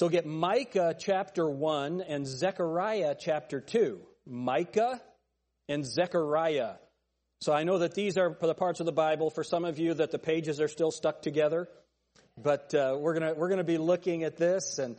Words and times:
So 0.00 0.08
get 0.08 0.24
Micah 0.24 0.96
chapter 0.98 1.46
1 1.46 2.00
and 2.00 2.26
Zechariah 2.26 3.14
chapter 3.20 3.60
2. 3.60 4.00
Micah 4.24 4.98
and 5.68 5.84
Zechariah. 5.84 6.76
So 7.42 7.52
I 7.52 7.64
know 7.64 7.76
that 7.80 7.92
these 7.94 8.16
are 8.16 8.34
the 8.40 8.54
parts 8.54 8.80
of 8.80 8.86
the 8.86 8.92
Bible 8.92 9.28
for 9.28 9.44
some 9.44 9.66
of 9.66 9.78
you 9.78 9.92
that 9.92 10.10
the 10.10 10.18
pages 10.18 10.58
are 10.58 10.68
still 10.68 10.90
stuck 10.90 11.20
together, 11.20 11.68
but 12.38 12.74
uh, 12.74 12.96
we're 12.98 13.12
gonna 13.12 13.34
we're 13.34 13.50
gonna 13.50 13.62
be 13.62 13.76
looking 13.76 14.24
at 14.24 14.38
this. 14.38 14.78
And 14.78 14.96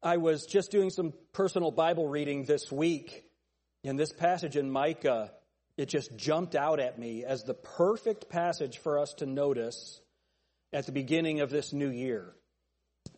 I 0.00 0.18
was 0.18 0.46
just 0.46 0.70
doing 0.70 0.90
some 0.90 1.12
personal 1.32 1.72
Bible 1.72 2.06
reading 2.06 2.44
this 2.44 2.70
week, 2.70 3.24
and 3.82 3.98
this 3.98 4.12
passage 4.12 4.56
in 4.56 4.70
Micah 4.70 5.32
it 5.76 5.88
just 5.88 6.16
jumped 6.16 6.54
out 6.54 6.78
at 6.78 7.00
me 7.00 7.24
as 7.24 7.42
the 7.42 7.54
perfect 7.54 8.28
passage 8.28 8.78
for 8.78 9.00
us 9.00 9.12
to 9.14 9.26
notice 9.26 10.00
at 10.72 10.86
the 10.86 10.92
beginning 10.92 11.40
of 11.40 11.50
this 11.50 11.72
new 11.72 11.90
year. 11.90 12.32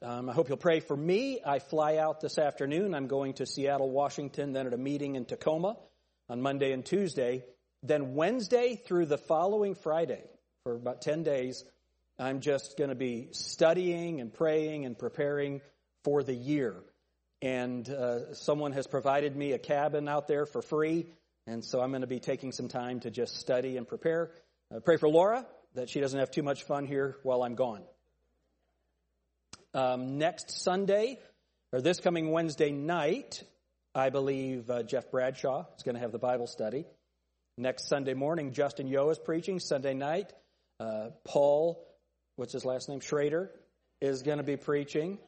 Um, 0.05 0.29
I 0.29 0.35
hope 0.35 0.51
you'll 0.51 0.59
pray 0.59 0.81
for 0.81 0.95
me. 0.95 1.41
I 1.47 1.61
fly 1.61 1.97
out 1.97 2.21
this 2.21 2.37
afternoon. 2.37 2.95
I'm 2.95 3.07
going 3.07 3.33
to 3.35 3.47
Seattle, 3.47 3.91
Washington, 3.91 4.53
then 4.53 4.67
at 4.67 4.75
a 4.75 4.77
meeting 4.77 5.15
in 5.15 5.25
Tacoma 5.25 5.79
on 6.29 6.43
Monday 6.43 6.73
and 6.73 6.85
Tuesday. 6.85 7.43
Then 7.83 8.15
Wednesday 8.15 8.77
through 8.77 9.07
the 9.07 9.17
following 9.17 9.75
Friday, 9.75 10.23
for 10.63 10.75
about 10.75 11.01
10 11.01 11.23
days, 11.23 11.65
I'm 12.19 12.41
just 12.41 12.77
going 12.77 12.91
to 12.91 12.95
be 12.95 13.29
studying 13.33 14.21
and 14.21 14.31
praying 14.31 14.85
and 14.85 14.99
preparing 14.99 15.63
for 16.03 16.23
the 16.23 16.35
year. 16.35 16.75
And 17.41 17.89
uh, 17.89 18.35
someone 18.35 18.73
has 18.73 18.87
provided 18.87 19.35
me 19.35 19.53
a 19.53 19.59
cabin 19.59 20.07
out 20.07 20.29
there 20.29 20.45
for 20.45 20.61
free. 20.61 21.07
And 21.47 21.65
so 21.65 21.81
I'm 21.81 21.93
going 21.93 22.03
to 22.03 22.07
be 22.07 22.21
taking 22.21 22.53
some 22.53 22.69
time 22.69 23.01
to 23.01 23.11
just 23.11 23.39
study 23.39 23.79
and 23.79 23.89
prepare. 23.89 24.33
Uh, 24.71 24.81
pray 24.81 24.99
for 24.99 25.09
Laura 25.09 25.47
that 25.75 25.89
she 25.89 26.01
doesn't 26.01 26.21
have 26.21 26.31
too 26.31 26.43
much 26.43 26.65
fun 26.65 26.85
here 26.85 27.17
while 27.23 27.43
I'm 27.43 27.55
gone. 27.55 27.85
Um, 29.75 30.19
next 30.19 30.63
Sunday, 30.63 31.19
or 31.73 31.81
this 31.81 31.99
coming 31.99 32.31
Wednesday 32.31 32.71
night, 32.71 33.43
I 33.93 34.11
believe 34.11 34.71
uh, 34.71 34.85
Jeff 34.85 35.11
Bradshaw 35.11 35.67
is 35.77 35.83
going 35.83 35.97
to 35.97 36.01
have 36.01 36.13
the 36.13 36.19
Bible 36.19 36.47
study. 36.47 36.87
Next 37.59 37.89
Sunday 37.89 38.15
morning, 38.15 38.53
Justin 38.53 38.87
Yo 38.87 39.11
is 39.11 39.19
preaching. 39.19 39.59
Sunday 39.59 39.95
night, 39.95 40.33
uh, 40.79 41.09
Paul, 41.25 41.85
what's 42.37 42.53
his 42.53 42.65
last 42.65 42.89
name? 42.89 43.01
Schrader 43.01 43.51
is 44.01 44.23
going 44.23 44.39
to 44.39 44.45
be 44.45 44.57
preaching. 44.57 45.19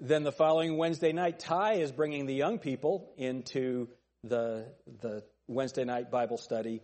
Then 0.00 0.24
the 0.24 0.32
following 0.32 0.76
Wednesday 0.76 1.12
night, 1.12 1.38
Ty 1.38 1.74
is 1.74 1.92
bringing 1.92 2.26
the 2.26 2.34
young 2.34 2.58
people 2.58 3.12
into 3.16 3.88
the 4.24 4.66
the 5.00 5.22
Wednesday 5.46 5.84
night 5.84 6.10
Bible 6.10 6.38
study, 6.38 6.82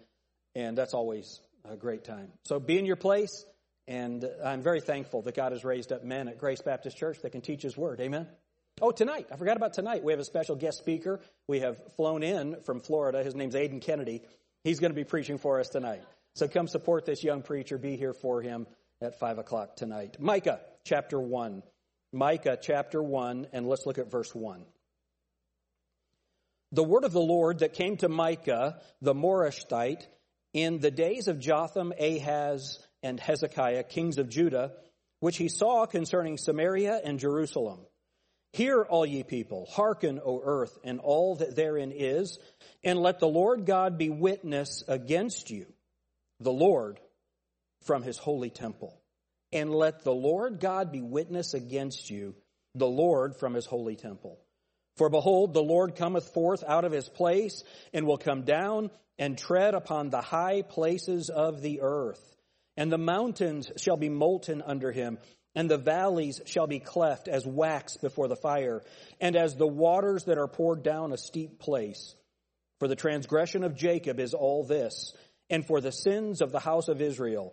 and 0.55 0.79
that's 0.79 0.95
always 0.95 1.41
a 1.69 1.77
great 1.77 2.05
time. 2.05 2.29
So 2.45 2.61
be 2.61 2.79
in 2.79 2.87
your 2.87 2.95
place, 2.95 3.45
and 3.91 4.25
I'm 4.45 4.63
very 4.63 4.81
thankful 4.81 5.23
that 5.23 5.35
God 5.35 5.51
has 5.51 5.65
raised 5.65 5.91
up 5.91 6.05
men 6.05 6.29
at 6.29 6.39
Grace 6.39 6.63
Baptist 6.63 6.97
Church 6.97 7.19
that 7.23 7.33
can 7.33 7.41
teach 7.41 7.63
His 7.63 7.77
Word. 7.77 8.01
Amen. 8.01 8.29
Oh, 8.81 8.93
tonight, 8.93 9.27
I 9.33 9.37
forgot 9.37 9.57
about 9.57 9.75
tonight. 9.75 10.05
We 10.05 10.13
have 10.13 10.21
a 10.21 10.25
special 10.25 10.55
guest 10.55 10.79
speaker. 10.79 11.21
We 11.49 11.59
have 11.61 11.77
flown 11.97 12.23
in 12.23 12.63
from 12.63 12.79
Florida. 12.79 13.25
His 13.25 13.35
name's 13.35 13.57
Aiden 13.57 13.83
Kennedy. 13.83 14.23
He's 14.63 14.79
going 14.79 14.93
to 14.93 14.97
be 14.97 15.03
preaching 15.03 15.39
for 15.39 15.59
us 15.59 15.69
tonight. 15.69 16.03
So 16.37 16.47
come 16.47 16.69
support 16.69 17.05
this 17.05 17.25
young 17.25 17.43
preacher. 17.43 17.79
Be 17.79 17.97
here 17.97 18.15
for 18.15 18.41
him 18.41 18.69
at 19.03 19.19
5 19.19 19.39
o'clock 19.39 19.75
tonight. 19.75 20.19
Micah 20.21 20.61
chapter 20.85 21.21
1. 21.21 21.61
Micah 22.13 22.59
chapter 22.63 23.03
1, 23.03 23.49
and 23.53 23.67
let's 23.67 23.87
look 23.87 23.99
at 23.99 24.09
verse 24.09 24.33
1. 24.33 24.65
The 26.71 26.85
word 26.85 27.03
of 27.03 27.13
the 27.13 27.19
Lord 27.19 27.59
that 27.59 27.73
came 27.73 27.97
to 27.97 28.09
Micah 28.09 28.81
the 29.03 29.15
Morasthite 29.15 30.07
in 30.53 30.79
the 30.79 30.93
days 30.93 31.27
of 31.27 31.41
Jotham, 31.41 31.93
Ahaz, 31.99 32.79
and 33.03 33.19
Hezekiah, 33.19 33.85
kings 33.85 34.19
of 34.19 34.29
Judah, 34.29 34.73
which 35.21 35.37
he 35.37 35.49
saw 35.49 35.87
concerning 35.87 36.37
Samaria 36.37 37.01
and 37.05 37.19
Jerusalem. 37.19 37.81
Hear, 38.53 38.83
all 38.83 39.07
ye 39.07 39.23
people, 39.23 39.67
hearken, 39.71 40.21
O 40.25 40.41
earth, 40.43 40.77
and 40.83 40.99
all 40.99 41.37
that 41.37 41.55
therein 41.55 41.93
is, 41.95 42.39
and 42.83 42.99
let 42.99 43.21
the 43.21 43.29
Lord 43.29 43.65
God 43.65 43.97
be 43.97 44.11
witness 44.11 44.83
against 44.89 45.51
you, 45.51 45.67
the 46.41 46.53
Lord, 46.53 46.99
from 47.85 48.03
his 48.03 48.19
holy 48.19 48.51
temple. 48.51 49.01
And 49.53 49.73
let 49.73 50.05
the 50.05 50.13
Lord 50.13 50.61
God 50.61 50.91
be 50.91 51.01
witness 51.01 51.55
against 51.55 52.11
you, 52.11 52.35
the 52.75 52.89
Lord, 52.89 53.37
from 53.37 53.55
his 53.55 53.67
holy 53.67 53.97
temple. 53.97 54.41
For 54.97 55.09
behold, 55.09 55.55
the 55.55 55.63
Lord 55.63 55.95
cometh 55.95 56.33
forth 56.33 56.65
out 56.67 56.85
of 56.85 56.93
his 56.93 57.09
place, 57.09 57.63
and 57.93 58.07
will 58.07 58.19
come 58.19 58.43
down 58.43 58.91
and 59.19 59.39
tread 59.39 59.75
upon 59.75 60.11
the 60.11 60.21
high 60.21 60.63
places 60.63 61.31
of 61.31 61.63
the 61.63 61.81
earth. 61.83 62.21
And 62.81 62.91
the 62.91 62.97
mountains 62.97 63.71
shall 63.77 63.99
be 63.99 64.09
molten 64.09 64.63
under 64.63 64.91
him, 64.91 65.19
and 65.55 65.71
the 65.71 65.77
valleys 65.77 66.41
shall 66.47 66.67
be 66.67 66.81
cleft 66.81 67.29
as 67.29 67.47
wax 67.47 67.99
before 67.99 68.27
the 68.27 68.37
fire, 68.37 68.83
and 69.21 69.37
as 69.37 69.55
the 69.55 69.67
waters 69.67 70.25
that 70.25 70.39
are 70.39 70.49
poured 70.49 70.83
down 70.83 71.13
a 71.13 71.19
steep 71.19 71.59
place. 71.59 72.15
For 72.79 72.89
the 72.89 72.97
transgression 72.97 73.65
of 73.65 73.77
Jacob 73.77 74.19
is 74.19 74.33
all 74.33 74.65
this, 74.65 75.13
and 75.51 75.67
for 75.67 75.83
the 75.83 75.93
sins 75.93 76.41
of 76.41 76.53
the 76.53 76.59
house 76.59 76.89
of 76.89 77.03
Israel. 77.03 77.53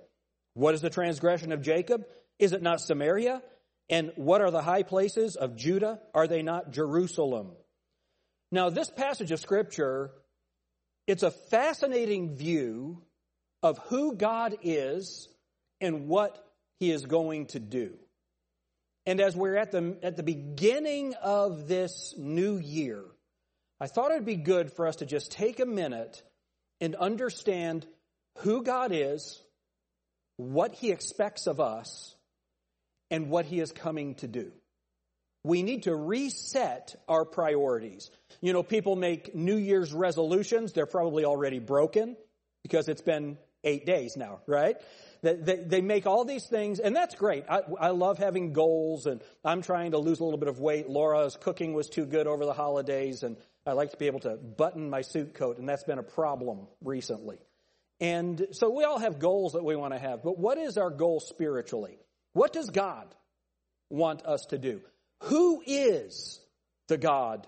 What 0.53 0.75
is 0.75 0.79
the 0.79 0.89
transgression 0.89 1.51
of 1.51 1.61
Jacob? 1.61 2.05
Is 2.39 2.53
it 2.53 2.61
not 2.61 2.79
Samaria? 2.79 3.41
And 3.89 4.13
what 4.15 4.39
are 4.39 4.51
the 4.51 4.61
high 4.61 4.83
places 4.83 5.35
of 5.35 5.57
Judah? 5.57 5.99
Are 6.13 6.27
they 6.27 6.41
not 6.41 6.71
Jerusalem? 6.71 7.51
Now, 8.49 8.69
this 8.69 8.89
passage 8.89 9.33
of 9.33 9.41
Scripture, 9.41 10.11
it's 11.05 11.23
a 11.23 11.31
fascinating 11.31 12.37
view 12.37 13.01
of 13.63 13.77
who 13.87 14.15
God 14.15 14.57
is 14.63 15.27
and 15.81 16.07
what 16.07 16.43
He 16.79 16.91
is 16.91 17.05
going 17.05 17.47
to 17.47 17.59
do. 17.59 17.93
And 19.05 19.21
as 19.21 19.35
we're 19.35 19.55
at 19.55 19.71
the, 19.71 19.97
at 20.03 20.17
the 20.17 20.23
beginning 20.23 21.13
of 21.21 21.67
this 21.67 22.13
new 22.17 22.57
year, 22.57 23.03
I 23.79 23.87
thought 23.87 24.11
it'd 24.11 24.25
be 24.25 24.35
good 24.35 24.73
for 24.73 24.87
us 24.87 24.97
to 24.97 25.05
just 25.05 25.31
take 25.31 25.59
a 25.59 25.65
minute 25.65 26.23
and 26.81 26.95
understand 26.95 27.85
who 28.39 28.63
God 28.63 28.91
is, 28.91 29.41
what 30.35 30.73
He 30.73 30.91
expects 30.91 31.47
of 31.47 31.59
us, 31.59 32.15
and 33.09 33.29
what 33.29 33.45
He 33.45 33.59
is 33.59 33.71
coming 33.71 34.15
to 34.15 34.27
do. 34.27 34.51
We 35.43 35.63
need 35.63 35.83
to 35.83 35.95
reset 35.95 36.95
our 37.07 37.23
priorities. 37.23 38.11
You 38.41 38.51
know, 38.51 38.63
people 38.63 38.95
make 38.95 39.33
New 39.33 39.55
Year's 39.55 39.93
resolutions. 39.93 40.73
They're 40.73 40.85
probably 40.85 41.23
already 41.23 41.59
broken 41.59 42.17
because 42.63 42.89
it's 42.89 43.01
been 43.01 43.37
eight 43.67 43.85
days 43.85 44.17
now, 44.17 44.39
right? 44.47 44.77
They, 45.21 45.55
they, 45.65 45.81
make 45.81 46.05
all 46.05 46.25
these 46.25 46.45
things, 46.45 46.79
and 46.79 46.95
that's 46.95 47.15
great. 47.15 47.45
I, 47.49 47.61
I 47.79 47.89
love 47.89 48.17
having 48.17 48.53
goals, 48.53 49.07
and 49.07 49.21
I'm 49.43 49.61
trying 49.61 49.91
to 49.91 49.97
lose 49.97 50.19
a 50.19 50.23
little 50.23 50.39
bit 50.39 50.47
of 50.47 50.59
weight. 50.59 50.87
Laura's 50.87 51.35
cooking 51.35 51.73
was 51.73 51.89
too 51.89 52.05
good 52.05 52.27
over 52.27 52.45
the 52.45 52.53
holidays, 52.53 53.23
and 53.23 53.35
I 53.65 53.73
like 53.73 53.91
to 53.91 53.97
be 53.97 54.05
able 54.05 54.19
to 54.21 54.37
button 54.37 54.89
my 54.89 55.01
suit 55.01 55.33
coat, 55.33 55.57
and 55.57 55.67
that's 55.67 55.83
been 55.83 55.97
a 55.97 56.03
problem 56.03 56.67
recently. 56.83 57.39
And 57.99 58.47
so 58.51 58.69
we 58.69 58.83
all 58.83 58.99
have 58.99 59.17
goals 59.19 59.53
that 59.53 59.63
we 59.63 59.75
want 59.75 59.93
to 59.93 59.99
have, 59.99 60.23
but 60.23 60.37
what 60.37 60.57
is 60.57 60.77
our 60.77 60.91
goal 60.91 61.19
spiritually? 61.19 61.97
What 62.33 62.53
does 62.53 62.69
God 62.69 63.13
want 63.89 64.23
us 64.25 64.45
to 64.49 64.59
do? 64.59 64.81
Who 65.23 65.63
is 65.65 66.39
the 66.87 66.97
God 66.97 67.47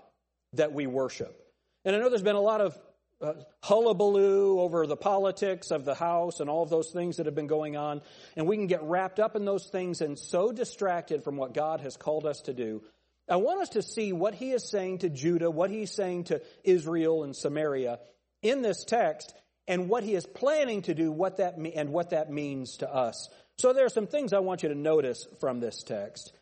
that 0.54 0.72
we 0.72 0.88
worship? 0.88 1.36
And 1.84 1.94
I 1.94 2.00
know 2.00 2.08
there's 2.08 2.22
been 2.22 2.34
a 2.34 2.40
lot 2.40 2.60
of 2.60 2.76
uh, 3.20 3.34
hullabaloo 3.62 4.60
over 4.60 4.86
the 4.86 4.96
politics 4.96 5.70
of 5.70 5.84
the 5.84 5.94
house 5.94 6.40
and 6.40 6.48
all 6.48 6.62
of 6.62 6.70
those 6.70 6.90
things 6.90 7.16
that 7.16 7.26
have 7.26 7.34
been 7.34 7.46
going 7.46 7.76
on. 7.76 8.00
And 8.36 8.46
we 8.46 8.56
can 8.56 8.66
get 8.66 8.82
wrapped 8.82 9.20
up 9.20 9.36
in 9.36 9.44
those 9.44 9.66
things 9.66 10.00
and 10.00 10.18
so 10.18 10.52
distracted 10.52 11.22
from 11.24 11.36
what 11.36 11.54
God 11.54 11.80
has 11.80 11.96
called 11.96 12.26
us 12.26 12.40
to 12.42 12.54
do 12.54 12.82
I 13.30 13.36
want 13.36 13.62
us 13.62 13.68
to 13.70 13.82
see 13.82 14.12
what 14.12 14.34
he 14.34 14.50
is 14.50 14.68
saying 14.68 14.98
to 14.98 15.08
Judah, 15.08 15.50
what 15.50 15.70
he's 15.70 15.92
saying 15.92 16.24
to 16.24 16.42
Israel 16.64 17.22
and 17.22 17.34
Samaria 17.34 18.00
in 18.42 18.60
this 18.60 18.84
text, 18.84 19.32
and 19.68 19.88
what 19.88 20.02
he 20.02 20.14
is 20.14 20.26
planning 20.26 20.82
to 20.82 20.94
do, 20.94 21.12
what 21.12 21.36
that 21.36 21.56
and 21.56 21.92
what 21.92 22.10
that 22.10 22.30
means 22.30 22.78
to 22.78 22.92
us. 22.92 23.28
So 23.58 23.72
there 23.72 23.84
are 23.84 23.90
some 23.90 24.08
things 24.08 24.32
I 24.32 24.40
want 24.40 24.64
you 24.64 24.70
to 24.70 24.74
notice 24.74 25.28
from 25.38 25.60
this 25.60 25.84
text. 25.84 26.32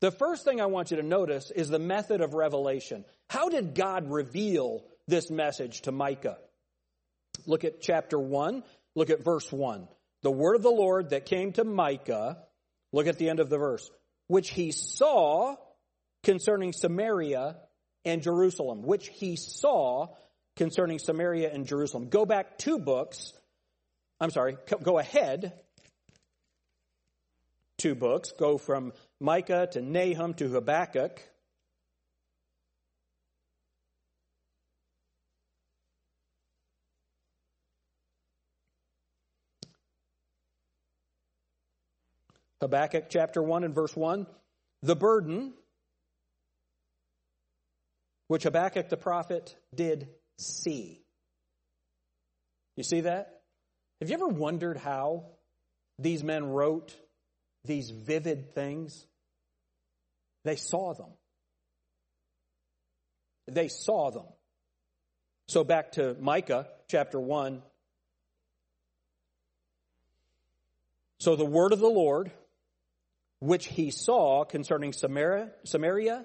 The 0.00 0.10
first 0.10 0.44
thing 0.44 0.60
I 0.60 0.66
want 0.66 0.90
you 0.90 0.98
to 0.98 1.02
notice 1.02 1.50
is 1.50 1.70
the 1.70 1.78
method 1.78 2.20
of 2.20 2.34
revelation. 2.34 3.06
How 3.30 3.48
did 3.48 3.74
God 3.74 4.10
reveal 4.10 4.84
this 5.06 5.30
message 5.30 5.82
to 5.82 5.92
Micah? 5.92 6.38
Look 7.46 7.64
at 7.64 7.80
chapter 7.80 8.18
1, 8.18 8.62
look 8.94 9.10
at 9.10 9.22
verse 9.22 9.50
1. 9.50 9.88
The 10.22 10.30
word 10.30 10.56
of 10.56 10.62
the 10.62 10.70
Lord 10.70 11.10
that 11.10 11.26
came 11.26 11.52
to 11.52 11.64
Micah, 11.64 12.38
look 12.92 13.06
at 13.06 13.18
the 13.18 13.28
end 13.28 13.40
of 13.40 13.50
the 13.50 13.58
verse, 13.58 13.90
which 14.26 14.50
he 14.50 14.72
saw 14.72 15.56
concerning 16.22 16.72
Samaria 16.72 17.56
and 18.04 18.22
Jerusalem, 18.22 18.82
which 18.82 19.08
he 19.08 19.36
saw 19.36 20.08
concerning 20.56 20.98
Samaria 20.98 21.52
and 21.52 21.66
Jerusalem. 21.66 22.08
Go 22.08 22.24
back 22.24 22.58
two 22.58 22.78
books. 22.78 23.32
I'm 24.20 24.30
sorry, 24.30 24.56
go 24.82 24.98
ahead 24.98 25.52
two 27.78 27.94
books. 27.94 28.32
Go 28.32 28.58
from 28.58 28.92
Micah 29.20 29.68
to 29.72 29.80
Nahum 29.80 30.34
to 30.34 30.48
Habakkuk. 30.48 31.20
Habakkuk 42.60 43.06
chapter 43.08 43.42
1 43.42 43.64
and 43.64 43.74
verse 43.74 43.94
1. 43.94 44.26
The 44.82 44.96
burden 44.96 45.52
which 48.28 48.42
Habakkuk 48.44 48.88
the 48.88 48.96
prophet 48.96 49.56
did 49.74 50.08
see. 50.38 51.02
You 52.76 52.82
see 52.82 53.02
that? 53.02 53.40
Have 54.00 54.10
you 54.10 54.14
ever 54.14 54.28
wondered 54.28 54.76
how 54.76 55.26
these 55.98 56.22
men 56.22 56.44
wrote 56.44 56.94
these 57.64 57.90
vivid 57.90 58.54
things? 58.54 59.06
They 60.44 60.56
saw 60.56 60.94
them. 60.94 61.10
They 63.46 63.68
saw 63.68 64.10
them. 64.10 64.26
So 65.48 65.64
back 65.64 65.92
to 65.92 66.16
Micah 66.20 66.68
chapter 66.88 67.20
1. 67.20 67.62
So 71.20 71.36
the 71.36 71.44
word 71.44 71.72
of 71.72 71.80
the 71.80 71.88
Lord, 71.88 72.30
which 73.40 73.66
he 73.66 73.90
saw 73.90 74.44
concerning 74.44 74.92
Samaria, 74.92 75.50
Samaria 75.64 76.24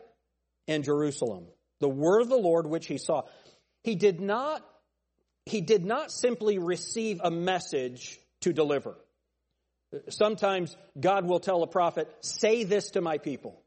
and 0.68 0.84
Jerusalem. 0.84 1.46
The 1.80 1.90
word 1.90 2.22
of 2.22 2.30
the 2.30 2.38
Lord 2.38 2.68
which 2.68 2.88
he 2.88 2.98
saw. 2.98 3.24
He 3.84 3.96
did 3.96 4.22
not, 4.22 4.66
he 5.46 5.62
did 5.62 5.84
not 5.84 6.12
simply 6.12 6.60
receive 6.60 7.20
a 7.24 7.32
message 7.32 8.20
to 8.42 8.54
deliver. 8.54 8.96
Sometimes 10.10 10.76
God 11.00 11.26
will 11.26 11.40
tell 11.40 11.64
a 11.64 11.68
prophet, 11.68 12.08
say 12.22 12.64
this 12.64 12.92
to 12.92 13.02
my 13.02 13.18
people. 13.18 13.62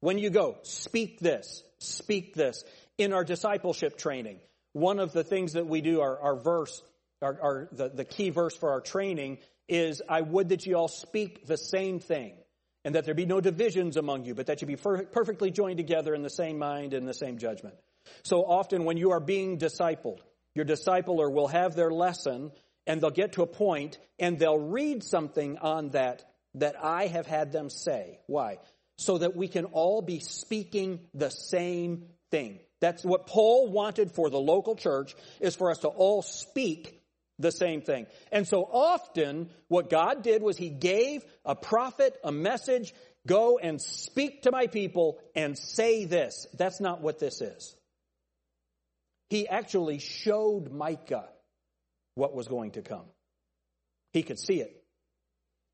When 0.00 0.18
you 0.18 0.30
go, 0.30 0.58
speak 0.62 1.20
this, 1.20 1.62
speak 1.78 2.34
this. 2.34 2.64
In 2.98 3.12
our 3.12 3.24
discipleship 3.24 3.96
training, 3.96 4.40
one 4.72 4.98
of 4.98 5.12
the 5.12 5.22
things 5.22 5.52
that 5.52 5.66
we 5.66 5.80
do, 5.80 6.00
our, 6.00 6.18
our 6.20 6.36
verse, 6.36 6.82
our, 7.22 7.38
our, 7.40 7.68
the, 7.72 7.88
the 7.88 8.04
key 8.04 8.30
verse 8.30 8.56
for 8.56 8.70
our 8.70 8.80
training 8.80 9.38
is, 9.68 10.02
I 10.08 10.22
would 10.22 10.48
that 10.48 10.66
you 10.66 10.76
all 10.76 10.88
speak 10.88 11.46
the 11.46 11.56
same 11.56 12.00
thing, 12.00 12.34
and 12.84 12.94
that 12.94 13.04
there 13.04 13.14
be 13.14 13.26
no 13.26 13.40
divisions 13.40 13.96
among 13.96 14.24
you, 14.24 14.34
but 14.34 14.46
that 14.46 14.60
you 14.60 14.66
be 14.66 14.76
per- 14.76 15.04
perfectly 15.04 15.50
joined 15.50 15.78
together 15.78 16.14
in 16.14 16.22
the 16.22 16.30
same 16.30 16.58
mind 16.58 16.94
and 16.94 17.06
the 17.06 17.14
same 17.14 17.38
judgment. 17.38 17.74
So 18.22 18.42
often 18.42 18.84
when 18.84 18.96
you 18.96 19.10
are 19.12 19.20
being 19.20 19.58
discipled, 19.58 20.20
your 20.54 20.64
discipler 20.64 21.32
will 21.32 21.48
have 21.48 21.74
their 21.74 21.90
lesson, 21.90 22.52
and 22.86 23.00
they'll 23.00 23.10
get 23.10 23.32
to 23.32 23.42
a 23.42 23.46
point, 23.46 23.98
and 24.18 24.38
they'll 24.38 24.58
read 24.58 25.04
something 25.04 25.58
on 25.58 25.90
that 25.90 26.24
that 26.54 26.76
I 26.82 27.06
have 27.06 27.26
had 27.26 27.52
them 27.52 27.70
say. 27.70 28.18
Why? 28.26 28.58
So 28.96 29.18
that 29.18 29.36
we 29.36 29.48
can 29.48 29.66
all 29.66 30.02
be 30.02 30.20
speaking 30.20 31.00
the 31.14 31.30
same 31.30 32.06
thing. 32.30 32.58
That's 32.80 33.04
what 33.04 33.26
Paul 33.26 33.70
wanted 33.70 34.12
for 34.12 34.30
the 34.30 34.38
local 34.38 34.76
church 34.76 35.14
is 35.40 35.56
for 35.56 35.70
us 35.70 35.78
to 35.78 35.88
all 35.88 36.22
speak 36.22 36.97
the 37.38 37.52
same 37.52 37.80
thing. 37.80 38.06
And 38.32 38.46
so 38.46 38.62
often 38.62 39.50
what 39.68 39.90
God 39.90 40.22
did 40.22 40.42
was 40.42 40.56
he 40.56 40.70
gave 40.70 41.24
a 41.44 41.54
prophet 41.54 42.16
a 42.24 42.32
message, 42.32 42.94
go 43.26 43.58
and 43.58 43.80
speak 43.80 44.42
to 44.42 44.50
my 44.50 44.66
people 44.66 45.18
and 45.34 45.56
say 45.56 46.04
this. 46.04 46.46
That's 46.54 46.80
not 46.80 47.00
what 47.00 47.18
this 47.18 47.40
is. 47.40 47.76
He 49.30 49.46
actually 49.46 49.98
showed 49.98 50.72
Micah 50.72 51.28
what 52.14 52.34
was 52.34 52.48
going 52.48 52.72
to 52.72 52.82
come. 52.82 53.04
He 54.12 54.22
could 54.22 54.38
see 54.38 54.60
it. 54.60 54.74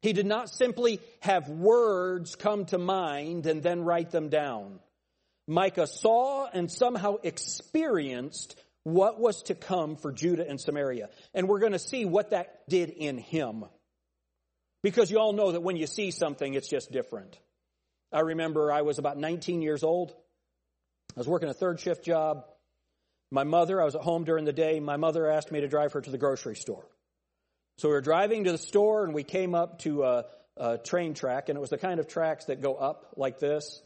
He 0.03 0.13
did 0.13 0.27
not 0.27 0.51
simply 0.51 1.01
have 1.21 1.49
words 1.49 2.37
come 2.37 2.67
to 2.67 2.79
mind 2.79 3.47
and 3.47 3.63
then 3.63 3.85
write 3.85 4.11
them 4.11 4.29
down. 4.29 4.81
Micah 5.47 5.87
saw 5.87 6.47
and 6.53 6.71
somehow 6.71 7.17
experienced 7.23 8.59
what 8.85 9.19
was 9.19 9.43
to 9.45 9.55
come 9.55 9.97
for 9.97 10.13
Judah 10.13 10.49
and 10.49 10.61
Samaria. 10.61 11.09
And 11.35 11.49
we're 11.49 11.59
going 11.59 11.73
to 11.73 11.79
see 11.79 12.05
what 12.05 12.31
that 12.31 12.69
did 12.69 12.91
in 12.91 13.19
him. 13.19 13.65
Because 14.83 15.11
you 15.11 15.19
all 15.19 15.33
know 15.33 15.53
that 15.53 15.63
when 15.63 15.77
you 15.77 15.87
see 15.87 16.11
something, 16.11 16.55
it's 16.55 16.69
just 16.69 16.93
different. 16.93 17.39
I 18.13 18.21
remember 18.21 18.71
I 18.71 18.83
was 18.83 18.99
about 18.99 19.19
19 19.19 19.63
years 19.63 19.83
old. 19.83 20.13
I 21.17 21.21
was 21.21 21.27
working 21.27 21.49
a 21.49 21.55
third 21.55 21.81
shift 21.81 22.05
job. 22.05 22.45
My 23.31 23.45
mother, 23.45 23.81
I 23.81 23.85
was 23.85 23.95
at 23.95 24.03
home 24.03 24.25
during 24.25 24.45
the 24.45 24.53
day. 24.53 24.79
My 24.81 24.97
mother 24.97 25.29
asked 25.31 25.51
me 25.51 25.63
to 25.63 25.69
drive 25.69 25.95
her 25.95 26.01
to 26.01 26.11
the 26.11 26.19
grocery 26.19 26.55
store. 26.55 26.85
So 27.79 27.89
we 27.89 27.95
were 27.95 28.01
driving 28.01 28.45
to 28.45 28.53
the 28.53 28.59
store 28.59 29.05
and 29.05 29.15
we 29.15 29.25
came 29.25 29.55
up 29.55 29.81
to 29.81 30.05
a, 30.05 30.25
a 30.57 30.79
train 30.79 31.15
track, 31.15 31.49
and 31.49 31.57
it 31.57 31.61
was 31.61 31.71
the 31.71 31.79
kind 31.79 31.99
of 31.99 32.07
tracks 32.07 32.45
that 32.45 32.61
go 32.61 32.75
up 32.75 33.15
like 33.17 33.41
this 33.41 33.83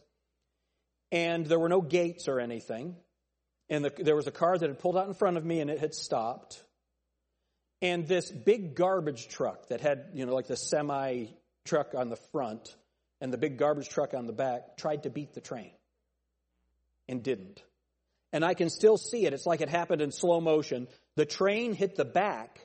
and 1.10 1.46
there 1.46 1.58
were 1.58 1.68
no 1.68 1.80
gates 1.80 2.28
or 2.28 2.40
anything. 2.40 2.96
And 3.70 3.84
the, 3.84 3.92
there 3.98 4.16
was 4.16 4.26
a 4.26 4.32
car 4.32 4.56
that 4.56 4.68
had 4.68 4.78
pulled 4.78 4.96
out 4.96 5.06
in 5.06 5.14
front 5.14 5.36
of 5.36 5.44
me 5.44 5.60
and 5.60 5.70
it 5.70 5.78
had 5.78 5.94
stopped. 5.94 6.62
And 7.80 8.06
this 8.06 8.30
big 8.30 8.74
garbage 8.74 9.28
truck 9.28 9.68
that 9.68 9.80
had, 9.80 10.10
you 10.14 10.26
know, 10.26 10.34
like 10.34 10.46
the 10.46 10.56
semi 10.56 11.26
truck 11.64 11.94
on 11.94 12.08
the 12.08 12.16
front 12.32 12.74
and 13.20 13.32
the 13.32 13.38
big 13.38 13.58
garbage 13.58 13.88
truck 13.88 14.14
on 14.14 14.26
the 14.26 14.32
back 14.32 14.76
tried 14.76 15.02
to 15.02 15.10
beat 15.10 15.34
the 15.34 15.40
train 15.40 15.70
and 17.08 17.22
didn't. 17.22 17.62
And 18.32 18.44
I 18.44 18.54
can 18.54 18.68
still 18.68 18.96
see 18.96 19.26
it. 19.26 19.32
It's 19.32 19.46
like 19.46 19.60
it 19.60 19.68
happened 19.68 20.02
in 20.02 20.12
slow 20.12 20.40
motion. 20.40 20.88
The 21.16 21.24
train 21.24 21.72
hit 21.72 21.96
the 21.96 22.04
back 22.04 22.60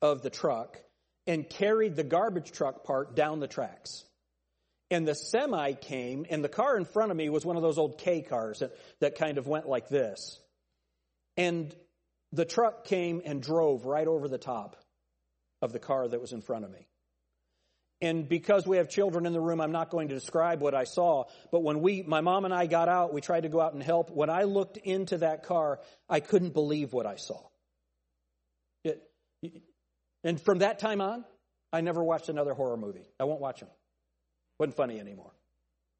of 0.00 0.22
the 0.22 0.30
truck 0.30 0.78
and 1.26 1.48
carried 1.48 1.96
the 1.96 2.04
garbage 2.04 2.52
truck 2.52 2.84
part 2.84 3.16
down 3.16 3.40
the 3.40 3.48
tracks 3.48 4.04
and 4.94 5.08
the 5.08 5.14
semi 5.14 5.72
came, 5.72 6.24
and 6.30 6.44
the 6.44 6.48
car 6.48 6.76
in 6.76 6.84
front 6.84 7.10
of 7.10 7.16
me 7.16 7.28
was 7.28 7.44
one 7.44 7.56
of 7.56 7.62
those 7.62 7.78
old 7.78 7.98
K 7.98 8.22
cars 8.22 8.60
that, 8.60 8.70
that 9.00 9.18
kind 9.18 9.38
of 9.38 9.48
went 9.48 9.68
like 9.68 9.88
this. 9.88 10.38
And 11.36 11.74
the 12.30 12.44
truck 12.44 12.84
came 12.84 13.20
and 13.24 13.42
drove 13.42 13.86
right 13.86 14.06
over 14.06 14.28
the 14.28 14.38
top 14.38 14.76
of 15.60 15.72
the 15.72 15.80
car 15.80 16.06
that 16.06 16.20
was 16.20 16.32
in 16.32 16.42
front 16.42 16.64
of 16.64 16.70
me. 16.70 16.86
And 18.00 18.28
because 18.28 18.68
we 18.68 18.76
have 18.76 18.88
children 18.88 19.26
in 19.26 19.32
the 19.32 19.40
room, 19.40 19.60
I'm 19.60 19.72
not 19.72 19.90
going 19.90 20.08
to 20.10 20.14
describe 20.14 20.60
what 20.60 20.76
I 20.76 20.84
saw. 20.84 21.24
But 21.50 21.64
when 21.64 21.80
we, 21.80 22.02
my 22.02 22.20
mom 22.20 22.44
and 22.44 22.54
I 22.54 22.66
got 22.66 22.88
out, 22.88 23.12
we 23.12 23.20
tried 23.20 23.42
to 23.42 23.48
go 23.48 23.60
out 23.60 23.72
and 23.72 23.82
help. 23.82 24.10
When 24.10 24.30
I 24.30 24.44
looked 24.44 24.76
into 24.76 25.18
that 25.18 25.42
car, 25.42 25.80
I 26.08 26.20
couldn't 26.20 26.54
believe 26.54 26.92
what 26.92 27.04
I 27.04 27.16
saw. 27.16 27.40
It, 28.84 29.02
and 30.22 30.40
from 30.40 30.58
that 30.58 30.78
time 30.78 31.00
on, 31.00 31.24
I 31.72 31.80
never 31.80 32.04
watched 32.04 32.28
another 32.28 32.54
horror 32.54 32.76
movie. 32.76 33.08
I 33.18 33.24
won't 33.24 33.40
watch 33.40 33.58
them. 33.58 33.70
Wasn't 34.58 34.76
funny 34.76 35.00
anymore. 35.00 35.32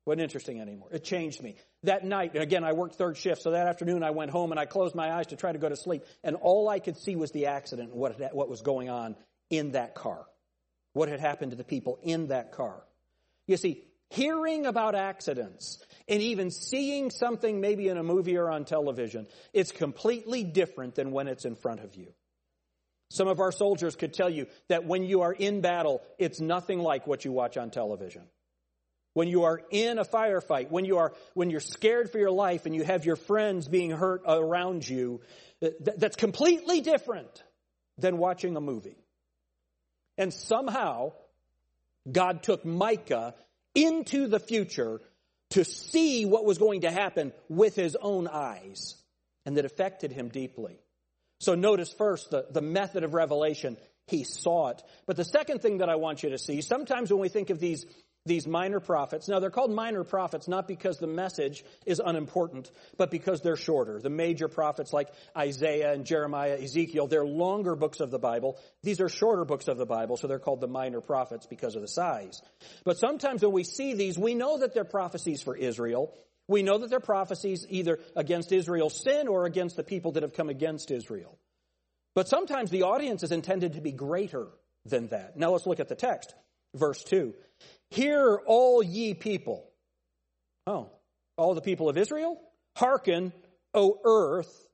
Wasn't 0.07 0.23
interesting 0.23 0.61
anymore. 0.61 0.89
It 0.93 1.03
changed 1.03 1.43
me. 1.43 1.57
That 1.85 2.05
night, 2.05 2.35
and 2.35 2.43
again, 2.43 2.63
I 2.63 2.73
worked 2.73 2.97
third 2.97 3.17
shift, 3.17 3.43
so 3.43 3.53
that 3.53 3.67
afternoon 3.67 4.03
I 4.03 4.11
went 4.11 4.31
home 4.31 4.51
and 4.51 4.61
I 4.61 4.67
closed 4.67 4.95
my 4.95 5.11
eyes 5.11 5.29
to 5.29 5.37
try 5.37 5.53
to 5.53 5.59
go 5.59 5.69
to 5.69 5.77
sleep, 5.77 6.05
and 6.23 6.37
all 6.37 6.69
I 6.69 6.79
could 6.79 6.99
see 6.99 7.17
was 7.17 7.31
the 7.33 7.47
accident 7.47 7.91
and 7.91 7.99
what, 7.99 8.35
what 8.35 8.49
was 8.51 8.61
going 8.61 8.91
on 8.91 9.17
in 9.49 9.73
that 9.73 9.95
car. 9.95 10.25
What 10.93 11.09
had 11.09 11.21
happened 11.21 11.53
to 11.53 11.57
the 11.57 11.65
people 11.65 11.99
in 12.03 12.29
that 12.29 12.53
car. 12.53 12.83
You 13.47 13.57
see, 13.57 13.83
hearing 14.11 14.67
about 14.67 14.95
accidents 14.95 15.83
and 16.07 16.23
even 16.23 16.51
seeing 16.51 17.11
something 17.11 17.61
maybe 17.61 17.89
in 17.89 17.97
a 17.97 18.03
movie 18.03 18.37
or 18.37 18.51
on 18.51 18.65
television, 18.65 19.27
it's 19.53 19.73
completely 19.73 20.45
different 20.45 20.95
than 20.95 21.13
when 21.13 21.29
it's 21.29 21.47
in 21.47 21.57
front 21.57 21.81
of 21.81 21.95
you. 21.97 22.13
Some 23.11 23.27
of 23.27 23.41
our 23.41 23.53
soldiers 23.53 23.97
could 23.97 24.13
tell 24.13 24.31
you 24.31 24.47
that 24.69 24.85
when 24.85 25.03
you 25.05 25.23
are 25.23 25.33
in 25.33 25.63
battle, 25.63 26.03
it's 26.19 26.41
nothing 26.41 26.79
like 26.79 27.07
what 27.07 27.25
you 27.25 27.33
watch 27.33 27.57
on 27.57 27.71
television 27.71 28.23
when 29.15 29.29
you 29.29 29.45
are 29.45 29.61
in 29.71 29.99
a 29.99 30.05
firefight, 30.05 30.71
when 30.71 30.85
you 30.85 30.99
are, 30.99 31.15
when 31.33 31.51
you're 31.51 31.61
scared 31.61 32.11
for 32.11 32.19
your 32.19 32.31
life 32.31 32.67
and 32.67 32.75
you 32.75 32.85
have 32.85 33.07
your 33.07 33.17
friends 33.17 33.67
being 33.67 33.91
hurt 33.91 34.23
around 34.27 34.87
you, 34.89 35.21
that's 35.81 36.17
completely 36.17 36.81
different 36.81 37.43
than 37.97 38.19
watching 38.19 38.57
a 38.57 38.61
movie. 38.61 38.99
And 40.19 40.33
somehow, 40.33 41.13
God 42.11 42.43
took 42.43 42.65
Micah 42.65 43.35
into 43.75 44.27
the 44.27 44.39
future 44.41 45.01
to 45.51 45.65
see 45.65 46.25
what 46.25 46.45
was 46.45 46.59
going 46.59 46.83
to 46.83 46.91
happen 46.91 47.33
with 47.49 47.77
his 47.77 47.97
own 48.01 48.27
eyes, 48.27 48.97
and 49.47 49.57
that 49.57 49.65
affected 49.65 50.13
him 50.13 50.29
deeply. 50.29 50.81
So 51.41 51.55
notice 51.55 51.93
first 51.93 52.31
the, 52.31 52.47
the 52.51 52.61
method 52.61 53.05
of 53.05 53.15
revelation. 53.15 53.77
He 54.07 54.25
saw 54.25 54.69
it. 54.69 54.83
But 55.07 55.17
the 55.17 55.25
second 55.25 55.63
thing 55.63 55.79
that 55.79 55.89
I 55.89 55.97
want 55.97 56.23
you 56.23 56.31
to 56.31 56.39
see, 56.39 56.61
sometimes 56.61 57.11
when 57.11 57.21
we 57.21 57.29
think 57.29 57.51
of 57.51 57.59
these 57.59 57.87
these 58.27 58.47
minor 58.47 58.81
prophets. 58.81 59.29
Now, 59.29 59.39
they're 59.39 59.51
called 59.51 59.71
minor 59.71 60.03
prophets 60.03 60.49
not 60.49 60.67
because 60.67 60.99
the 60.99 61.07
message 61.07 61.63
is 61.85 62.01
unimportant, 62.03 62.71
but 62.97 63.11
because 63.11 63.43
they're 63.43 63.57
shorter. 63.57 64.01
The 64.01 64.09
major 64.09 64.49
prophets 64.49 64.95
like 64.95 65.11
Isaiah 65.37 65.93
and 65.93 66.07
Jeremiah, 66.07 66.59
Ezekiel, 66.59 67.07
they're 67.07 67.27
longer 67.27 67.77
books 67.77 68.01
of 68.01 68.11
the 68.11 68.19
Bible. 68.19 68.59
These 68.83 69.03
are 69.03 69.11
shorter 69.11 69.45
books 69.45 69.69
of 69.69 69.77
the 69.77 69.85
Bible, 69.85 70.17
so 70.17 70.27
they're 70.27 70.39
called 70.39 70.63
the 70.63 70.67
minor 70.67 71.03
prophets 71.03 71.47
because 71.47 71.77
of 71.77 71.83
the 71.83 71.89
size. 71.89 72.41
But 72.83 72.97
sometimes 72.97 73.43
when 73.43 73.53
we 73.53 73.63
see 73.63 73.93
these, 73.93 74.19
we 74.19 74.35
know 74.35 74.59
that 74.59 74.73
they're 74.73 74.85
prophecies 74.85 75.43
for 75.43 75.55
Israel. 75.55 76.15
We 76.49 76.63
know 76.63 76.79
that 76.79 76.89
they're 76.89 77.01
prophecies 77.01 77.67
either 77.69 77.99
against 78.17 78.53
Israel's 78.53 79.03
sin 79.03 79.29
or 79.29 79.45
against 79.45 79.77
the 79.77 79.85
people 79.85 80.13
that 80.13 80.23
have 80.23 80.35
come 80.35 80.49
against 80.49 80.91
Israel. 80.91 81.39
But 82.15 82.29
sometimes 82.29 82.71
the 82.71 82.85
audience 82.85 83.23
is 83.23 83.33
intended 83.33 83.75
to 83.75 83.83
be 83.83 83.93
greater 83.93 84.47
than 84.87 85.09
that. 85.09 85.37
Now 85.37 85.51
let's 85.51 85.67
look 85.67 85.81
at 85.81 85.89
the 85.89 85.95
text. 85.95 86.35
Verse 86.75 87.03
2. 87.05 87.35
Hear, 87.91 88.41
all 88.47 88.83
ye 88.83 89.15
people. 89.15 89.71
Oh, 90.67 90.91
all 91.37 91.55
the 91.55 91.61
people 91.61 91.89
of 91.89 91.97
Israel? 91.97 92.41
Hearken, 92.77 93.33
O 93.73 94.01
earth, 94.05 94.69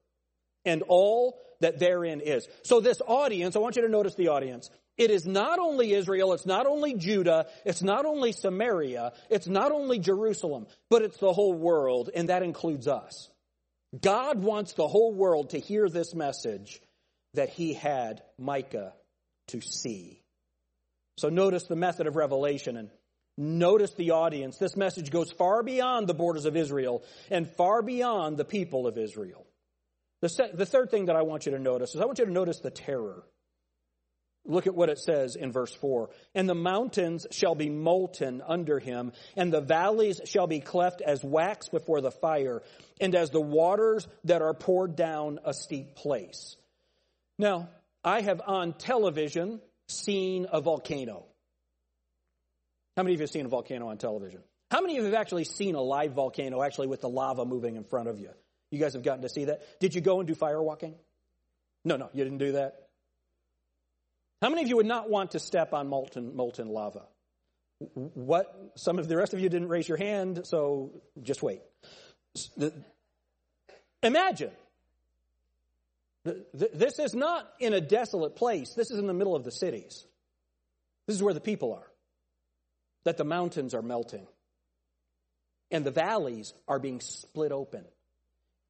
and 0.65 0.83
all 0.89 1.39
that 1.61 1.79
therein 1.79 2.21
is. 2.21 2.49
So, 2.63 2.81
this 2.81 3.01
audience, 3.07 3.57
I 3.57 3.59
want 3.59 3.77
you 3.77 3.83
to 3.83 3.89
notice 3.89 4.15
the 4.15 4.29
audience. 4.29 4.71
It 4.97 5.11
is 5.11 5.27
not 5.27 5.59
only 5.59 5.93
Israel, 5.93 6.35
it's 6.35 6.45
not 6.45 6.67
only 6.67 6.95
Judah, 6.95 7.47
it's 7.65 7.83
not 7.83 8.05
only 8.05 8.33
Samaria, 8.33 9.13
it's 9.31 9.47
not 9.47 9.73
only 9.73 9.99
Jerusalem, 9.99 10.67
but 10.91 11.03
it's 11.03 11.17
the 11.17 11.33
whole 11.33 11.55
world, 11.55 12.11
and 12.15 12.29
that 12.29 12.43
includes 12.43 12.87
us. 12.87 13.31
God 13.99 14.43
wants 14.43 14.75
the 14.75 14.87
whole 14.87 15.13
world 15.13 15.51
to 15.51 15.59
hear 15.59 15.89
this 15.89 16.15
message 16.15 16.81
that 17.35 17.49
he 17.49 17.73
had 17.75 18.23
Micah 18.39 18.93
to 19.49 19.61
see. 19.61 20.23
So 21.17 21.29
notice 21.29 21.65
the 21.65 21.77
method 21.77 22.07
of 22.07 22.17
revelation 22.17 22.77
and 22.77 22.91
notice 23.37 23.93
the 23.95 24.13
audience. 24.13 24.59
This 24.59 24.77
message 24.77 25.11
goes 25.11 25.31
far 25.33 25.63
beyond 25.63 26.07
the 26.07 26.15
borders 26.15 26.45
of 26.45 26.57
Israel 26.57 27.03
and 27.31 27.49
far 27.57 27.83
beyond 27.83 28.37
the 28.37 28.45
people 28.45 28.87
of 28.87 28.99
Israel. 28.99 29.47
The, 30.21 30.29
se- 30.29 30.51
the 30.55 30.67
third 30.67 30.91
thing 30.91 31.07
that 31.07 31.17
I 31.17 31.23
want 31.23 31.47
you 31.47 31.53
to 31.53 31.59
notice 31.59 31.95
is 31.95 32.01
I 32.01 32.05
want 32.05 32.19
you 32.19 32.27
to 32.27 32.33
notice 32.33 32.61
the 32.61 32.71
terror. 32.71 33.25
Look 34.47 34.67
at 34.67 34.75
what 34.75 34.89
it 34.89 34.99
says 34.99 35.37
in 35.37 35.53
verse 35.53 35.75
4. 35.75 36.11
And 36.35 36.49
the 36.49 36.55
mountains 36.55 37.27
shall 37.31 37.55
be 37.55 37.69
molten 37.69 38.43
under 38.47 38.79
him, 38.79 39.13
and 39.37 39.53
the 39.53 39.61
valleys 39.61 40.21
shall 40.25 40.47
be 40.47 40.61
cleft 40.61 41.03
as 41.03 41.23
wax 41.23 41.69
before 41.69 42.01
the 42.01 42.11
fire, 42.11 42.63
and 43.01 43.15
as 43.15 43.31
the 43.31 43.41
waters 43.41 44.09
that 44.25 44.41
are 44.43 44.55
poured 44.55 44.97
down 44.97 45.41
a 45.45 45.53
steep 45.53 45.95
place. 45.95 46.57
Now, 47.39 47.69
I 48.03 48.23
have 48.23 48.41
on 48.47 48.73
television 48.73 49.61
seen 49.89 50.47
a 50.51 50.61
volcano. 50.61 51.27
How 52.97 53.03
many 53.03 53.15
of 53.15 53.21
you 53.21 53.25
have 53.25 53.31
seen 53.31 53.47
a 53.47 53.49
volcano 53.49 53.89
on 53.89 53.99
television? 53.99 54.41
How 54.71 54.81
many 54.81 54.97
of 54.97 55.05
you 55.05 55.11
have 55.11 55.21
actually 55.21 55.45
seen 55.45 55.75
a 55.75 55.81
live 55.81 56.13
volcano 56.13 56.63
actually 56.63 56.87
with 56.87 57.01
the 57.01 57.09
lava 57.09 57.45
moving 57.45 57.77
in 57.77 57.85
front 57.85 58.09
of 58.09 58.19
you? 58.19 58.31
You 58.71 58.79
guys 58.79 58.93
have 58.93 59.03
gotten 59.03 59.23
to 59.23 59.29
see 59.29 59.47
that? 59.47 59.63
Did 59.81 59.95
you 59.95 60.01
go 60.01 60.21
and 60.21 60.29
do 60.29 60.35
fire 60.35 60.63
walking? 60.63 60.95
No, 61.85 61.97
no, 61.97 62.09
you 62.13 62.23
didn't 62.25 62.39
do 62.39 62.53
that. 62.53 62.89
How 64.43 64.49
many 64.49 64.63
of 64.63 64.69
you 64.69 64.77
would 64.77 64.87
not 64.87 65.11
want 65.11 65.33
to 65.33 65.39
step 65.39 65.75
on 65.75 65.89
molten, 65.89 66.37
molten 66.37 66.69
lava? 66.69 67.03
What? 67.95 68.73
Some 68.77 68.99
of 68.99 69.09
the 69.09 69.17
rest 69.17 69.35
of 69.35 69.41
you 69.41 69.49
didn't 69.49 69.69
raise 69.69 69.89
your 69.89 69.99
hand, 69.99 70.43
so 70.45 70.93
just 71.23 71.43
wait. 71.43 71.63
Imagine. 74.03 74.51
This 76.53 76.99
is 76.99 77.15
not 77.15 77.51
in 77.59 77.73
a 77.73 77.81
desolate 77.81 78.37
place. 78.37 78.75
This 78.75 78.91
is 78.91 78.99
in 78.99 79.07
the 79.07 79.15
middle 79.15 79.35
of 79.35 79.45
the 79.45 79.51
cities. 79.51 80.07
This 81.07 81.17
is 81.17 81.23
where 81.23 81.35
the 81.35 81.41
people 81.41 81.73
are. 81.75 81.90
That 83.05 83.17
the 83.17 83.25
mountains 83.25 83.75
are 83.75 83.83
melting. 83.83 84.27
And 85.71 85.85
the 85.85 85.91
valleys 85.91 86.53
are 86.67 86.79
being 86.79 87.01
split 87.01 87.53
open 87.53 87.85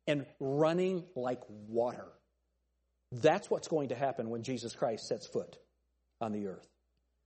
and 0.06 0.26
running 0.38 1.04
like 1.14 1.40
water. 1.68 2.06
That's 3.12 3.50
what's 3.50 3.68
going 3.68 3.88
to 3.88 3.94
happen 3.94 4.30
when 4.30 4.42
Jesus 4.42 4.74
Christ 4.74 5.08
sets 5.08 5.26
foot 5.26 5.56
on 6.20 6.32
the 6.32 6.46
earth. 6.46 6.68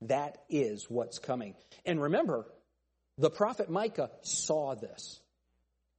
That 0.03 0.39
is 0.49 0.87
what's 0.89 1.19
coming. 1.19 1.55
And 1.85 2.01
remember, 2.01 2.47
the 3.19 3.31
prophet 3.31 3.71
Micah 3.71 4.11
saw 4.23 4.75
this. 4.75 5.21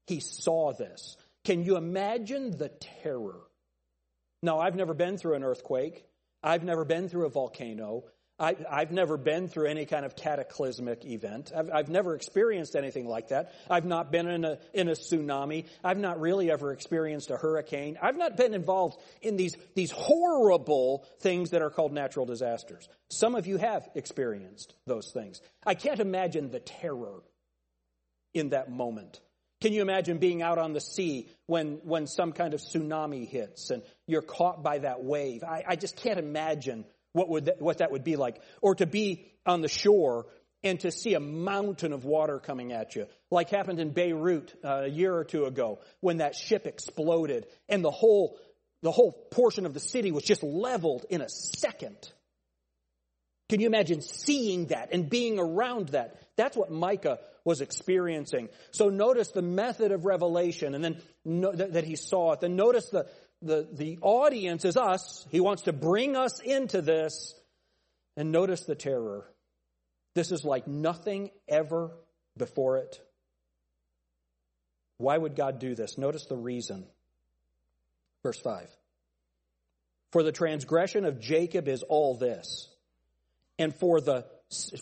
He 0.07 0.19
saw 0.19 0.73
this. 0.73 1.17
Can 1.43 1.63
you 1.63 1.77
imagine 1.77 2.57
the 2.57 2.69
terror? 3.03 3.39
Now, 4.41 4.59
I've 4.59 4.75
never 4.75 4.93
been 4.93 5.17
through 5.17 5.35
an 5.35 5.43
earthquake. 5.43 6.05
I've 6.43 6.63
never 6.63 6.85
been 6.85 7.09
through 7.09 7.25
a 7.25 7.29
volcano. 7.29 8.03
I, 8.37 8.55
have 8.69 8.91
never 8.91 9.15
been 9.15 9.47
through 9.47 9.67
any 9.67 9.85
kind 9.85 10.05
of 10.05 10.15
cataclysmic 10.15 11.05
event. 11.05 11.53
I've, 11.55 11.69
I've, 11.71 11.89
never 11.89 12.15
experienced 12.15 12.75
anything 12.75 13.07
like 13.07 13.29
that. 13.29 13.53
I've 13.69 13.85
not 13.85 14.11
been 14.11 14.27
in 14.27 14.43
a, 14.43 14.57
in 14.73 14.89
a 14.89 14.91
tsunami. 14.91 15.67
I've 15.83 15.97
not 15.97 16.19
really 16.19 16.51
ever 16.51 16.73
experienced 16.73 17.31
a 17.31 17.37
hurricane. 17.37 17.97
I've 18.01 18.17
not 18.17 18.35
been 18.35 18.53
involved 18.53 18.99
in 19.21 19.37
these, 19.37 19.55
these 19.73 19.91
horrible 19.91 21.05
things 21.21 21.51
that 21.51 21.61
are 21.61 21.69
called 21.69 21.93
natural 21.93 22.25
disasters. 22.25 22.89
Some 23.09 23.35
of 23.35 23.47
you 23.47 23.55
have 23.55 23.87
experienced 23.95 24.73
those 24.85 25.11
things. 25.11 25.39
I 25.65 25.75
can't 25.75 26.01
imagine 26.01 26.51
the 26.51 26.59
terror 26.59 27.23
in 28.33 28.49
that 28.49 28.69
moment. 28.69 29.21
Can 29.61 29.71
you 29.71 29.81
imagine 29.81 30.17
being 30.17 30.41
out 30.41 30.57
on 30.57 30.73
the 30.73 30.81
sea 30.81 31.29
when, 31.45 31.79
when 31.83 32.05
some 32.05 32.33
kind 32.33 32.53
of 32.53 32.59
tsunami 32.59 33.27
hits 33.27 33.69
and 33.69 33.81
you're 34.07 34.21
caught 34.21 34.61
by 34.61 34.79
that 34.79 35.03
wave? 35.03 35.43
I, 35.43 35.63
I 35.65 35.75
just 35.77 35.95
can't 35.95 36.19
imagine 36.19 36.83
what 37.15 37.29
would 37.29 37.45
that, 37.45 37.61
what 37.61 37.77
that 37.77 37.91
would 37.91 38.03
be 38.03 38.17
like. 38.17 38.41
Or 38.61 38.75
to 38.75 38.85
be 38.85 39.31
on 39.45 39.61
the 39.61 39.67
shore 39.69 40.27
and 40.63 40.79
to 40.81 40.91
see 40.91 41.13
a 41.13 41.19
mountain 41.19 41.93
of 41.93 42.03
water 42.03 42.39
coming 42.39 42.73
at 42.73 42.95
you, 42.95 43.07
like 43.31 43.49
happened 43.49 43.79
in 43.79 43.91
Beirut 43.91 44.53
uh, 44.63 44.81
a 44.83 44.87
year 44.87 45.15
or 45.15 45.23
two 45.23 45.45
ago 45.45 45.79
when 46.01 46.17
that 46.17 46.35
ship 46.35 46.67
exploded 46.67 47.47
and 47.69 47.83
the 47.83 47.91
whole 47.91 48.37
the 48.81 48.91
whole 48.91 49.11
portion 49.31 49.65
of 49.65 49.73
the 49.73 49.79
city 49.79 50.11
was 50.11 50.23
just 50.23 50.43
leveled 50.43 51.05
in 51.09 51.21
a 51.21 51.29
second. 51.29 51.97
Can 53.49 53.59
you 53.59 53.67
imagine 53.67 54.01
seeing 54.01 54.67
that 54.67 54.89
and 54.91 55.09
being 55.09 55.39
around 55.39 55.89
that? 55.89 56.19
That's 56.35 56.57
what 56.57 56.71
Micah 56.71 57.19
was 57.43 57.61
experiencing. 57.61 58.49
So 58.71 58.89
notice 58.89 59.31
the 59.31 59.41
method 59.41 59.91
of 59.91 60.05
revelation 60.05 60.75
and 60.75 60.83
then 60.83 61.01
no, 61.23 61.51
that, 61.51 61.73
that 61.73 61.83
he 61.85 61.95
saw 61.95 62.33
it. 62.33 62.41
Then 62.41 62.55
notice 62.55 62.89
the, 62.89 63.07
the, 63.45 63.67
the 63.71 63.97
audience 64.01 64.65
is 64.65 64.75
us. 64.75 65.25
He 65.31 65.39
wants 65.39 65.63
to 65.63 65.73
bring 65.73 66.15
us 66.15 66.39
into 66.39 66.81
this. 66.81 67.33
And 68.17 68.31
notice 68.31 68.61
the 68.61 68.75
terror. 68.75 69.25
This 70.13 70.31
is 70.31 70.43
like 70.43 70.67
nothing 70.67 71.31
ever 71.47 71.91
before 72.37 72.77
it. 72.77 72.99
Why 74.97 75.17
would 75.17 75.35
God 75.35 75.59
do 75.59 75.75
this? 75.75 75.97
Notice 75.97 76.25
the 76.25 76.37
reason. 76.37 76.85
Verse 78.23 78.39
5. 78.39 78.67
For 80.11 80.23
the 80.23 80.31
transgression 80.31 81.05
of 81.05 81.19
Jacob 81.19 81.67
is 81.67 81.83
all 81.83 82.15
this. 82.15 82.69
And 83.59 83.75
for 83.75 83.99
the 83.99 84.25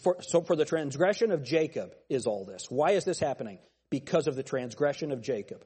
for, 0.01 0.17
so 0.21 0.41
for 0.41 0.55
the 0.55 0.65
transgression 0.65 1.31
of 1.31 1.43
Jacob 1.43 1.95
is 2.09 2.27
all 2.27 2.45
this. 2.45 2.69
Why 2.69 2.91
is 2.91 3.05
this 3.05 3.19
happening? 3.19 3.57
Because 3.89 4.27
of 4.27 4.35
the 4.35 4.43
transgression 4.43 5.11
of 5.11 5.21
Jacob. 5.21 5.65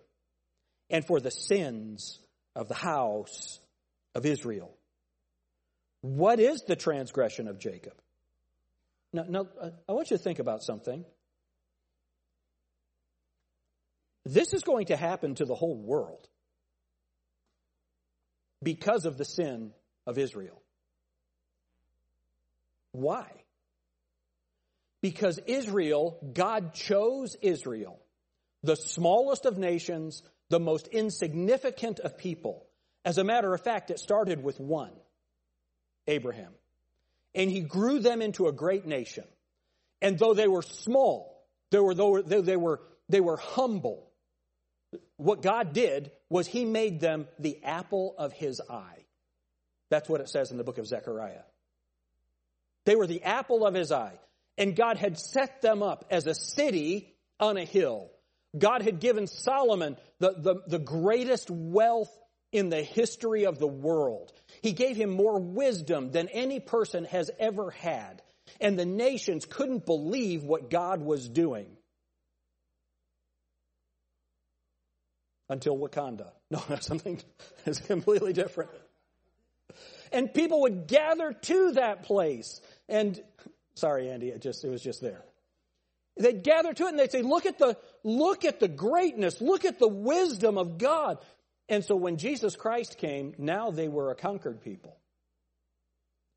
And 0.90 1.06
for 1.06 1.20
the 1.20 1.32
sins 1.32 2.20
of 2.58 2.68
the 2.68 2.74
house 2.74 3.60
of 4.16 4.26
Israel. 4.26 4.76
What 6.02 6.40
is 6.40 6.64
the 6.64 6.76
transgression 6.76 7.48
of 7.48 7.60
Jacob? 7.60 7.94
Now, 9.14 9.26
now, 9.30 9.48
uh, 9.62 9.70
I 9.88 9.92
want 9.94 10.10
you 10.10 10.18
to 10.18 10.24
think 10.24 10.40
about 10.40 10.64
something. 10.64 11.06
This 14.26 14.54
is 14.54 14.64
going 14.64 14.88
to 14.88 14.98
happen 14.98 15.36
to 15.36 15.46
the 15.46 15.56
whole 15.56 15.78
world 15.78 16.28
because 18.64 19.06
of 19.06 19.18
the 19.18 19.24
sin 19.24 19.72
of 20.08 20.18
Israel. 20.18 20.62
Why? 22.92 23.28
Because 25.02 25.40
Israel, 25.46 26.18
God 26.34 26.74
chose 26.74 27.36
Israel, 27.42 28.00
the 28.64 28.76
smallest 28.76 29.46
of 29.46 29.58
nations, 29.58 30.24
the 30.50 30.60
most 30.60 30.88
insignificant 30.88 32.00
of 32.00 32.18
people. 32.18 32.66
As 33.06 33.18
a 33.18 33.24
matter 33.24 33.54
of 33.54 33.62
fact, 33.62 33.92
it 33.92 34.00
started 34.00 34.44
with 34.44 34.60
one, 34.60 34.92
Abraham. 36.08 36.54
And 37.36 37.50
he 37.52 37.62
grew 37.62 38.00
them 38.00 38.22
into 38.22 38.48
a 38.48 38.52
great 38.52 38.86
nation. 38.86 39.26
And 40.02 40.18
though 40.18 40.34
they 40.34 40.48
were 40.48 40.62
small, 40.62 41.46
they 41.72 41.80
were, 41.80 41.94
they 41.94 42.58
were, 42.58 42.82
they 43.10 43.22
were 43.22 43.38
humble, 43.38 44.08
what 45.18 45.42
God 45.42 45.74
did 45.74 46.12
was 46.30 46.48
he 46.48 46.66
made 46.66 47.00
them 47.00 47.28
the 47.40 47.64
apple 47.64 48.16
of 48.18 48.34
his 48.34 48.62
eye. 48.70 49.06
That's 49.90 50.08
what 50.08 50.22
it 50.22 50.30
says 50.30 50.52
in 50.52 50.58
the 50.58 50.64
book 50.64 50.78
of 50.78 50.88
Zechariah. 50.88 51.44
They 52.86 52.96
were 52.96 53.08
the 53.08 53.24
apple 53.24 53.66
of 53.66 53.74
his 53.74 53.92
eye. 53.92 54.20
And 54.58 54.76
God 54.76 54.98
had 54.98 55.20
set 55.20 55.62
them 55.62 55.84
up 55.84 56.06
as 56.10 56.26
a 56.26 56.34
city 56.34 57.16
on 57.40 57.58
a 57.58 57.64
hill 57.64 58.10
God 58.60 58.82
had 58.82 59.00
given 59.00 59.28
Solomon 59.28 59.98
the, 60.20 60.34
the, 60.38 60.56
the, 60.68 60.80
greatest 60.80 61.50
wealth 61.50 62.12
in 62.52 62.70
the 62.70 62.82
history 62.82 63.46
of 63.46 63.60
the 63.60 63.68
world. 63.68 64.32
He 64.62 64.74
gave 64.74 64.96
him 64.96 65.10
more 65.10 65.40
wisdom 65.40 66.12
than 66.12 66.28
any 66.30 66.60
person 66.60 67.06
has 67.06 67.30
ever 67.40 67.72
had. 67.72 68.22
And 68.62 68.80
the 68.80 68.86
nations 68.86 69.46
couldn't 69.46 69.86
believe 69.86 70.44
what 70.44 70.70
God 70.70 71.02
was 71.02 71.28
doing. 71.28 71.68
Until 75.50 75.78
Wakanda. 75.78 76.32
No, 76.50 76.62
something 76.80 77.20
that's 77.66 77.82
completely 77.82 78.32
different. 78.32 78.70
And 80.14 80.34
people 80.34 80.62
would 80.62 80.88
gather 80.88 81.34
to 81.34 81.72
that 81.74 82.04
place. 82.04 82.62
And 82.88 83.22
sorry, 83.76 84.10
Andy, 84.10 84.30
it 84.30 84.42
just 84.42 84.64
it 84.64 84.70
was 84.70 84.82
just 84.82 85.02
there. 85.02 85.27
They'd 86.20 86.44
gather 86.44 86.74
to 86.74 86.86
it 86.86 86.90
and 86.90 87.00
they'd 87.00 87.12
say, 87.12 87.22
look 87.22 87.46
at 87.46 87.58
the, 87.60 87.78
look 88.04 88.46
at 88.46 88.60
the 88.60 88.68
greatness, 88.68 89.42
look 89.42 89.66
at 89.66 89.80
the 89.80 89.88
wisdom 89.88 90.58
of 90.58 90.78
God. 90.78 91.20
And 91.70 91.84
so 91.84 91.96
when 91.96 92.18
Jesus 92.18 92.56
Christ 92.56 92.98
came, 92.98 93.34
now 93.38 93.72
they 93.72 93.88
were 93.88 94.12
a 94.12 94.16
conquered 94.16 94.62
people. 94.62 94.98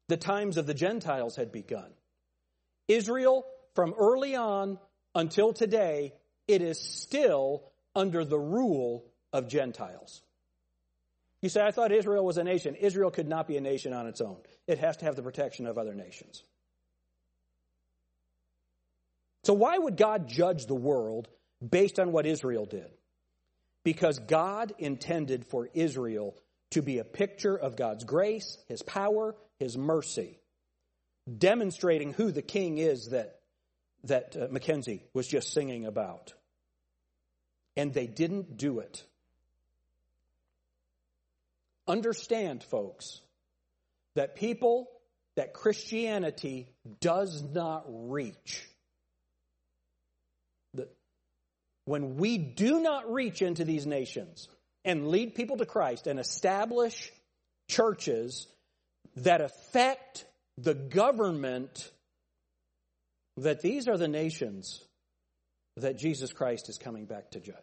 The 0.09 0.17
times 0.17 0.57
of 0.57 0.67
the 0.67 0.75
Gentiles 0.75 1.37
had 1.37 1.53
begun. 1.53 1.91
Israel, 2.89 3.47
from 3.75 3.95
early 3.97 4.35
on 4.35 4.79
until 5.15 5.53
today, 5.53 6.15
it 6.49 6.63
is 6.63 6.81
still 6.81 7.63
under 7.95 8.25
the 8.25 8.39
rule 8.39 9.05
of 9.33 9.49
Gentiles. 9.49 10.23
You 11.43 11.49
say, 11.49 11.65
I 11.65 11.71
thought 11.71 11.93
Israel 11.93 12.25
was 12.25 12.39
a 12.39 12.45
nation. 12.45 12.75
Israel 12.75 13.11
could 13.11 13.29
not 13.29 13.47
be 13.47 13.57
a 13.57 13.61
nation 13.61 13.93
on 13.93 14.07
its 14.07 14.21
own. 14.21 14.37
It 14.67 14.79
has 14.79 14.97
to 14.99 15.05
have 15.07 15.17
the 15.17 15.23
protection 15.23 15.67
of 15.67 15.79
other 15.79 15.95
nations. 15.95 16.43
So, 19.45 19.55
why 19.55 19.79
would 19.79 19.97
God 19.97 20.29
judge 20.29 20.67
the 20.67 20.75
world 20.75 21.29
based 21.67 21.99
on 21.99 22.13
what 22.13 22.27
Israel 22.27 22.67
did? 22.67 22.91
because 23.85 24.19
God 24.19 24.73
intended 24.79 25.47
for 25.47 25.69
Israel 25.73 26.35
to 26.71 26.83
be 26.83 26.99
a 26.99 27.05
picture 27.05 27.57
of 27.57 27.77
God's 27.77 28.05
grace, 28.05 28.59
His 28.69 28.83
power, 28.83 29.35
His 29.59 29.77
mercy, 29.77 30.39
demonstrating 31.39 32.13
who 32.13 32.31
the 32.31 32.43
king 32.43 32.79
is 32.79 33.11
that, 33.11 33.41
that 34.05 34.37
uh, 34.37 34.49
Mackenzie 34.51 35.03
was 35.15 35.27
just 35.27 35.53
singing 35.53 35.87
about. 35.87 36.35
And 37.77 37.95
they 37.95 38.07
didn't 38.07 38.57
do 38.57 38.81
it. 38.81 39.05
Understand, 41.89 42.63
folks, 42.63 43.21
that 44.15 44.37
people, 44.37 44.89
that 45.37 45.55
Christianity 45.55 46.69
does 47.01 47.43
not 47.43 47.85
reach. 47.89 48.70
When 51.91 52.15
we 52.15 52.39
do 52.39 52.79
not 52.79 53.13
reach 53.13 53.43
into 53.43 53.65
these 53.65 53.85
nations 53.85 54.49
and 54.85 55.09
lead 55.09 55.35
people 55.35 55.57
to 55.57 55.67
Christ 55.67 56.07
and 56.07 56.21
establish 56.21 57.11
churches 57.69 58.47
that 59.17 59.41
affect 59.41 60.25
the 60.57 60.75
government, 60.75 61.91
that 63.39 63.61
these 63.61 63.89
are 63.89 63.99
the 63.99 64.07
nations 64.07 64.85
that 65.79 65.99
Jesus 65.99 66.33
Christ 66.33 66.69
is 66.69 66.79
coming 66.79 67.07
back 67.07 67.33
to 67.33 67.41
judge. 67.41 67.57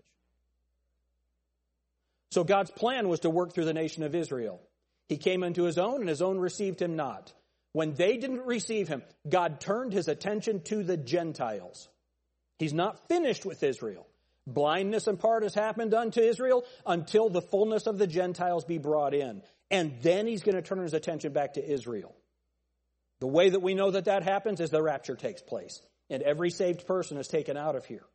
So 2.32 2.44
God's 2.44 2.72
plan 2.72 3.08
was 3.08 3.22
to 3.22 3.30
work 3.30 3.54
through 3.54 3.64
the 3.64 3.74
nation 3.74 4.04
of 4.04 4.14
Israel. 4.14 4.60
He 5.08 5.16
came 5.16 5.42
into 5.42 5.64
his 5.64 5.78
own, 5.78 6.02
and 6.02 6.10
his 6.10 6.22
own 6.22 6.38
received 6.38 6.82
him 6.82 6.98
not. 6.98 7.32
When 7.72 7.94
they 7.94 8.18
didn't 8.18 8.46
receive 8.46 8.90
him, 8.90 9.04
God 9.30 9.62
turned 9.62 9.94
his 9.94 10.10
attention 10.10 10.64
to 10.64 10.84
the 10.84 10.98
Gentiles. 10.98 11.88
He's 12.60 12.74
not 12.74 13.08
finished 13.08 13.46
with 13.46 13.64
Israel. 13.64 14.06
Blindness 14.48 15.08
in 15.08 15.18
part 15.18 15.44
has 15.44 15.54
happened 15.54 15.94
unto 15.94 16.22
Israel 16.22 16.64
until 16.86 17.30
the 17.30 17.42
fullness 17.42 17.86
of 17.86 17.98
the 17.98 18.08
Gentiles 18.08 18.64
be 18.64 18.78
brought 18.78 19.14
in. 19.14 19.44
And 19.70 20.02
then 20.02 20.26
he's 20.26 20.42
going 20.42 20.56
to 20.56 20.62
turn 20.62 20.80
his 20.80 20.94
attention 20.94 21.34
back 21.34 21.56
to 21.56 21.72
Israel. 21.72 22.16
The 23.20 23.28
way 23.28 23.50
that 23.50 23.60
we 23.60 23.76
know 23.76 23.92
that 23.92 24.06
that 24.06 24.24
happens 24.24 24.62
is 24.62 24.70
the 24.70 24.82
rapture 24.82 25.18
takes 25.18 25.42
place. 25.42 25.82
And 26.10 26.24
every 26.24 26.50
saved 26.50 26.88
person 26.88 27.18
is 27.18 27.28
taken 27.28 27.58
out 27.58 27.76
of 27.76 27.86
here. 27.86 28.06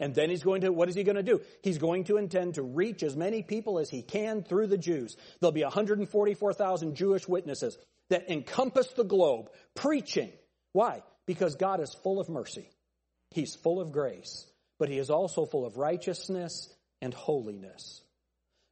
And 0.00 0.12
then 0.12 0.28
he's 0.28 0.42
going 0.42 0.62
to, 0.62 0.72
what 0.72 0.88
is 0.88 0.96
he 0.96 1.04
going 1.04 1.16
to 1.16 1.22
do? 1.22 1.40
He's 1.62 1.78
going 1.78 2.04
to 2.04 2.16
intend 2.16 2.54
to 2.54 2.62
reach 2.62 3.04
as 3.04 3.14
many 3.14 3.42
people 3.42 3.78
as 3.78 3.88
he 3.88 4.02
can 4.02 4.42
through 4.42 4.66
the 4.66 4.78
Jews. 4.78 5.16
There'll 5.38 5.52
be 5.52 5.62
144,000 5.62 6.96
Jewish 6.96 7.28
witnesses 7.28 7.78
that 8.10 8.28
encompass 8.28 8.88
the 8.88 9.04
globe 9.04 9.50
preaching. 9.76 10.32
Why? 10.72 11.02
Because 11.26 11.54
God 11.54 11.80
is 11.80 11.94
full 11.94 12.18
of 12.18 12.28
mercy. 12.28 12.68
He's 13.30 13.54
full 13.54 13.80
of 13.80 13.92
grace 13.92 14.46
but 14.78 14.88
he 14.88 14.98
is 14.98 15.10
also 15.10 15.46
full 15.46 15.64
of 15.64 15.76
righteousness 15.76 16.68
and 17.00 17.12
holiness. 17.14 18.02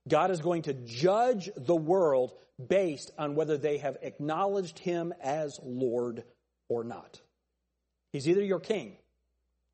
God 0.06 0.30
is 0.30 0.40
going 0.40 0.62
to 0.62 0.74
judge 0.74 1.50
the 1.56 1.76
world 1.76 2.32
based 2.64 3.10
on 3.18 3.34
whether 3.34 3.56
they 3.56 3.78
have 3.78 3.96
acknowledged 4.02 4.78
him 4.78 5.14
as 5.22 5.58
Lord 5.62 6.24
or 6.68 6.84
not. 6.84 7.20
He's 8.12 8.28
either 8.28 8.44
your 8.44 8.60
king 8.60 8.96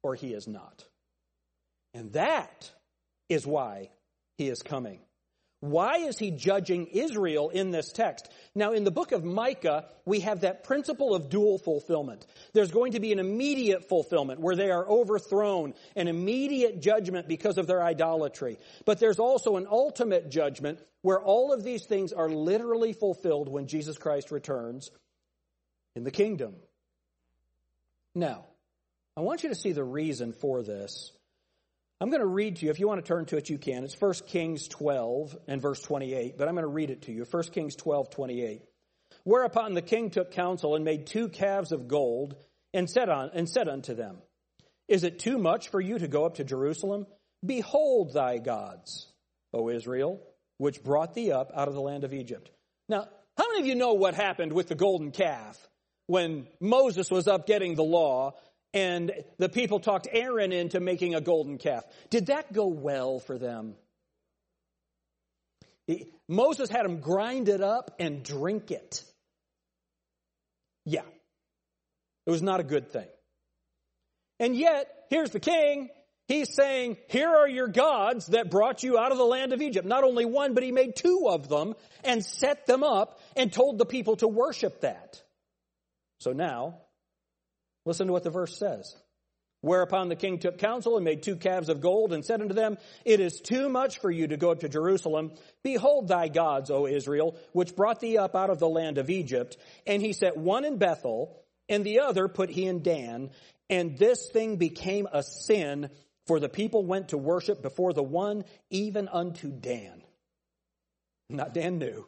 or 0.02 0.14
he 0.14 0.32
is 0.32 0.46
not. 0.46 0.84
And 1.94 2.12
that 2.12 2.70
is 3.28 3.46
why 3.46 3.90
he 4.38 4.48
is 4.48 4.62
coming. 4.62 5.00
Why 5.60 5.96
is 5.98 6.18
he 6.18 6.30
judging 6.30 6.86
Israel 6.86 7.50
in 7.50 7.70
this 7.70 7.92
text? 7.92 8.30
Now, 8.54 8.72
in 8.72 8.84
the 8.84 8.90
book 8.90 9.12
of 9.12 9.24
Micah, 9.24 9.84
we 10.06 10.20
have 10.20 10.40
that 10.40 10.64
principle 10.64 11.14
of 11.14 11.28
dual 11.28 11.58
fulfillment. 11.58 12.26
There's 12.54 12.70
going 12.70 12.92
to 12.92 13.00
be 13.00 13.12
an 13.12 13.18
immediate 13.18 13.86
fulfillment 13.86 14.40
where 14.40 14.56
they 14.56 14.70
are 14.70 14.88
overthrown, 14.88 15.74
an 15.96 16.08
immediate 16.08 16.80
judgment 16.80 17.28
because 17.28 17.58
of 17.58 17.66
their 17.66 17.82
idolatry. 17.82 18.58
But 18.86 19.00
there's 19.00 19.18
also 19.18 19.56
an 19.56 19.66
ultimate 19.70 20.30
judgment 20.30 20.80
where 21.02 21.20
all 21.20 21.52
of 21.52 21.62
these 21.62 21.84
things 21.84 22.14
are 22.14 22.30
literally 22.30 22.94
fulfilled 22.94 23.48
when 23.48 23.66
Jesus 23.66 23.98
Christ 23.98 24.30
returns 24.30 24.90
in 25.94 26.04
the 26.04 26.10
kingdom. 26.10 26.54
Now, 28.14 28.46
I 29.14 29.20
want 29.20 29.42
you 29.42 29.50
to 29.50 29.54
see 29.54 29.72
the 29.72 29.84
reason 29.84 30.32
for 30.32 30.62
this. 30.62 31.12
I'm 32.00 32.08
going 32.08 32.20
to 32.20 32.26
read 32.26 32.56
to 32.56 32.64
you. 32.64 32.70
If 32.70 32.80
you 32.80 32.88
want 32.88 33.04
to 33.04 33.06
turn 33.06 33.26
to 33.26 33.36
it, 33.36 33.50
you 33.50 33.58
can. 33.58 33.84
It's 33.84 34.00
1 34.00 34.14
Kings 34.26 34.68
12 34.68 35.36
and 35.46 35.60
verse 35.60 35.82
28, 35.82 36.38
but 36.38 36.48
I'm 36.48 36.54
going 36.54 36.62
to 36.62 36.68
read 36.68 36.90
it 36.90 37.02
to 37.02 37.12
you. 37.12 37.26
1 37.30 37.42
Kings 37.52 37.76
12, 37.76 38.08
28. 38.10 38.62
Whereupon 39.24 39.74
the 39.74 39.82
king 39.82 40.08
took 40.08 40.30
counsel 40.30 40.76
and 40.76 40.84
made 40.84 41.06
two 41.06 41.28
calves 41.28 41.72
of 41.72 41.88
gold 41.88 42.36
and 42.72 42.88
said, 42.88 43.10
on, 43.10 43.30
and 43.34 43.46
said 43.46 43.68
unto 43.68 43.94
them, 43.94 44.16
Is 44.88 45.04
it 45.04 45.18
too 45.18 45.36
much 45.36 45.68
for 45.68 45.80
you 45.80 45.98
to 45.98 46.08
go 46.08 46.24
up 46.24 46.36
to 46.36 46.44
Jerusalem? 46.44 47.06
Behold 47.44 48.14
thy 48.14 48.38
gods, 48.38 49.06
O 49.52 49.68
Israel, 49.68 50.20
which 50.56 50.82
brought 50.82 51.12
thee 51.12 51.32
up 51.32 51.52
out 51.54 51.68
of 51.68 51.74
the 51.74 51.82
land 51.82 52.04
of 52.04 52.14
Egypt. 52.14 52.50
Now, 52.88 53.08
how 53.36 53.48
many 53.48 53.60
of 53.60 53.66
you 53.66 53.74
know 53.74 53.92
what 53.92 54.14
happened 54.14 54.52
with 54.52 54.68
the 54.68 54.74
golden 54.74 55.10
calf 55.10 55.68
when 56.06 56.46
Moses 56.60 57.10
was 57.10 57.28
up 57.28 57.46
getting 57.46 57.74
the 57.74 57.84
law 57.84 58.34
and 58.72 59.12
the 59.38 59.48
people 59.48 59.80
talked 59.80 60.06
Aaron 60.10 60.52
into 60.52 60.80
making 60.80 61.14
a 61.14 61.20
golden 61.20 61.58
calf. 61.58 61.84
Did 62.08 62.26
that 62.26 62.52
go 62.52 62.66
well 62.68 63.18
for 63.18 63.38
them? 63.38 63.74
Moses 66.28 66.70
had 66.70 66.84
them 66.84 67.00
grind 67.00 67.48
it 67.48 67.60
up 67.60 67.96
and 67.98 68.22
drink 68.22 68.70
it. 68.70 69.02
Yeah. 70.84 71.02
It 72.26 72.30
was 72.30 72.42
not 72.42 72.60
a 72.60 72.64
good 72.64 72.92
thing. 72.92 73.08
And 74.38 74.56
yet, 74.56 74.88
here's 75.10 75.30
the 75.30 75.40
king. 75.40 75.90
He's 76.28 76.54
saying, 76.54 76.96
Here 77.08 77.28
are 77.28 77.48
your 77.48 77.66
gods 77.66 78.28
that 78.28 78.50
brought 78.50 78.84
you 78.84 78.96
out 78.96 79.10
of 79.10 79.18
the 79.18 79.24
land 79.24 79.52
of 79.52 79.60
Egypt. 79.60 79.86
Not 79.86 80.04
only 80.04 80.24
one, 80.24 80.54
but 80.54 80.62
he 80.62 80.70
made 80.70 80.94
two 80.94 81.26
of 81.28 81.48
them 81.48 81.74
and 82.04 82.24
set 82.24 82.66
them 82.66 82.84
up 82.84 83.18
and 83.36 83.52
told 83.52 83.78
the 83.78 83.84
people 83.84 84.16
to 84.16 84.28
worship 84.28 84.82
that. 84.82 85.20
So 86.20 86.32
now, 86.32 86.82
Listen 87.84 88.06
to 88.06 88.12
what 88.12 88.24
the 88.24 88.30
verse 88.30 88.58
says. 88.58 88.94
Whereupon 89.62 90.08
the 90.08 90.16
king 90.16 90.38
took 90.38 90.56
counsel 90.58 90.96
and 90.96 91.04
made 91.04 91.22
two 91.22 91.36
calves 91.36 91.68
of 91.68 91.82
gold 91.82 92.14
and 92.14 92.24
said 92.24 92.40
unto 92.40 92.54
them, 92.54 92.78
It 93.04 93.20
is 93.20 93.40
too 93.40 93.68
much 93.68 93.98
for 93.98 94.10
you 94.10 94.28
to 94.28 94.38
go 94.38 94.50
up 94.50 94.60
to 94.60 94.70
Jerusalem. 94.70 95.32
Behold 95.62 96.08
thy 96.08 96.28
gods, 96.28 96.70
O 96.70 96.86
Israel, 96.86 97.36
which 97.52 97.76
brought 97.76 98.00
thee 98.00 98.16
up 98.16 98.34
out 98.34 98.48
of 98.48 98.58
the 98.58 98.68
land 98.68 98.96
of 98.96 99.10
Egypt. 99.10 99.58
And 99.86 100.00
he 100.00 100.14
set 100.14 100.36
one 100.38 100.64
in 100.64 100.78
Bethel, 100.78 101.38
and 101.68 101.84
the 101.84 102.00
other 102.00 102.26
put 102.26 102.48
he 102.48 102.66
in 102.66 102.82
Dan. 102.82 103.30
And 103.68 103.98
this 103.98 104.30
thing 104.30 104.56
became 104.56 105.06
a 105.12 105.22
sin, 105.22 105.90
for 106.26 106.40
the 106.40 106.48
people 106.48 106.84
went 106.86 107.08
to 107.10 107.18
worship 107.18 107.60
before 107.60 107.92
the 107.92 108.02
one, 108.02 108.44
even 108.70 109.08
unto 109.08 109.50
Dan. 109.50 110.02
Not 111.28 111.52
Dan 111.52 111.78
knew. 111.78 112.06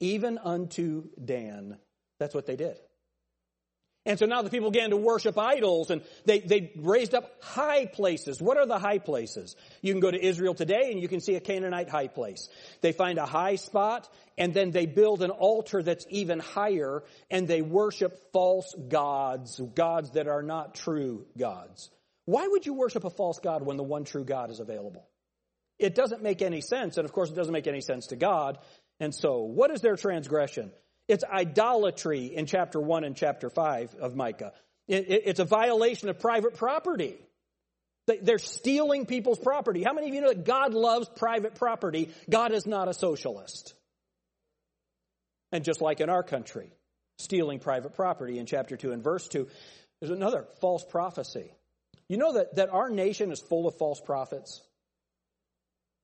Even 0.00 0.38
unto 0.38 1.04
Dan. 1.24 1.78
That's 2.18 2.34
what 2.34 2.46
they 2.46 2.56
did. 2.56 2.76
And 4.04 4.18
so 4.18 4.26
now 4.26 4.42
the 4.42 4.50
people 4.50 4.72
began 4.72 4.90
to 4.90 4.96
worship 4.96 5.38
idols 5.38 5.90
and 5.90 6.02
they, 6.24 6.40
they 6.40 6.72
raised 6.76 7.14
up 7.14 7.40
high 7.40 7.86
places. 7.86 8.42
What 8.42 8.56
are 8.56 8.66
the 8.66 8.78
high 8.78 8.98
places? 8.98 9.54
You 9.80 9.92
can 9.92 10.00
go 10.00 10.10
to 10.10 10.20
Israel 10.20 10.54
today 10.54 10.90
and 10.90 11.00
you 11.00 11.06
can 11.06 11.20
see 11.20 11.36
a 11.36 11.40
Canaanite 11.40 11.88
high 11.88 12.08
place. 12.08 12.48
They 12.80 12.90
find 12.90 13.18
a 13.18 13.26
high 13.26 13.54
spot 13.54 14.12
and 14.36 14.52
then 14.52 14.72
they 14.72 14.86
build 14.86 15.22
an 15.22 15.30
altar 15.30 15.84
that's 15.84 16.04
even 16.10 16.40
higher 16.40 17.04
and 17.30 17.46
they 17.46 17.62
worship 17.62 18.32
false 18.32 18.74
gods, 18.88 19.60
gods 19.74 20.10
that 20.12 20.26
are 20.26 20.42
not 20.42 20.74
true 20.74 21.24
gods. 21.38 21.88
Why 22.24 22.48
would 22.48 22.66
you 22.66 22.74
worship 22.74 23.04
a 23.04 23.10
false 23.10 23.38
God 23.38 23.64
when 23.64 23.76
the 23.76 23.84
one 23.84 24.02
true 24.02 24.24
God 24.24 24.50
is 24.50 24.58
available? 24.58 25.06
It 25.78 25.94
doesn't 25.94 26.22
make 26.22 26.42
any 26.42 26.60
sense. 26.60 26.96
And 26.96 27.04
of 27.04 27.12
course, 27.12 27.30
it 27.30 27.36
doesn't 27.36 27.52
make 27.52 27.66
any 27.68 27.80
sense 27.80 28.08
to 28.08 28.16
God. 28.16 28.58
And 28.98 29.14
so, 29.14 29.42
what 29.42 29.70
is 29.70 29.80
their 29.80 29.96
transgression? 29.96 30.72
It's 31.08 31.24
idolatry 31.24 32.26
in 32.26 32.46
chapter 32.46 32.80
1 32.80 33.04
and 33.04 33.16
chapter 33.16 33.50
5 33.50 33.96
of 33.96 34.14
Micah. 34.14 34.52
it's 34.88 35.40
a 35.40 35.44
violation 35.44 36.08
of 36.08 36.18
private 36.18 36.56
property. 36.56 37.16
They're 38.06 38.38
stealing 38.38 39.06
people's 39.06 39.38
property. 39.38 39.82
How 39.84 39.92
many 39.92 40.08
of 40.08 40.14
you 40.14 40.20
know 40.20 40.28
that 40.28 40.44
God 40.44 40.74
loves 40.74 41.08
private 41.08 41.54
property? 41.54 42.10
God 42.28 42.52
is 42.52 42.66
not 42.66 42.88
a 42.88 42.94
socialist. 42.94 43.74
And 45.52 45.64
just 45.64 45.80
like 45.80 46.00
in 46.00 46.08
our 46.08 46.22
country, 46.22 46.72
stealing 47.18 47.60
private 47.60 47.94
property 47.94 48.38
in 48.38 48.46
chapter 48.46 48.76
2 48.76 48.92
and 48.92 49.04
verse 49.04 49.28
2, 49.28 49.46
there's 50.00 50.10
another 50.10 50.46
false 50.60 50.84
prophecy. 50.84 51.52
You 52.08 52.16
know 52.16 52.32
that, 52.32 52.56
that 52.56 52.70
our 52.70 52.90
nation 52.90 53.30
is 53.30 53.40
full 53.40 53.68
of 53.68 53.76
false 53.76 54.00
prophets? 54.00 54.62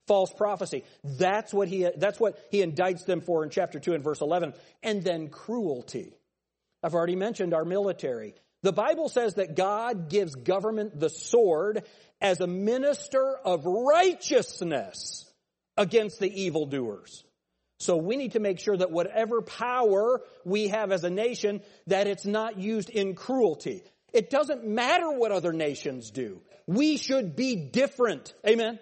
False 0.08 0.32
prophecy. 0.32 0.84
That's 1.04 1.54
what 1.54 1.68
he, 1.68 1.88
that's 1.96 2.18
what 2.18 2.38
he 2.50 2.62
indicts 2.62 3.04
them 3.04 3.20
for 3.20 3.44
in 3.44 3.50
chapter 3.50 3.78
2 3.78 3.94
and 3.94 4.02
verse 4.02 4.20
11. 4.20 4.54
And 4.82 5.04
then 5.04 5.28
cruelty. 5.28 6.14
I've 6.82 6.94
already 6.94 7.16
mentioned 7.16 7.54
our 7.54 7.64
military. 7.64 8.34
The 8.62 8.72
Bible 8.72 9.08
says 9.08 9.34
that 9.34 9.54
God 9.54 10.08
gives 10.08 10.34
government 10.34 10.98
the 10.98 11.10
sword 11.10 11.84
as 12.20 12.40
a 12.40 12.46
minister 12.46 13.36
of 13.44 13.64
righteousness 13.64 15.30
against 15.76 16.18
the 16.18 16.42
evildoers. 16.42 17.22
So 17.78 17.96
we 17.96 18.16
need 18.16 18.32
to 18.32 18.40
make 18.40 18.58
sure 18.58 18.76
that 18.76 18.90
whatever 18.90 19.40
power 19.40 20.22
we 20.44 20.68
have 20.68 20.90
as 20.90 21.04
a 21.04 21.10
nation, 21.10 21.60
that 21.86 22.08
it's 22.08 22.26
not 22.26 22.58
used 22.58 22.90
in 22.90 23.14
cruelty. 23.14 23.84
It 24.12 24.30
doesn't 24.30 24.66
matter 24.66 25.10
what 25.12 25.30
other 25.30 25.52
nations 25.52 26.10
do. 26.10 26.40
We 26.66 26.96
should 26.96 27.36
be 27.36 27.54
different. 27.54 28.34
Amen. 28.46 28.80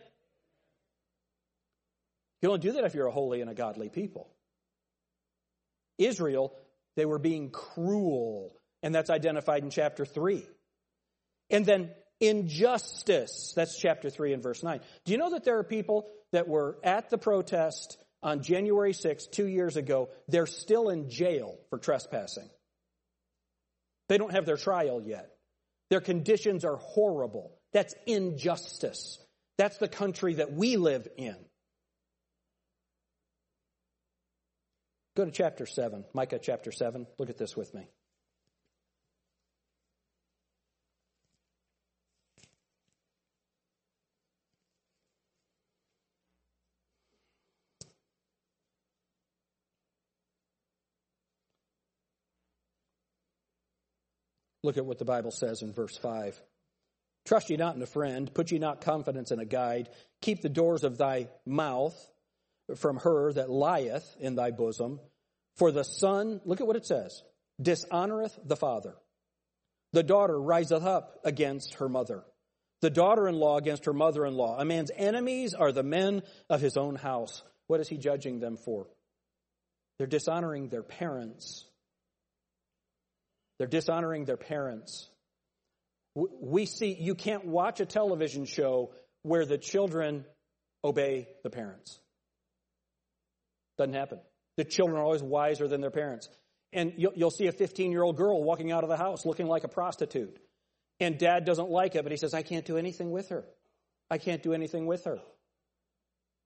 You 2.47 2.51
don't 2.53 2.63
do 2.63 2.73
that 2.75 2.85
if 2.85 2.95
you're 2.95 3.09
a 3.09 3.11
holy 3.11 3.41
and 3.41 3.51
a 3.51 3.55
godly 3.55 3.89
people. 3.89 4.31
Israel, 5.99 6.57
they 6.95 7.05
were 7.05 7.19
being 7.19 7.51
cruel, 7.51 8.57
and 8.85 8.95
that's 8.95 9.11
identified 9.11 9.65
in 9.65 9.71
chapter 9.71 10.05
3. 10.05 10.47
And 11.51 11.67
then 11.67 11.91
injustice, 12.21 13.53
that's 13.57 13.77
chapter 13.77 14.11
3 14.11 14.33
and 14.33 14.45
verse 14.45 14.63
9. 14.63 14.79
Do 15.05 15.11
you 15.11 15.19
know 15.19 15.31
that 15.31 15.43
there 15.43 15.59
are 15.59 15.65
people 15.65 16.07
that 16.31 16.47
were 16.47 16.79
at 16.85 17.11
the 17.11 17.19
protest 17.19 17.99
on 18.23 18.45
January 18.45 18.93
6th, 18.93 19.33
two 19.33 19.49
years 19.49 19.77
ago? 19.77 20.11
They're 20.29 20.47
still 20.47 20.89
in 20.89 21.11
jail 21.11 21.59
for 21.69 21.81
trespassing. 21.81 22.49
They 24.09 24.19
don't 24.19 24.31
have 24.31 24.47
their 24.47 24.57
trial 24.57 25.03
yet. 25.05 25.33
Their 25.91 26.01
conditions 26.01 26.65
are 26.65 26.77
horrible. 26.77 27.59
That's 27.73 27.97
injustice. 28.07 29.19
That's 29.59 29.79
the 29.79 29.89
country 29.89 30.35
that 30.35 30.53
we 30.53 30.77
live 30.77 31.09
in. 31.17 31.35
Go 35.17 35.25
to 35.25 35.31
chapter 35.31 35.65
7, 35.65 36.05
Micah 36.13 36.39
chapter 36.39 36.71
7. 36.71 37.07
Look 37.19 37.31
at 37.31 37.39
this 37.39 37.57
with 37.57 37.73
me. 37.73 37.89
Look 54.63 54.77
at 54.77 54.85
what 54.85 54.99
the 54.99 55.07
Bible 55.07 55.31
says 55.31 55.63
in 55.63 55.73
verse 55.73 55.97
5. 55.97 56.39
Trust 57.25 57.49
ye 57.49 57.57
not 57.57 57.75
in 57.75 57.81
a 57.81 57.87
friend, 57.87 58.35
put 58.35 58.51
ye 58.51 58.59
not 58.59 58.83
confidence 58.83 59.31
in 59.31 59.39
a 59.39 59.47
guide. 59.47 59.89
Keep 60.21 60.43
the 60.43 60.51
doors 60.51 60.85
of 60.85 60.99
thy 60.99 61.29
mouth 61.47 61.97
from 62.75 62.99
her 62.99 63.33
that 63.33 63.51
lieth 63.51 64.17
in 64.19 64.35
thy 64.35 64.51
bosom. 64.51 65.01
For 65.57 65.71
the 65.71 65.85
son, 65.85 66.41
look 66.45 66.61
at 66.61 66.67
what 66.67 66.77
it 66.77 66.87
says, 66.87 67.23
dishonoreth 67.63 68.37
the 68.45 68.57
father. 68.57 68.95
The 69.93 70.03
daughter 70.03 70.39
riseth 70.39 70.85
up 70.85 71.21
against 71.25 71.75
her 71.75 71.89
mother. 71.89 72.25
The 72.83 72.91
daughter 72.91 73.27
in 73.29 73.37
law 73.37 73.57
against 73.57 73.87
her 73.87 73.95
mother 73.95 74.27
in 74.27 74.35
law. 74.35 74.59
A 74.59 74.65
man's 74.65 74.91
enemies 74.95 75.55
are 75.55 75.73
the 75.73 75.83
men 75.83 76.23
of 76.51 76.61
his 76.61 76.77
own 76.77 76.97
house. 76.97 77.43
What 77.69 77.81
is 77.81 77.89
he 77.89 77.97
judging 77.97 78.39
them 78.39 78.57
for? 78.57 78.87
They're 79.99 80.07
dishonoring 80.07 80.69
their 80.69 80.83
parents. 80.83 81.65
They're 83.59 83.67
dishonoring 83.67 84.27
their 84.27 84.37
parents. 84.37 85.09
We 86.15 86.67
see, 86.67 86.95
you 86.95 87.15
can't 87.15 87.47
watch 87.47 87.81
a 87.81 87.87
television 87.87 88.45
show 88.45 88.93
where 89.23 89.47
the 89.47 89.59
children 89.59 90.25
obey 90.85 91.29
the 91.43 91.51
parents. 91.51 91.99
Doesn't 93.79 93.95
happen. 93.95 94.21
The 94.57 94.65
children 94.65 94.99
are 94.99 95.05
always 95.05 95.23
wiser 95.23 95.69
than 95.69 95.81
their 95.81 95.91
parents. 95.91 96.29
And 96.73 96.95
you'll, 96.97 97.12
you'll 97.15 97.31
see 97.31 97.47
a 97.47 97.53
15 97.53 97.91
year 97.91 98.03
old 98.03 98.17
girl 98.17 98.43
walking 98.43 98.73
out 98.73 98.83
of 98.83 98.89
the 98.89 98.97
house 98.97 99.25
looking 99.25 99.47
like 99.47 99.65
a 99.65 99.69
prostitute. 99.69 100.39
And 100.99 101.19
dad 101.19 101.45
doesn't 101.45 101.69
like 101.69 101.95
it, 101.95 102.03
but 102.03 102.12
he 102.12 102.19
says, 102.19 102.33
I 102.33 102.43
can't 102.43 102.65
do 102.65 102.79
anything 102.79 103.11
with 103.11 103.29
her. 103.29 103.45
I 104.11 104.19
can't 104.19 104.43
do 104.43 104.55
anything 104.55 104.87
with 104.87 105.05
her. 105.05 105.19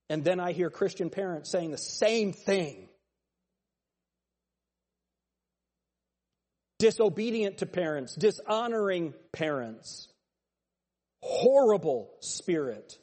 And 0.08 0.24
then 0.24 0.40
I 0.40 0.52
hear 0.52 0.70
Christian 0.70 1.08
parents 1.08 1.50
saying 1.50 1.70
the 1.70 1.78
same 1.78 2.32
thing. 2.32 2.88
disobedient 6.80 7.58
to 7.58 7.66
parents, 7.66 8.16
dishonoring 8.16 9.14
parents. 9.32 10.08
Horrible 11.22 12.10
spirit. 12.20 12.98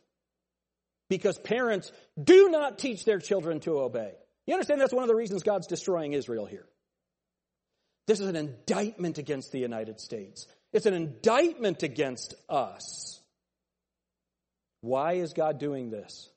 Because 1.10 1.38
parents 1.38 1.92
do 2.22 2.50
not 2.50 2.80
teach 2.80 3.06
their 3.06 3.20
children 3.20 3.60
to 3.62 3.80
obey. 3.80 4.14
You 4.46 4.54
understand 4.54 4.82
that's 4.82 4.94
one 4.94 5.04
of 5.04 5.10
the 5.10 5.16
reasons 5.16 5.44
God's 5.44 5.68
destroying 5.68 6.14
Israel 6.14 6.46
here. 6.46 6.66
This 8.08 8.20
is 8.20 8.28
an 8.28 8.36
indictment 8.36 9.18
against 9.18 9.52
the 9.52 9.60
United 9.60 10.00
States. 10.00 10.48
It's 10.74 10.86
an 10.86 10.94
indictment 10.94 11.84
against 11.84 12.34
us. 12.50 13.22
Why 14.82 15.14
is 15.14 15.34
God 15.34 15.60
doing 15.60 15.90
this? 15.90 16.30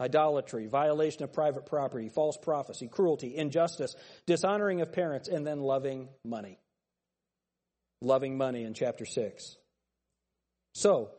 idolatry, 0.00 0.66
violation 0.66 1.22
of 1.22 1.32
private 1.32 1.66
property, 1.66 2.08
false 2.08 2.36
prophecy, 2.36 2.88
cruelty, 2.88 3.36
injustice, 3.36 3.94
dishonoring 4.26 4.80
of 4.80 4.92
parents, 4.92 5.28
and 5.28 5.46
then 5.46 5.60
loving 5.60 6.08
money. 6.24 6.58
Loving 8.02 8.36
money 8.36 8.64
in 8.64 8.74
chapter 8.74 9.06
6. 9.06 9.56
So, 10.74 11.10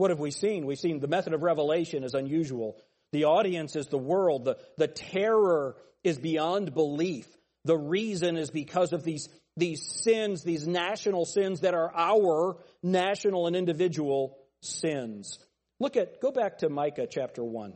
what 0.00 0.08
have 0.08 0.18
we 0.18 0.30
seen? 0.30 0.64
We've 0.64 0.78
seen 0.78 0.98
the 0.98 1.08
method 1.08 1.34
of 1.34 1.42
revelation 1.42 2.04
is 2.04 2.14
unusual. 2.14 2.78
The 3.12 3.24
audience 3.24 3.76
is 3.76 3.88
the 3.88 3.98
world. 3.98 4.46
The, 4.46 4.56
the 4.78 4.88
terror 4.88 5.76
is 6.02 6.18
beyond 6.18 6.72
belief. 6.72 7.26
The 7.66 7.76
reason 7.76 8.38
is 8.38 8.50
because 8.50 8.94
of 8.94 9.04
these, 9.04 9.28
these 9.58 9.82
sins, 10.02 10.42
these 10.42 10.66
national 10.66 11.26
sins 11.26 11.60
that 11.60 11.74
are 11.74 11.94
our 11.94 12.56
national 12.82 13.46
and 13.46 13.54
individual 13.54 14.38
sins. 14.62 15.38
Look 15.80 15.98
at, 15.98 16.18
go 16.22 16.32
back 16.32 16.58
to 16.58 16.70
Micah 16.70 17.06
chapter 17.06 17.44
1. 17.44 17.74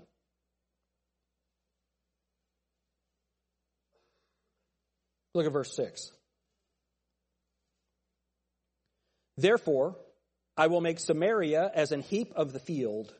Look 5.34 5.44
at 5.44 5.52
verse 5.52 5.76
6. 5.76 6.10
Therefore, 9.36 9.96
I 10.56 10.68
will 10.68 10.80
make 10.80 11.00
Samaria 11.00 11.70
as 11.74 11.92
an 11.92 12.00
heap 12.00 12.32
of 12.36 12.52
the 12.52 12.60
field, 12.60 13.12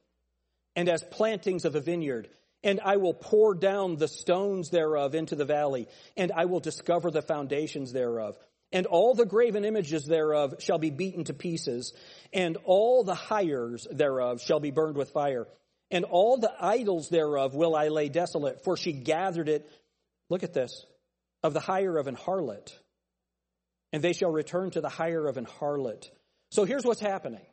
and 0.77 0.89
as 0.89 1.03
plantings 1.03 1.65
of 1.65 1.75
a 1.75 1.81
vineyard, 1.81 2.29
and 2.63 2.81
I 2.81 2.97
will 2.97 3.15
pour 3.15 3.55
down 3.55 3.97
the 3.97 4.09
stones 4.09 4.71
thereof 4.71 5.15
into 5.15 5.37
the 5.37 5.45
valley, 5.45 5.87
and 6.17 6.33
I 6.33 6.47
will 6.47 6.61
discover 6.61 7.11
the 7.11 7.23
foundations 7.23 7.93
thereof. 7.93 8.39
And 8.73 8.87
all 8.87 9.15
the 9.15 9.27
graven 9.27 9.65
images 9.65 10.05
thereof 10.07 10.57
shall 10.59 10.79
be 10.79 10.91
beaten 10.91 11.25
to 11.25 11.35
pieces, 11.35 11.93
and 12.33 12.57
all 12.65 13.05
the 13.05 13.15
hires 13.15 13.87
thereof 13.91 14.41
shall 14.41 14.61
be 14.61 14.71
burned 14.71 14.97
with 14.97 15.11
fire. 15.11 15.47
And 15.91 16.05
all 16.05 16.39
the 16.39 16.53
idols 16.59 17.09
thereof 17.09 17.55
will 17.55 17.77
I 17.77 17.89
lay 17.89 18.09
desolate, 18.09 18.65
for 18.65 18.77
she 18.77 18.93
gathered 18.93 19.49
it. 19.49 19.71
Look 20.31 20.43
at 20.43 20.55
this 20.55 20.87
of 21.43 21.53
the 21.53 21.61
hire 21.61 21.99
of 21.99 22.07
an 22.07 22.17
harlot, 22.17 22.73
and 23.93 24.03
they 24.03 24.15
shall 24.15 24.33
return 24.33 24.71
to 24.71 24.81
the 24.81 24.89
hire 24.89 25.27
of 25.29 25.37
an 25.37 25.45
harlot. 25.45 26.09
So 26.55 26.65
here's 26.65 26.85
what's 26.85 27.01
happening. 27.01 27.45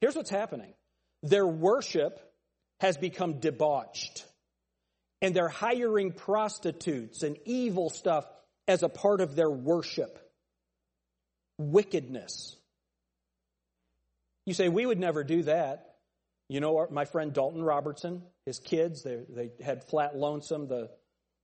Here's 0.00 0.16
what's 0.16 0.28
happening. 0.28 0.74
Their 1.22 1.46
worship 1.46 2.18
has 2.80 2.96
become 2.96 3.38
debauched, 3.38 4.24
and 5.22 5.36
they're 5.36 5.48
hiring 5.48 6.10
prostitutes 6.10 7.22
and 7.22 7.36
evil 7.44 7.90
stuff 7.90 8.26
as 8.66 8.82
a 8.82 8.88
part 8.88 9.20
of 9.20 9.36
their 9.36 9.48
worship. 9.48 10.18
Wickedness. 11.58 12.56
You 14.46 14.54
say, 14.54 14.68
we 14.68 14.84
would 14.84 14.98
never 14.98 15.22
do 15.22 15.44
that. 15.44 15.94
You 16.48 16.58
know, 16.58 16.88
my 16.90 17.04
friend 17.04 17.32
Dalton 17.32 17.62
Robertson, 17.62 18.24
his 18.46 18.58
kids, 18.58 19.04
they, 19.04 19.52
had 19.62 19.84
Flatt 19.84 20.16
Lonesome, 20.16 20.66
the 20.66 20.90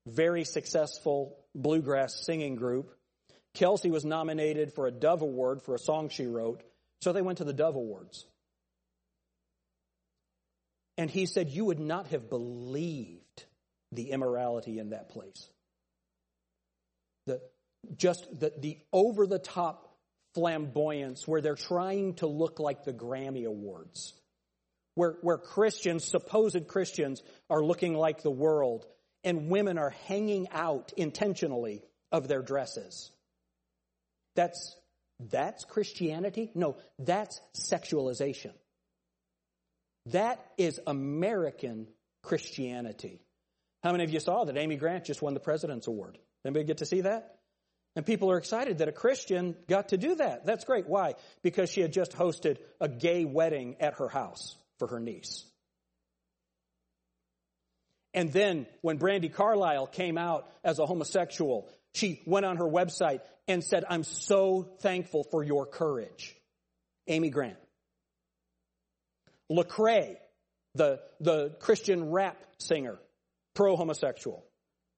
very 0.08 0.42
successful 0.42 1.38
bluegrass 1.54 2.24
singing 2.26 2.56
group. 2.56 2.90
Kelsi 3.54 3.92
was 3.92 4.04
nominated 4.04 4.72
for 4.72 4.88
a 4.88 4.90
Dove 4.90 5.22
Award 5.22 5.62
for 5.62 5.76
a 5.76 5.78
song 5.78 6.08
she 6.08 6.26
wrote, 6.26 6.64
so 7.00 7.12
they 7.12 7.22
went 7.22 7.38
to 7.38 7.44
the 7.44 7.52
Dove 7.52 7.76
Awards. 7.76 8.24
And 10.98 11.10
he 11.10 11.26
said, 11.26 11.50
You 11.50 11.66
would 11.66 11.80
not 11.80 12.08
have 12.08 12.30
believed 12.30 13.44
the 13.92 14.10
immorality 14.10 14.78
in 14.78 14.90
that 14.90 15.10
place. 15.10 15.48
The, 17.26 17.40
just 17.96 18.26
the, 18.40 18.52
the 18.58 18.78
over 18.92 19.26
the 19.26 19.38
top 19.38 19.96
flamboyance 20.34 21.26
where 21.26 21.40
they're 21.40 21.54
trying 21.54 22.14
to 22.14 22.26
look 22.26 22.60
like 22.60 22.84
the 22.84 22.92
Grammy 22.92 23.46
Awards, 23.46 24.14
where, 24.94 25.16
where 25.22 25.38
Christians, 25.38 26.04
supposed 26.04 26.68
Christians, 26.68 27.22
are 27.48 27.64
looking 27.64 27.94
like 27.94 28.22
the 28.22 28.30
world 28.30 28.86
and 29.24 29.50
women 29.50 29.78
are 29.78 29.94
hanging 30.06 30.48
out 30.50 30.92
intentionally 30.96 31.82
of 32.12 32.28
their 32.28 32.42
dresses. 32.42 33.10
That's, 34.36 34.76
that's 35.18 35.64
Christianity? 35.64 36.50
No, 36.54 36.76
that's 36.98 37.40
sexualization. 37.54 38.52
That 40.06 40.44
is 40.56 40.80
American 40.86 41.88
Christianity. 42.22 43.20
How 43.82 43.92
many 43.92 44.04
of 44.04 44.10
you 44.10 44.20
saw 44.20 44.44
that 44.44 44.56
Amy 44.56 44.76
Grant 44.76 45.04
just 45.04 45.22
won 45.22 45.34
the 45.34 45.40
President's 45.40 45.86
Award? 45.86 46.18
Anybody 46.44 46.64
get 46.64 46.78
to 46.78 46.86
see 46.86 47.02
that? 47.02 47.38
And 47.96 48.04
people 48.04 48.30
are 48.30 48.36
excited 48.36 48.78
that 48.78 48.88
a 48.88 48.92
Christian 48.92 49.56
got 49.68 49.88
to 49.88 49.96
do 49.96 50.16
that. 50.16 50.44
That's 50.44 50.64
great. 50.64 50.86
Why? 50.86 51.14
Because 51.42 51.70
she 51.70 51.80
had 51.80 51.92
just 51.92 52.12
hosted 52.12 52.58
a 52.78 52.88
gay 52.88 53.24
wedding 53.24 53.76
at 53.80 53.94
her 53.94 54.08
house 54.08 54.54
for 54.78 54.88
her 54.88 55.00
niece. 55.00 55.44
And 58.12 58.32
then 58.32 58.66
when 58.82 58.98
Brandi 58.98 59.32
Carlile 59.32 59.86
came 59.86 60.18
out 60.18 60.48
as 60.62 60.78
a 60.78 60.86
homosexual, 60.86 61.68
she 61.96 62.20
went 62.26 62.44
on 62.44 62.58
her 62.58 62.64
website 62.64 63.20
and 63.48 63.64
said, 63.64 63.84
I'm 63.88 64.04
so 64.04 64.68
thankful 64.80 65.24
for 65.30 65.42
your 65.42 65.64
courage. 65.64 66.36
Amy 67.06 67.30
Grant. 67.30 67.56
Lecrae, 69.50 70.16
the, 70.74 71.00
the 71.20 71.56
Christian 71.60 72.10
rap 72.10 72.36
singer, 72.58 72.98
pro 73.54 73.76
homosexual. 73.76 74.44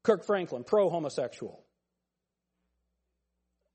Kirk 0.03 0.25
Franklin, 0.25 0.65
pro 0.65 0.91
homosexual. 0.91 1.63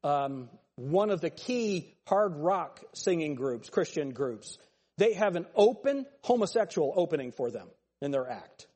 Um, 0.03 0.49
one 0.75 1.09
of 1.09 1.21
the 1.21 1.29
key 1.29 1.95
hard 2.07 2.35
rock 2.35 2.83
singing 2.93 3.35
groups, 3.35 3.69
Christian 3.69 4.09
groups, 4.09 4.57
they 4.97 5.13
have 5.13 5.37
an 5.37 5.45
open 5.55 6.05
homosexual 6.23 6.93
opening 6.97 7.31
for 7.31 7.51
them 7.51 7.67
in 8.01 8.11
their 8.11 8.29
act. 8.29 8.67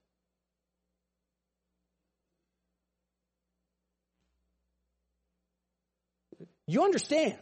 You 6.68 6.84
understand? 6.84 7.38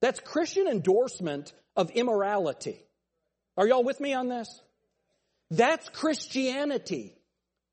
That's 0.00 0.20
Christian 0.20 0.68
endorsement 0.68 1.52
of 1.76 1.90
immorality. 1.90 2.78
Are 3.56 3.66
y'all 3.66 3.84
with 3.84 4.00
me 4.00 4.14
on 4.14 4.28
this? 4.28 4.62
That's 5.50 5.88
Christianity. 5.88 7.14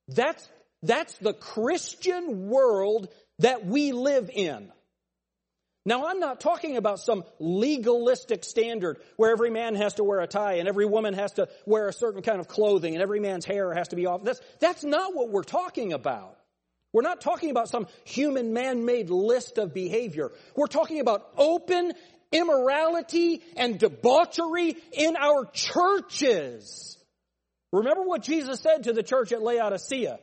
That's, 0.08 0.47
that's 0.82 1.17
the 1.17 1.34
Christian 1.34 2.50
world 2.50 3.10
that 3.39 3.65
we 3.65 3.91
live 3.91 4.30
in. 4.34 4.71
Now, 5.86 6.08
I'm 6.08 6.19
not 6.19 6.41
talking 6.41 6.76
about 6.76 7.00
some 7.00 7.23
legalistic 7.39 8.43
standard 8.43 8.97
where 9.15 9.32
every 9.32 9.50
man 9.50 9.76
has 9.76 9.93
to 9.95 10.04
wear 10.04 10.19
a 10.19 10.28
tie 10.28 10.56
and 10.56 10.67
every 10.67 10.86
woman 10.86 11.13
has 11.13 11.34
to 11.34 11.47
wear 11.65 11.88
a 11.88 11.93
certain 11.93 12.21
kind 12.21 12.41
of 12.41 12.47
clothing 12.50 12.93
and 12.93 13.02
every 13.02 13.21
man's 13.21 13.45
hair 13.45 13.73
has 13.73 13.89
to 13.89 13.95
be 13.95 14.06
off. 14.06 14.23
That's, 14.23 14.41
that's 14.60 14.84
not 14.84 15.15
what 15.15 15.30
we're 15.30 15.43
talking 15.43 15.93
about. 15.93 16.37
We're 16.98 17.04
not 17.04 17.22
talking 17.22 17.52
about 17.52 17.70
some 17.70 17.86
human 18.06 18.54
man-made 18.54 19.12
list 19.12 19.60
of 19.60 19.72
behavior. 19.72 20.32
We're 20.56 20.66
talking 20.66 21.00
about 21.00 21.30
open 21.38 21.94
immorality 22.32 23.44
and 23.56 23.78
debauchery 23.78 24.76
in 24.94 25.16
our 25.16 25.46
churches. 25.54 26.98
Remember 27.72 28.02
what 28.02 28.24
Jesus 28.24 28.62
said 28.62 28.86
to 28.86 28.94
the 28.94 29.04
church 29.04 29.32
at 29.32 29.44
Laodicea. 29.44 30.18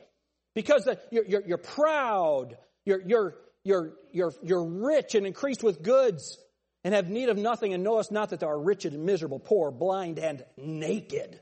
Because 0.57 0.83
the, 0.83 0.99
you're, 1.13 1.25
you're, 1.25 1.43
you're, 1.47 1.59
proud, 1.59 2.57
you're, 2.85 3.03
you're, 3.07 3.37
you're, 3.63 3.93
you're, 4.11 4.33
you're 4.43 4.65
rich 4.65 5.15
and 5.15 5.29
increased 5.29 5.63
with 5.63 5.81
goods, 5.81 6.37
and 6.83 6.93
have 6.93 7.09
need 7.09 7.29
of 7.29 7.39
nothing, 7.39 7.73
and 7.73 7.85
knowest 7.85 8.11
not 8.11 8.31
that 8.31 8.41
thou 8.41 8.49
art 8.49 8.65
wretched 8.65 8.95
and 8.95 9.05
miserable, 9.05 9.39
poor, 9.39 9.71
blind, 9.71 10.19
and 10.19 10.45
naked. 10.57 11.39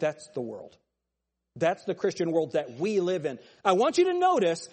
That's 0.00 0.26
the 0.34 0.40
world. 0.40 0.76
That's 1.58 1.84
the 1.84 1.94
Christian 1.94 2.30
world 2.30 2.52
that 2.52 2.78
we 2.78 3.00
live 3.00 3.26
in. 3.26 3.38
I 3.64 3.72
want 3.72 3.98
you 3.98 4.04
to 4.04 4.14
notice 4.14 4.68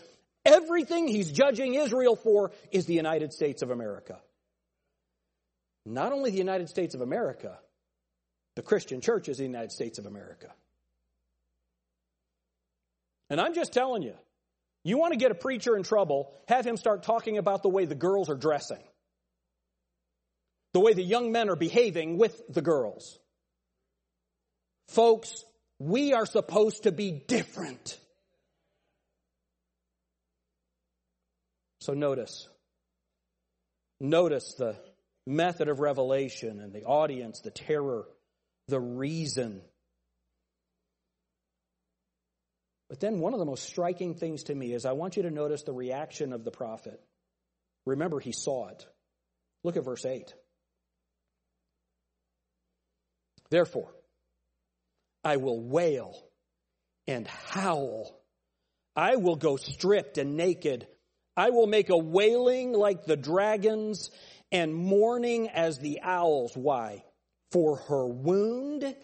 everything 0.45 1.07
he's 1.07 1.31
judging 1.31 1.73
Israel 1.73 2.15
for 2.15 2.51
is 2.71 2.85
the 2.85 2.93
United 2.93 3.33
States 3.33 3.61
of 3.61 3.71
America. 3.71 4.19
Not 5.85 6.11
only 6.11 6.31
the 6.31 6.37
United 6.37 6.69
States 6.69 6.95
of 6.95 7.01
America, 7.01 7.57
the 8.55 8.61
Christian 8.61 9.01
church 9.01 9.29
is 9.29 9.37
the 9.37 9.43
United 9.43 9.71
States 9.71 9.99
of 9.99 10.05
America. 10.05 10.51
And 13.29 13.41
I'm 13.41 13.53
just 13.53 13.73
telling 13.73 14.03
you, 14.03 14.15
you 14.83 14.97
want 14.97 15.13
to 15.13 15.19
get 15.19 15.31
a 15.31 15.35
preacher 15.35 15.75
in 15.75 15.83
trouble, 15.83 16.31
have 16.47 16.65
him 16.65 16.77
start 16.77 17.03
talking 17.03 17.37
about 17.37 17.63
the 17.63 17.69
way 17.69 17.85
the 17.85 17.95
girls 17.95 18.29
are 18.29 18.35
dressing, 18.35 18.81
the 20.73 20.79
way 20.79 20.93
the 20.93 21.03
young 21.03 21.31
men 21.31 21.49
are 21.49 21.55
behaving 21.55 22.17
with 22.17 22.39
the 22.47 22.61
girls. 22.61 23.17
Folks, 24.87 25.43
we 25.79 26.13
are 26.13 26.25
supposed 26.25 26.83
to 26.83 26.91
be 26.91 27.11
different. 27.11 27.99
So 31.81 31.93
notice, 31.93 32.47
notice 33.99 34.55
the 34.57 34.75
method 35.27 35.67
of 35.67 35.79
revelation 35.79 36.59
and 36.59 36.73
the 36.73 36.83
audience, 36.83 37.41
the 37.41 37.51
terror, 37.51 38.07
the 38.67 38.79
reason. 38.79 39.61
But 42.89 42.99
then 42.99 43.19
one 43.19 43.33
of 43.33 43.39
the 43.39 43.45
most 43.45 43.63
striking 43.63 44.15
things 44.15 44.43
to 44.43 44.55
me 44.55 44.73
is 44.73 44.85
I 44.85 44.93
want 44.93 45.17
you 45.17 45.23
to 45.23 45.31
notice 45.31 45.63
the 45.63 45.73
reaction 45.73 46.33
of 46.33 46.43
the 46.43 46.51
prophet. 46.51 47.01
Remember, 47.85 48.19
he 48.19 48.31
saw 48.31 48.69
it. 48.69 48.87
Look 49.63 49.77
at 49.77 49.83
verse 49.83 50.05
8. 50.05 50.33
Therefore, 53.49 53.91
I 55.25 55.37
will 55.37 55.59
wail 55.59 56.15
and 57.07 57.27
howl. 57.27 58.21
I 58.95 59.15
will 59.15 59.35
go 59.35 59.57
stripped 59.57 60.19
and 60.19 60.37
naked. 60.37 60.87
I 61.35 61.49
will 61.49 61.67
make 61.67 61.89
a 61.89 61.97
wailing 61.97 62.71
like 62.71 63.05
the 63.05 63.17
dragons 63.17 64.11
and 64.51 64.73
mourning 64.73 65.49
as 65.49 65.79
the 65.79 66.01
owls. 66.03 66.55
Why? 66.55 67.03
For 67.51 67.75
her 67.75 68.05
wound 68.05 68.95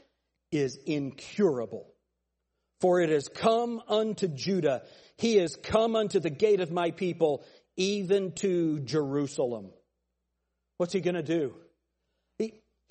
is 0.52 0.78
incurable. 0.86 1.88
For 2.80 3.02
it 3.02 3.10
has 3.10 3.28
come 3.28 3.82
unto 3.88 4.28
Judah. 4.28 4.84
He 5.18 5.38
has 5.38 5.56
come 5.56 5.96
unto 5.96 6.20
the 6.20 6.30
gate 6.30 6.62
of 6.62 6.72
my 6.72 6.92
people, 6.92 7.44
even 7.78 8.34
to 8.34 8.80
Jerusalem. 8.80 9.72
What's 10.78 10.94
he 10.94 11.02
going 11.02 11.16
to 11.16 11.24
do? 11.24 11.56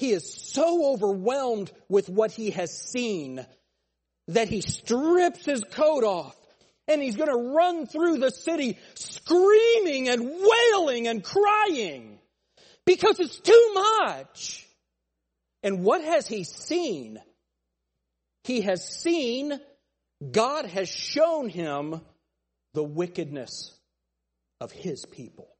He 0.01 0.13
is 0.13 0.33
so 0.33 0.95
overwhelmed 0.95 1.71
with 1.91 2.09
what 2.09 2.31
he 2.31 2.53
has 2.53 2.73
seen 2.73 3.45
that 4.29 4.49
he 4.49 4.63
strips 4.63 5.45
his 5.45 5.63
coat 5.63 6.05
off 6.05 6.35
and 6.89 7.03
he's 7.03 7.17
going 7.17 7.29
to 7.29 7.53
run 7.55 7.87
through 7.87 8.17
the 8.17 8.31
city 8.31 8.79
screaming 8.95 10.09
and 10.09 10.23
wailing 10.23 11.07
and 11.07 11.23
crying 11.23 12.19
because 12.87 13.21
it's 13.21 13.39
too 13.41 13.73
much. 13.75 14.67
And 15.63 15.85
what 15.85 16.03
has 16.03 16.27
he 16.27 16.45
seen? 16.45 17.21
He 18.45 18.63
has 18.63 18.83
seen, 18.83 19.61
God 20.33 20.65
has 20.65 20.89
shown 20.89 21.51
him 21.51 22.01
the 22.73 22.83
wickedness 22.83 23.79
of 24.63 24.73
his 24.73 25.05
people. 25.05 25.51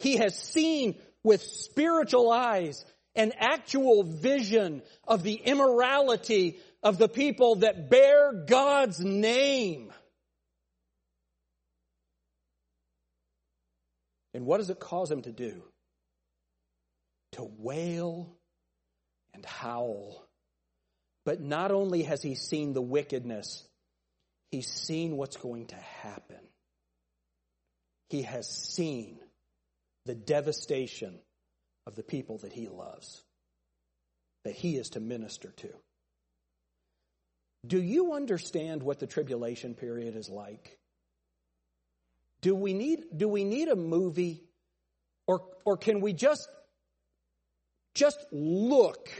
He 0.00 0.16
has 0.16 0.36
seen 0.36 0.96
with 1.22 1.42
spiritual 1.42 2.30
eyes 2.30 2.84
an 3.18 3.32
actual 3.36 4.04
vision 4.04 4.80
of 5.06 5.24
the 5.24 5.34
immorality 5.34 6.60
of 6.82 6.98
the 6.98 7.08
people 7.08 7.56
that 7.56 7.90
bear 7.90 8.32
God's 8.46 9.00
name. 9.00 9.92
And 14.34 14.46
what 14.46 14.58
does 14.58 14.70
it 14.70 14.78
cause 14.78 15.10
him 15.10 15.22
to 15.22 15.32
do? 15.32 15.64
To 17.32 17.50
wail 17.58 18.36
and 19.34 19.44
howl. 19.44 20.24
But 21.24 21.40
not 21.40 21.72
only 21.72 22.04
has 22.04 22.22
he 22.22 22.36
seen 22.36 22.72
the 22.72 22.80
wickedness, 22.80 23.66
he's 24.52 24.70
seen 24.70 25.16
what's 25.16 25.36
going 25.36 25.66
to 25.66 25.76
happen. 25.76 26.38
He 28.10 28.22
has 28.22 28.48
seen 28.48 29.18
the 30.08 30.14
devastation 30.14 31.18
of 31.86 31.94
the 31.94 32.02
people 32.02 32.38
that 32.38 32.52
he 32.52 32.66
loves, 32.66 33.22
that 34.44 34.54
he 34.54 34.76
is 34.76 34.88
to 34.90 35.00
minister 35.00 35.52
to. 35.58 35.68
Do 37.66 37.80
you 37.80 38.14
understand 38.14 38.82
what 38.82 39.00
the 39.00 39.06
tribulation 39.06 39.74
period 39.74 40.16
is 40.16 40.30
like? 40.30 40.78
Do 42.40 42.54
we 42.54 42.72
need, 42.72 43.04
do 43.14 43.28
we 43.28 43.44
need 43.44 43.68
a 43.68 43.76
movie 43.76 44.44
or, 45.26 45.42
or 45.66 45.76
can 45.76 46.00
we 46.00 46.14
just, 46.14 46.48
just 47.94 48.24
look 48.32 49.10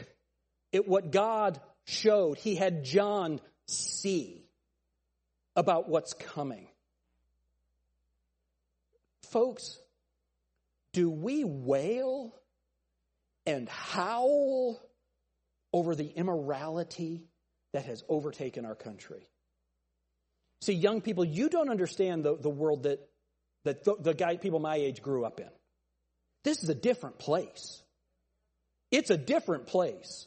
at 0.73 0.87
what 0.87 1.11
God 1.11 1.61
showed? 1.85 2.39
He 2.39 2.55
had 2.55 2.83
John 2.83 3.41
see 3.67 4.43
about 5.55 5.87
what's 5.87 6.13
coming. 6.13 6.67
Folks, 9.29 9.77
do 10.93 11.09
we 11.09 11.43
wail 11.43 12.33
and 13.45 13.69
howl 13.69 14.79
over 15.71 15.95
the 15.95 16.07
immorality 16.07 17.23
that 17.73 17.85
has 17.85 18.03
overtaken 18.09 18.65
our 18.65 18.75
country? 18.75 19.27
See, 20.61 20.73
young 20.73 21.01
people, 21.01 21.23
you 21.23 21.49
don't 21.49 21.69
understand 21.69 22.23
the, 22.23 22.35
the 22.37 22.49
world 22.49 22.83
that, 22.83 22.99
that 23.63 23.83
the, 23.83 23.95
the 23.99 24.13
guy, 24.13 24.37
people 24.37 24.59
my 24.59 24.75
age 24.75 25.01
grew 25.01 25.23
up 25.23 25.39
in. 25.39 25.49
This 26.43 26.63
is 26.63 26.69
a 26.69 26.75
different 26.75 27.19
place. 27.19 27.81
It's 28.91 29.09
a 29.09 29.17
different 29.17 29.67
place. 29.67 30.25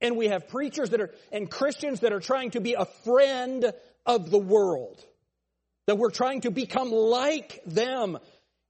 And 0.00 0.16
we 0.16 0.28
have 0.28 0.48
preachers 0.48 0.90
that 0.90 1.00
are, 1.00 1.14
and 1.32 1.50
Christians 1.50 2.00
that 2.00 2.12
are 2.12 2.20
trying 2.20 2.50
to 2.50 2.60
be 2.60 2.74
a 2.74 2.84
friend 3.04 3.72
of 4.04 4.30
the 4.30 4.38
world. 4.38 5.02
That 5.86 5.98
we're 5.98 6.10
trying 6.10 6.40
to 6.42 6.50
become 6.50 6.90
like 6.90 7.62
them 7.64 8.18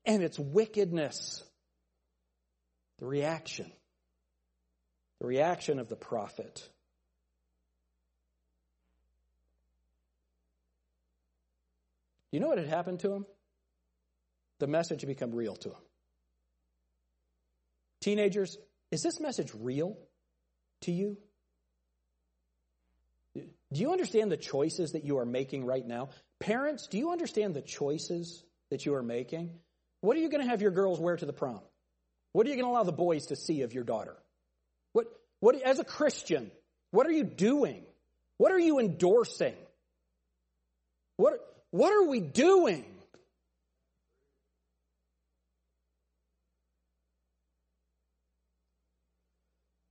and 0.07 0.23
its 0.23 0.39
wickedness. 0.39 1.43
The 3.01 3.07
reaction. 3.07 3.71
The 5.21 5.27
reaction 5.27 5.79
of 5.79 5.89
the 5.89 5.97
prophet. 5.97 6.67
You 12.33 12.41
know 12.41 12.49
what 12.49 12.59
had 12.59 12.69
happened 12.69 13.01
to 13.01 13.13
him? 13.13 13.27
The 14.59 14.67
message 14.67 15.03
had 15.03 15.09
become 15.09 15.35
real 15.35 15.57
to 15.57 15.71
him. 15.71 15.83
Teenagers, 18.01 18.57
is 18.91 19.03
this 19.03 19.21
message 19.21 19.51
real 19.55 19.99
to 20.83 20.93
you? 20.93 21.19
Do 23.35 23.81
you 23.81 23.93
understand 23.93 24.31
the 24.31 24.37
choices 24.37 24.93
that 24.93 25.05
you 25.05 25.19
are 25.19 25.27
making 25.27 25.65
right 25.65 25.87
now? 25.87 26.11
Parents, 26.39 26.87
do 26.87 26.99
you 26.99 27.11
understand 27.11 27.55
the 27.55 27.63
choices 27.63 28.45
that 28.71 28.87
you 28.87 28.95
are 28.95 29.03
making? 29.03 29.59
What 30.07 30.17
are 30.17 30.21
you 30.21 30.29
going 30.29 30.45
to 30.45 30.49
have 30.49 30.63
your 30.63 30.71
girls 30.71 31.01
wear 31.01 31.17
to 31.17 31.27
the 31.27 31.33
prom? 31.33 31.59
What 32.31 32.47
are 32.47 32.49
you 32.49 32.55
going 32.55 32.67
to 32.67 32.71
allow 32.71 32.85
the 32.85 32.93
boys 32.93 33.27
to 33.27 33.35
see 33.35 33.63
of 33.63 33.75
your 33.75 33.83
daughter? 33.83 34.15
What, 34.93 35.09
what, 35.41 35.61
as 35.61 35.81
a 35.81 35.85
Christian, 35.85 36.53
what 36.93 37.09
are 37.09 37.11
you 37.11 37.25
doing? 37.25 37.83
What 38.37 38.53
are 38.53 38.59
you 38.61 38.79
endorsing? 38.79 39.57
What, 41.17 41.41
what 41.73 41.93
are 41.93 42.07
we 42.09 42.21
doing? 42.21 42.85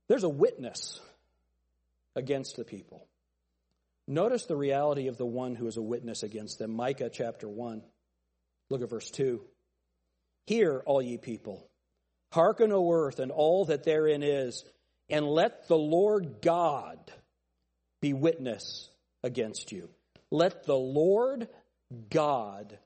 There's 0.08 0.24
a 0.24 0.30
witness 0.30 0.98
against 2.14 2.56
the 2.56 2.64
people. 2.64 3.06
Notice 4.08 4.46
the 4.46 4.56
reality 4.56 5.08
of 5.08 5.18
the 5.18 5.26
one 5.26 5.54
who 5.54 5.66
is 5.66 5.76
a 5.76 5.82
witness 5.82 6.22
against 6.22 6.58
them. 6.58 6.74
Micah 6.74 7.10
chapter 7.12 7.46
1. 7.46 7.82
Look 8.70 8.80
at 8.80 8.88
verse 8.88 9.10
2. 9.10 9.42
Hear, 10.46 10.82
all 10.86 11.02
ye 11.02 11.18
people, 11.18 11.68
hearken, 12.32 12.72
O 12.72 12.90
earth, 12.92 13.18
and 13.18 13.32
all 13.32 13.64
that 13.66 13.84
therein 13.84 14.22
is, 14.22 14.64
and 15.08 15.26
let 15.26 15.68
the 15.68 15.76
Lord 15.76 16.40
God 16.40 16.98
be 18.00 18.12
witness 18.12 18.88
against 19.22 19.72
you. 19.72 19.88
Let 20.30 20.64
the 20.64 20.76
Lord 20.76 21.48
God 22.10 22.78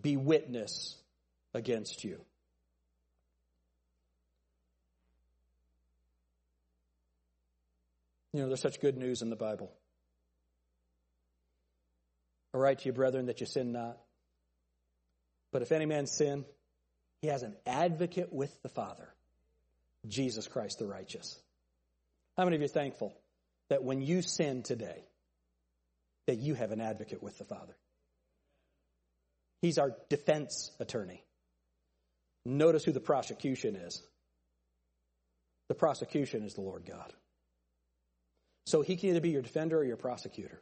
be 0.00 0.16
witness 0.16 0.96
against 1.52 2.04
you. 2.04 2.20
You 8.32 8.40
know, 8.40 8.48
there's 8.48 8.60
such 8.60 8.80
good 8.80 8.96
news 8.96 9.22
in 9.22 9.30
the 9.30 9.36
Bible. 9.36 9.70
I 12.52 12.58
write 12.58 12.80
to 12.80 12.86
you, 12.86 12.92
brethren, 12.92 13.26
that 13.26 13.40
you 13.40 13.46
sin 13.46 13.72
not. 13.72 13.96
But 15.52 15.62
if 15.62 15.70
any 15.70 15.86
man 15.86 16.06
sin, 16.06 16.44
he 17.24 17.30
has 17.30 17.42
an 17.42 17.56
advocate 17.66 18.34
with 18.34 18.54
the 18.62 18.68
Father, 18.68 19.08
Jesus 20.06 20.46
Christ 20.46 20.78
the 20.78 20.84
righteous. 20.84 21.40
How 22.36 22.44
many 22.44 22.56
of 22.56 22.60
you 22.60 22.66
are 22.66 22.68
thankful 22.68 23.14
that 23.70 23.82
when 23.82 24.02
you 24.02 24.20
sin 24.20 24.62
today, 24.62 25.02
that 26.26 26.36
you 26.36 26.52
have 26.52 26.70
an 26.70 26.82
advocate 26.82 27.22
with 27.22 27.38
the 27.38 27.44
Father? 27.44 27.74
He's 29.62 29.78
our 29.78 29.92
defense 30.10 30.70
attorney. 30.78 31.24
Notice 32.44 32.84
who 32.84 32.92
the 32.92 33.00
prosecution 33.00 33.74
is. 33.74 34.02
The 35.68 35.74
prosecution 35.74 36.42
is 36.42 36.52
the 36.52 36.60
Lord 36.60 36.84
God. 36.86 37.10
So 38.66 38.82
he 38.82 38.96
can 38.96 39.08
either 39.08 39.22
be 39.22 39.30
your 39.30 39.40
defender 39.40 39.78
or 39.78 39.84
your 39.84 39.96
prosecutor. 39.96 40.60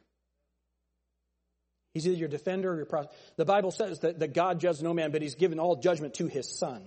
He's 1.93 2.07
either 2.07 2.17
your 2.17 2.27
defender 2.27 2.73
or 2.73 2.77
your 2.77 2.85
prosecutor. 2.85 3.23
The 3.37 3.45
Bible 3.45 3.71
says 3.71 3.99
that, 3.99 4.19
that 4.19 4.33
God 4.33 4.59
judges 4.59 4.81
no 4.81 4.93
man, 4.93 5.11
but 5.11 5.21
he's 5.21 5.35
given 5.35 5.59
all 5.59 5.75
judgment 5.75 6.15
to 6.15 6.27
his 6.27 6.57
son. 6.57 6.83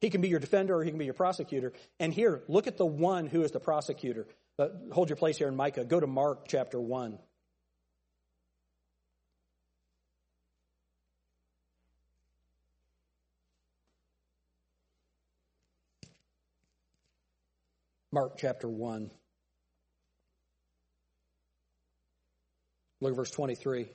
He 0.00 0.10
can 0.10 0.20
be 0.20 0.28
your 0.28 0.40
defender 0.40 0.74
or 0.74 0.82
he 0.82 0.90
can 0.90 0.98
be 0.98 1.04
your 1.04 1.14
prosecutor. 1.14 1.72
And 2.00 2.12
here, 2.12 2.42
look 2.48 2.66
at 2.66 2.76
the 2.76 2.86
one 2.86 3.26
who 3.26 3.42
is 3.42 3.52
the 3.52 3.60
prosecutor. 3.60 4.26
Uh, 4.58 4.68
hold 4.90 5.10
your 5.10 5.16
place 5.16 5.36
here 5.36 5.48
in 5.48 5.54
Micah. 5.54 5.84
Go 5.84 6.00
to 6.00 6.06
Mark 6.06 6.48
chapter 6.48 6.80
1. 6.80 7.18
Mark 18.10 18.36
chapter 18.36 18.68
1. 18.68 19.10
Look 23.02 23.10
at 23.10 23.16
verse 23.16 23.32
23. 23.32 23.88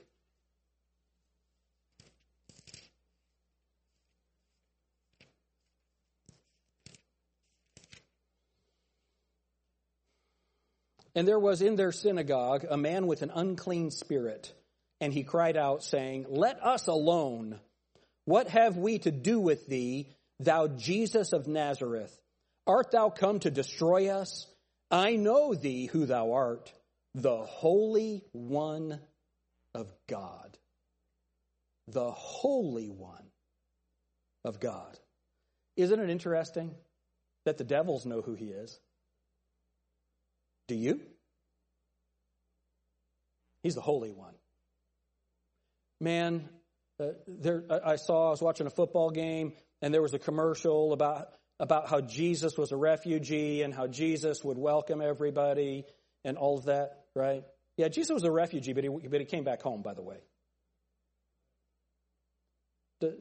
And 11.14 11.26
there 11.26 11.38
was 11.38 11.62
in 11.62 11.76
their 11.76 11.90
synagogue 11.90 12.66
a 12.68 12.76
man 12.76 13.06
with 13.06 13.22
an 13.22 13.32
unclean 13.34 13.90
spirit, 13.90 14.52
and 15.00 15.10
he 15.10 15.22
cried 15.22 15.56
out, 15.56 15.82
saying, 15.82 16.26
Let 16.28 16.62
us 16.62 16.86
alone. 16.86 17.58
What 18.26 18.48
have 18.48 18.76
we 18.76 18.98
to 18.98 19.10
do 19.10 19.40
with 19.40 19.66
thee, 19.68 20.14
thou 20.38 20.68
Jesus 20.68 21.32
of 21.32 21.48
Nazareth? 21.48 22.14
Art 22.66 22.90
thou 22.90 23.08
come 23.08 23.40
to 23.40 23.50
destroy 23.50 24.10
us? 24.10 24.46
I 24.90 25.16
know 25.16 25.54
thee 25.54 25.86
who 25.86 26.04
thou 26.04 26.32
art 26.32 26.70
the 27.22 27.38
Holy 27.38 28.22
One 28.32 29.00
of 29.74 29.92
God. 30.08 30.56
The 31.88 32.10
Holy 32.10 32.90
One 32.90 33.26
of 34.44 34.60
God. 34.60 34.98
Isn't 35.76 35.98
it 35.98 36.10
interesting 36.10 36.74
that 37.44 37.58
the 37.58 37.64
devils 37.64 38.06
know 38.06 38.20
who 38.20 38.34
he 38.34 38.46
is? 38.46 38.78
Do 40.68 40.76
you? 40.76 41.00
He's 43.64 43.74
the 43.74 43.80
Holy 43.80 44.12
One. 44.12 44.34
Man, 46.00 46.48
uh, 47.00 47.08
there, 47.26 47.64
I 47.84 47.96
saw, 47.96 48.28
I 48.28 48.30
was 48.30 48.42
watching 48.42 48.68
a 48.68 48.70
football 48.70 49.10
game, 49.10 49.54
and 49.82 49.92
there 49.92 50.02
was 50.02 50.14
a 50.14 50.20
commercial 50.20 50.92
about, 50.92 51.30
about 51.58 51.88
how 51.88 52.00
Jesus 52.00 52.56
was 52.56 52.70
a 52.70 52.76
refugee 52.76 53.62
and 53.62 53.74
how 53.74 53.88
Jesus 53.88 54.44
would 54.44 54.58
welcome 54.58 55.00
everybody 55.00 55.84
and 56.24 56.36
all 56.36 56.58
of 56.58 56.64
that, 56.64 57.04
right? 57.14 57.44
Yeah, 57.76 57.88
Jesus 57.88 58.12
was 58.12 58.24
a 58.24 58.30
refugee, 58.30 58.72
but 58.72 58.84
he, 58.84 58.90
but 58.90 59.20
he 59.20 59.26
came 59.26 59.44
back 59.44 59.62
home, 59.62 59.82
by 59.82 59.94
the 59.94 60.02
way. 60.02 60.18
The, 63.00 63.18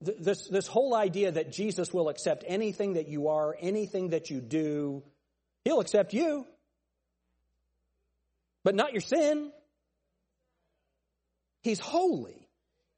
this, 0.00 0.48
this 0.48 0.66
whole 0.66 0.94
idea 0.94 1.32
that 1.32 1.52
Jesus 1.52 1.92
will 1.92 2.08
accept 2.08 2.44
anything 2.46 2.94
that 2.94 3.08
you 3.08 3.28
are, 3.28 3.56
anything 3.60 4.10
that 4.10 4.30
you 4.30 4.40
do, 4.40 5.02
he'll 5.64 5.80
accept 5.80 6.14
you, 6.14 6.46
but 8.64 8.74
not 8.74 8.92
your 8.92 9.00
sin. 9.00 9.50
He's 11.62 11.80
holy. 11.80 12.48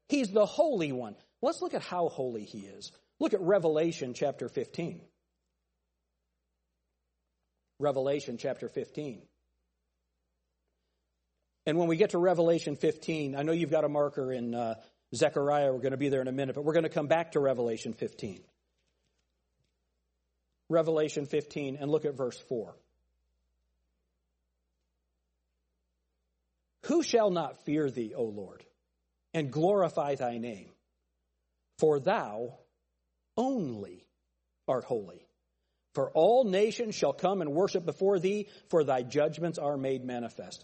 He's 0.09 0.29
the 0.29 0.45
Holy 0.45 0.91
One. 0.91 1.15
Let's 1.41 1.61
look 1.61 1.73
at 1.73 1.81
how 1.81 2.09
holy 2.09 2.43
he 2.43 2.59
is. 2.59 2.91
Look 3.19 3.33
at 3.33 3.41
Revelation 3.41 4.13
chapter 4.13 4.47
15. 4.47 5.01
Revelation 7.81 8.37
chapter 8.37 8.69
15. 8.69 9.21
And 11.65 11.77
when 11.77 11.87
we 11.87 11.95
get 11.95 12.11
to 12.11 12.17
Revelation 12.17 12.75
15, 12.75 13.35
I 13.35 13.43
know 13.43 13.51
you've 13.51 13.71
got 13.71 13.83
a 13.83 13.89
marker 13.89 14.31
in 14.31 14.55
uh, 14.55 14.75
Zechariah. 15.13 15.71
We're 15.71 15.79
going 15.79 15.91
to 15.91 15.97
be 15.97 16.09
there 16.09 16.21
in 16.21 16.27
a 16.27 16.31
minute, 16.31 16.55
but 16.55 16.63
we're 16.63 16.73
going 16.73 16.83
to 16.83 16.89
come 16.89 17.07
back 17.07 17.33
to 17.33 17.39
Revelation 17.39 17.93
15. 17.93 18.41
Revelation 20.69 21.25
15, 21.25 21.77
and 21.79 21.91
look 21.91 22.05
at 22.05 22.15
verse 22.15 22.39
4. 22.47 22.73
Who 26.85 27.03
shall 27.03 27.29
not 27.29 27.63
fear 27.65 27.91
thee, 27.91 28.13
O 28.15 28.23
Lord, 28.23 28.63
and 29.33 29.51
glorify 29.51 30.15
thy 30.15 30.37
name? 30.37 30.69
For 31.77 31.99
thou 31.99 32.57
only 33.37 34.05
art 34.67 34.83
holy. 34.85 35.27
For 35.93 36.09
all 36.11 36.45
nations 36.45 36.95
shall 36.95 37.13
come 37.13 37.41
and 37.41 37.51
worship 37.51 37.85
before 37.85 38.19
thee, 38.19 38.47
for 38.69 38.83
thy 38.83 39.03
judgments 39.03 39.57
are 39.57 39.77
made 39.77 40.05
manifest. 40.05 40.63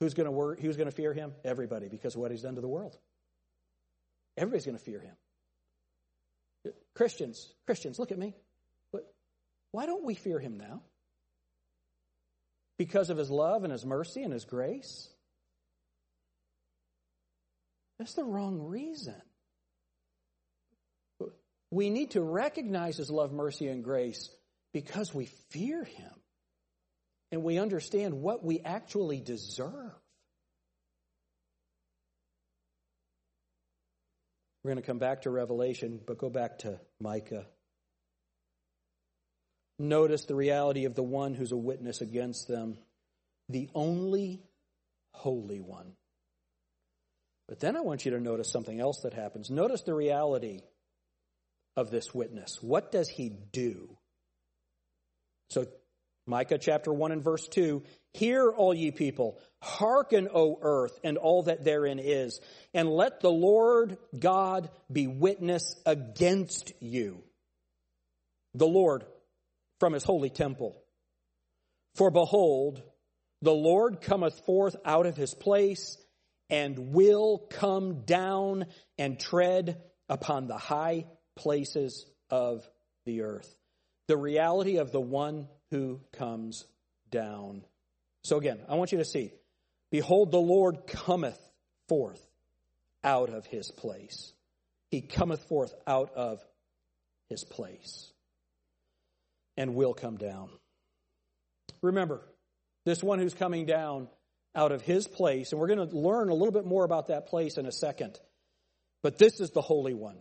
Who's 0.00 0.14
going 0.14 0.26
to 0.26 0.32
work, 0.32 0.60
who's 0.60 0.76
going 0.76 0.88
to 0.88 0.94
fear 0.94 1.12
him? 1.12 1.32
Everybody, 1.44 1.88
because 1.88 2.14
of 2.14 2.20
what 2.20 2.30
he's 2.30 2.42
done 2.42 2.54
to 2.54 2.60
the 2.60 2.68
world. 2.68 2.96
Everybody's 4.36 4.66
going 4.66 4.78
to 4.78 4.84
fear 4.84 5.00
him. 5.00 5.14
Christians, 6.94 7.52
Christians, 7.66 7.98
look 7.98 8.12
at 8.12 8.18
me. 8.18 8.34
Why 9.72 9.86
don't 9.86 10.04
we 10.04 10.14
fear 10.14 10.38
him 10.38 10.58
now? 10.58 10.82
Because 12.78 13.10
of 13.10 13.16
his 13.16 13.30
love 13.30 13.64
and 13.64 13.72
his 13.72 13.86
mercy 13.86 14.22
and 14.22 14.32
his 14.32 14.44
grace? 14.44 15.08
That's 17.98 18.14
the 18.14 18.24
wrong 18.24 18.60
reason. 18.60 19.20
We 21.72 21.88
need 21.88 22.10
to 22.10 22.20
recognize 22.20 22.98
his 22.98 23.10
love, 23.10 23.32
mercy, 23.32 23.66
and 23.66 23.82
grace 23.82 24.28
because 24.74 25.14
we 25.14 25.24
fear 25.48 25.82
him 25.82 26.12
and 27.32 27.42
we 27.42 27.58
understand 27.58 28.12
what 28.20 28.44
we 28.44 28.60
actually 28.60 29.20
deserve. 29.20 29.90
We're 34.62 34.72
going 34.72 34.82
to 34.82 34.86
come 34.86 34.98
back 34.98 35.22
to 35.22 35.30
Revelation, 35.30 35.98
but 36.06 36.18
go 36.18 36.28
back 36.28 36.58
to 36.58 36.78
Micah. 37.00 37.46
Notice 39.78 40.26
the 40.26 40.34
reality 40.34 40.84
of 40.84 40.94
the 40.94 41.02
one 41.02 41.32
who's 41.32 41.52
a 41.52 41.56
witness 41.56 42.02
against 42.02 42.48
them, 42.48 42.76
the 43.48 43.70
only 43.74 44.42
Holy 45.14 45.60
One. 45.60 45.94
But 47.48 47.60
then 47.60 47.78
I 47.78 47.80
want 47.80 48.04
you 48.04 48.10
to 48.10 48.20
notice 48.20 48.50
something 48.50 48.78
else 48.78 49.00
that 49.04 49.14
happens. 49.14 49.48
Notice 49.50 49.80
the 49.80 49.94
reality 49.94 50.60
of 51.76 51.90
this 51.90 52.14
witness. 52.14 52.58
What 52.60 52.92
does 52.92 53.08
he 53.08 53.30
do? 53.52 53.96
So 55.50 55.66
Micah 56.26 56.58
chapter 56.58 56.92
1 56.92 57.12
and 57.12 57.22
verse 57.22 57.46
2 57.48 57.82
Hear, 58.14 58.50
all 58.50 58.74
ye 58.74 58.90
people, 58.90 59.38
hearken, 59.62 60.28
O 60.32 60.58
earth, 60.60 60.98
and 61.02 61.16
all 61.16 61.44
that 61.44 61.64
therein 61.64 61.98
is, 61.98 62.40
and 62.74 62.88
let 62.88 63.20
the 63.20 63.30
Lord 63.30 63.96
God 64.18 64.68
be 64.90 65.06
witness 65.06 65.74
against 65.86 66.72
you. 66.80 67.22
The 68.54 68.66
Lord 68.66 69.04
from 69.80 69.94
his 69.94 70.04
holy 70.04 70.28
temple. 70.30 70.76
For 71.94 72.10
behold, 72.10 72.82
the 73.40 73.52
Lord 73.54 74.00
cometh 74.00 74.44
forth 74.44 74.76
out 74.84 75.06
of 75.06 75.16
his 75.16 75.34
place 75.34 75.96
and 76.50 76.92
will 76.92 77.38
come 77.50 78.02
down 78.04 78.66
and 78.98 79.18
tread 79.18 79.82
upon 80.08 80.46
the 80.46 80.58
high 80.58 81.06
places 81.36 82.06
of 82.30 82.68
the 83.04 83.22
earth. 83.22 83.56
The 84.08 84.16
reality 84.16 84.76
of 84.76 84.92
the 84.92 85.00
one 85.00 85.48
who 85.70 86.00
comes 86.12 86.64
down. 87.10 87.62
So 88.24 88.36
again, 88.36 88.60
I 88.68 88.74
want 88.74 88.92
you 88.92 88.98
to 88.98 89.04
see 89.04 89.32
Behold, 89.90 90.30
the 90.30 90.38
Lord 90.38 90.86
cometh 90.86 91.38
forth 91.88 92.24
out 93.04 93.28
of 93.28 93.44
his 93.46 93.70
place. 93.70 94.32
He 94.90 95.02
cometh 95.02 95.46
forth 95.48 95.74
out 95.86 96.14
of 96.14 96.40
his 97.28 97.44
place 97.44 98.10
and 99.56 99.74
will 99.74 99.94
come 99.94 100.16
down. 100.16 100.48
Remember, 101.82 102.22
this 102.84 103.02
one 103.02 103.18
who's 103.18 103.34
coming 103.34 103.66
down 103.66 104.08
out 104.54 104.72
of 104.72 104.82
his 104.82 105.06
place, 105.06 105.52
and 105.52 105.60
we're 105.60 105.68
going 105.68 105.88
to 105.88 105.96
learn 105.96 106.28
a 106.28 106.34
little 106.34 106.52
bit 106.52 106.66
more 106.66 106.84
about 106.84 107.08
that 107.08 107.26
place 107.26 107.58
in 107.58 107.66
a 107.66 107.72
second. 107.72 108.18
But 109.02 109.18
this 109.18 109.40
is 109.40 109.50
the 109.50 109.62
Holy 109.62 109.94
One 109.94 110.16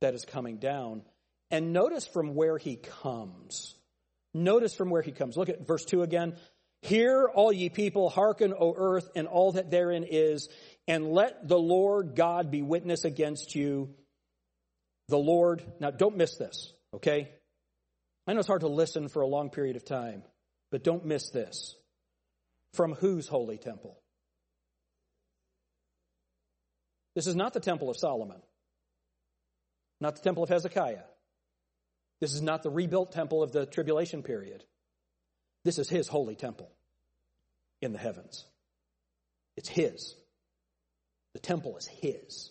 that 0.00 0.14
is 0.14 0.24
coming 0.24 0.58
down. 0.58 1.02
And 1.50 1.72
notice 1.72 2.06
from 2.06 2.34
where 2.34 2.58
he 2.58 2.76
comes. 2.76 3.74
Notice 4.32 4.74
from 4.74 4.90
where 4.90 5.02
he 5.02 5.12
comes. 5.12 5.36
Look 5.36 5.48
at 5.48 5.66
verse 5.66 5.84
2 5.84 6.02
again. 6.02 6.36
Hear, 6.82 7.26
all 7.32 7.52
ye 7.52 7.70
people, 7.70 8.10
hearken, 8.10 8.52
O 8.52 8.74
earth, 8.76 9.08
and 9.14 9.26
all 9.26 9.52
that 9.52 9.70
therein 9.70 10.04
is, 10.04 10.48
and 10.86 11.12
let 11.12 11.48
the 11.48 11.58
Lord 11.58 12.14
God 12.14 12.50
be 12.50 12.60
witness 12.60 13.04
against 13.04 13.54
you. 13.54 13.94
The 15.08 15.16
Lord, 15.16 15.62
now 15.80 15.90
don't 15.90 16.16
miss 16.16 16.36
this, 16.36 16.72
okay? 16.92 17.30
I 18.26 18.32
know 18.32 18.40
it's 18.40 18.48
hard 18.48 18.62
to 18.62 18.68
listen 18.68 19.08
for 19.08 19.22
a 19.22 19.26
long 19.26 19.50
period 19.50 19.76
of 19.76 19.84
time, 19.84 20.24
but 20.70 20.84
don't 20.84 21.06
miss 21.06 21.30
this. 21.30 21.74
From 22.74 22.92
whose 22.94 23.28
holy 23.28 23.56
temple? 23.56 23.98
This 27.14 27.26
is 27.26 27.36
not 27.36 27.52
the 27.52 27.60
temple 27.60 27.88
of 27.88 27.96
Solomon, 27.96 28.42
not 30.04 30.16
the 30.16 30.22
temple 30.22 30.42
of 30.42 30.50
Hezekiah. 30.50 31.02
This 32.20 32.34
is 32.34 32.42
not 32.42 32.62
the 32.62 32.70
rebuilt 32.70 33.12
temple 33.12 33.42
of 33.42 33.52
the 33.52 33.64
tribulation 33.64 34.22
period. 34.22 34.62
This 35.64 35.78
is 35.78 35.88
his 35.88 36.08
holy 36.08 36.36
temple 36.36 36.70
in 37.80 37.92
the 37.92 37.98
heavens. 37.98 38.44
It's 39.56 39.68
his. 39.68 40.14
The 41.32 41.40
temple 41.40 41.78
is 41.78 41.86
his. 41.86 42.50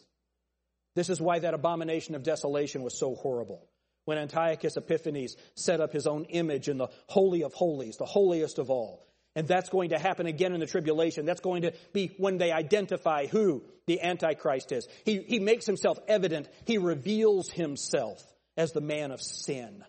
This 0.95 1.10
is 1.10 1.22
why 1.22 1.39
that 1.39 1.54
abomination 1.54 2.16
of 2.16 2.24
desolation 2.24 2.82
was 2.82 2.97
so 2.97 3.14
horrible. 3.14 3.70
When 4.06 4.18
Antiochus 4.18 4.76
Epiphanes 4.76 5.38
set 5.56 5.80
up 5.80 5.93
his 5.93 6.08
own 6.08 6.26
image 6.26 6.68
in 6.68 6.80
the 6.80 6.89
Holy 7.08 7.43
of 7.43 7.54
Holies, 7.54 7.97
the 7.97 8.06
holiest 8.06 8.58
of 8.58 8.72
all. 8.72 9.06
And 9.36 9.48
that's 9.48 9.70
going 9.70 9.90
to 9.90 10.00
happen 10.00 10.28
again 10.28 10.54
in 10.54 10.60
the 10.60 10.68
tribulation. 10.68 11.26
That's 11.26 11.42
going 11.42 11.64
to 11.64 11.74
be 11.92 12.12
when 12.18 12.38
they 12.38 12.52
identify 12.52 13.26
who 13.26 13.64
the 13.88 14.02
Antichrist 14.02 14.72
is. 14.72 14.88
He, 15.06 15.20
he 15.20 15.40
makes 15.40 15.66
himself 15.66 15.98
evident. 16.08 16.48
He 16.66 16.78
reveals 16.78 17.50
himself 17.50 18.22
as 18.56 18.72
the 18.74 18.82
man 18.82 19.12
of 19.12 19.22
sin. 19.22 19.84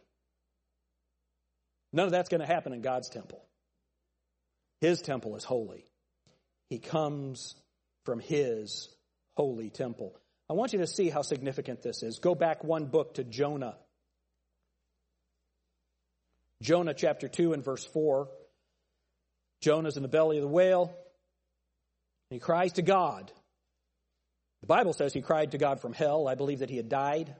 None 1.92 2.06
of 2.06 2.12
that's 2.12 2.30
going 2.30 2.40
to 2.40 2.46
happen 2.46 2.72
in 2.72 2.80
God's 2.80 3.08
temple. 3.08 3.44
His 4.80 5.00
temple 5.00 5.36
is 5.36 5.44
holy. 5.44 5.84
He 6.68 6.78
comes 6.78 7.54
from 8.04 8.20
His 8.20 8.88
holy 9.36 9.70
temple. 9.70 10.16
I 10.48 10.54
want 10.54 10.72
you 10.72 10.80
to 10.80 10.86
see 10.86 11.08
how 11.08 11.22
significant 11.22 11.82
this 11.82 12.02
is. 12.02 12.18
Go 12.18 12.34
back 12.34 12.64
one 12.64 12.86
book 12.86 13.14
to 13.14 13.24
Jonah. 13.24 13.76
Jonah 16.62 16.94
chapter 16.94 17.28
2 17.28 17.52
and 17.52 17.64
verse 17.64 17.84
4. 17.84 18.28
Jonah's 19.64 19.96
in 19.96 20.02
the 20.02 20.08
belly 20.08 20.36
of 20.36 20.42
the 20.42 20.48
whale. 20.48 20.94
He 22.28 22.38
cries 22.38 22.72
to 22.72 22.82
God. 22.82 23.32
The 24.60 24.66
Bible 24.66 24.92
says 24.92 25.14
he 25.14 25.22
cried 25.22 25.52
to 25.52 25.58
God 25.58 25.80
from 25.80 25.94
hell. 25.94 26.28
I 26.28 26.34
believe 26.34 26.58
that 26.58 26.68
he 26.68 26.76
had 26.76 26.90
died. 26.90 27.34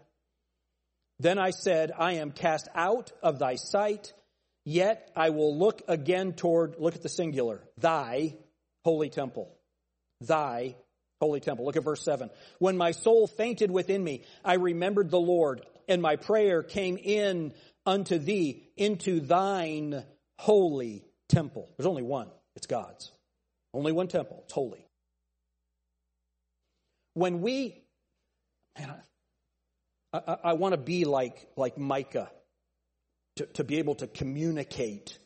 Then 1.18 1.38
I 1.38 1.50
said, 1.50 1.92
I 1.96 2.14
am 2.14 2.32
cast 2.32 2.68
out 2.74 3.12
of 3.22 3.38
thy 3.38 3.56
sight. 3.56 4.14
Yet 4.64 5.10
I 5.14 5.30
will 5.30 5.58
look 5.58 5.82
again 5.86 6.32
toward, 6.32 6.76
look 6.78 6.94
at 6.94 7.02
the 7.02 7.10
singular, 7.10 7.62
thy 7.76 8.36
holy 8.84 9.10
temple. 9.10 9.54
Thy 10.22 10.76
holy 11.20 11.40
temple. 11.40 11.66
Look 11.66 11.76
at 11.76 11.84
verse 11.84 12.02
7. 12.02 12.30
When 12.58 12.78
my 12.78 12.92
soul 12.92 13.26
fainted 13.26 13.70
within 13.70 14.02
me, 14.02 14.22
I 14.42 14.54
remembered 14.54 15.10
the 15.10 15.20
Lord, 15.20 15.60
and 15.88 16.00
my 16.00 16.16
prayer 16.16 16.62
came 16.62 16.96
in 16.96 17.52
unto 17.84 18.16
thee, 18.16 18.62
into 18.78 19.20
thine 19.20 20.04
holy 20.38 21.04
temple. 21.34 21.68
There's 21.76 21.86
only 21.86 22.02
one, 22.02 22.28
it's 22.56 22.66
God's. 22.66 23.10
Only 23.72 23.92
one 23.92 24.08
temple, 24.08 24.40
it's 24.44 24.52
holy. 24.52 24.86
When 27.14 27.40
we, 27.40 27.82
man, 28.78 28.94
I, 30.12 30.18
I, 30.26 30.36
I 30.44 30.52
want 30.54 30.72
to 30.72 30.78
be 30.78 31.04
like, 31.04 31.48
like 31.56 31.76
Micah 31.78 32.30
to, 33.36 33.46
to 33.46 33.64
be 33.64 33.78
able 33.78 33.96
to 33.96 34.06
communicate 34.06 35.18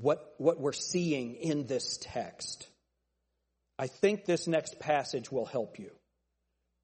what, 0.00 0.34
what 0.38 0.60
we're 0.60 0.72
seeing 0.72 1.34
in 1.34 1.66
this 1.66 1.98
text. 2.00 2.68
I 3.78 3.86
think 3.86 4.24
this 4.24 4.46
next 4.46 4.78
passage 4.80 5.30
will 5.30 5.46
help 5.46 5.78
you. 5.78 5.90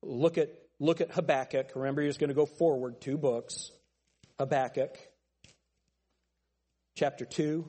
Look 0.03 0.39
at, 0.39 0.51
look 0.79 1.01
at 1.01 1.11
Habakkuk. 1.11 1.73
Remember, 1.75 2.03
he's 2.03 2.19
going 2.19 2.29
to 2.29 2.35
go 2.35 2.47
forward 2.47 3.01
two 3.01 3.19
books. 3.19 3.71
Habakkuk, 4.39 4.97
chapter 6.97 7.25
2. 7.25 7.67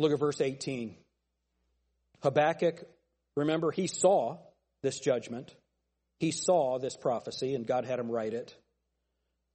Look 0.00 0.12
at 0.12 0.18
verse 0.18 0.40
18. 0.40 0.96
Habakkuk, 2.22 2.84
remember, 3.36 3.70
he 3.70 3.86
saw 3.86 4.38
this 4.82 4.98
judgment. 4.98 5.54
He 6.18 6.30
saw 6.30 6.78
this 6.78 6.96
prophecy, 6.96 7.54
and 7.54 7.66
God 7.66 7.84
had 7.84 7.98
him 7.98 8.10
write 8.10 8.32
it. 8.32 8.56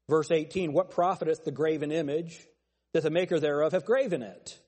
Verse 0.08 0.30
18 0.30 0.72
What 0.72 0.92
profiteth 0.92 1.44
the 1.46 1.52
graven 1.52 1.92
image 1.92 2.40
that 2.94 3.02
the 3.02 3.10
maker 3.10 3.40
thereof 3.40 3.72
have 3.72 3.86
graven 3.86 4.22
it? 4.22 4.60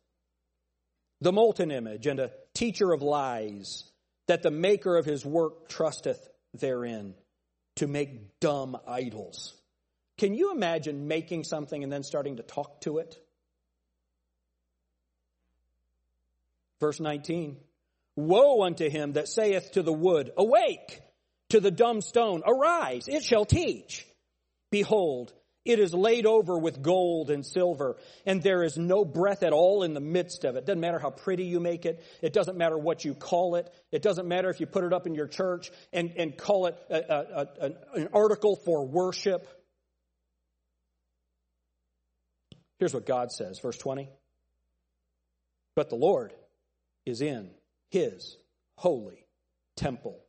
The 1.21 1.31
molten 1.31 1.69
image 1.69 2.07
and 2.07 2.19
a 2.19 2.31
teacher 2.55 2.91
of 2.91 3.03
lies, 3.03 3.83
that 4.27 4.41
the 4.41 4.49
maker 4.49 4.97
of 4.97 5.05
his 5.05 5.23
work 5.23 5.69
trusteth 5.69 6.27
therein 6.55 7.13
to 7.75 7.85
make 7.85 8.39
dumb 8.39 8.77
idols. 8.87 9.53
Can 10.17 10.33
you 10.33 10.51
imagine 10.51 11.07
making 11.07 11.43
something 11.43 11.83
and 11.83 11.93
then 11.93 12.01
starting 12.01 12.37
to 12.37 12.43
talk 12.43 12.81
to 12.81 12.97
it? 12.97 13.19
Verse 16.79 16.99
19 16.99 17.57
Woe 18.15 18.63
unto 18.63 18.89
him 18.89 19.13
that 19.13 19.27
saith 19.27 19.71
to 19.73 19.83
the 19.83 19.93
wood, 19.93 20.31
Awake! 20.37 21.01
to 21.49 21.59
the 21.59 21.71
dumb 21.71 22.01
stone, 22.01 22.43
Arise, 22.45 23.07
it 23.07 23.23
shall 23.23 23.45
teach. 23.45 24.05
Behold, 24.69 25.33
it 25.63 25.79
is 25.79 25.93
laid 25.93 26.25
over 26.25 26.57
with 26.57 26.81
gold 26.81 27.29
and 27.29 27.45
silver, 27.45 27.97
and 28.25 28.41
there 28.41 28.63
is 28.63 28.77
no 28.77 29.05
breath 29.05 29.43
at 29.43 29.53
all 29.53 29.83
in 29.83 29.93
the 29.93 30.01
midst 30.01 30.45
of 30.45 30.55
it. 30.55 30.65
Doesn't 30.65 30.79
matter 30.79 30.99
how 30.99 31.09
pretty 31.09 31.45
you 31.45 31.59
make 31.59 31.85
it. 31.85 32.03
It 32.21 32.33
doesn't 32.33 32.57
matter 32.57 32.77
what 32.77 33.03
you 33.03 33.13
call 33.13 33.55
it. 33.55 33.69
It 33.91 34.01
doesn't 34.01 34.27
matter 34.27 34.49
if 34.49 34.59
you 34.59 34.65
put 34.65 34.83
it 34.83 34.93
up 34.93 35.07
in 35.07 35.15
your 35.15 35.27
church 35.27 35.71
and, 35.91 36.13
and 36.17 36.37
call 36.37 36.67
it 36.67 36.77
a, 36.89 36.95
a, 36.95 37.47
a, 37.61 37.71
an 37.95 38.09
article 38.13 38.55
for 38.55 38.85
worship. 38.85 39.47
Here's 42.79 42.93
what 42.93 43.05
God 43.05 43.31
says, 43.31 43.59
verse 43.59 43.77
20. 43.77 44.09
But 45.75 45.89
the 45.89 45.95
Lord 45.95 46.33
is 47.07 47.21
in 47.21 47.49
his 47.89 48.37
holy 48.75 49.25
temple. 49.75 50.19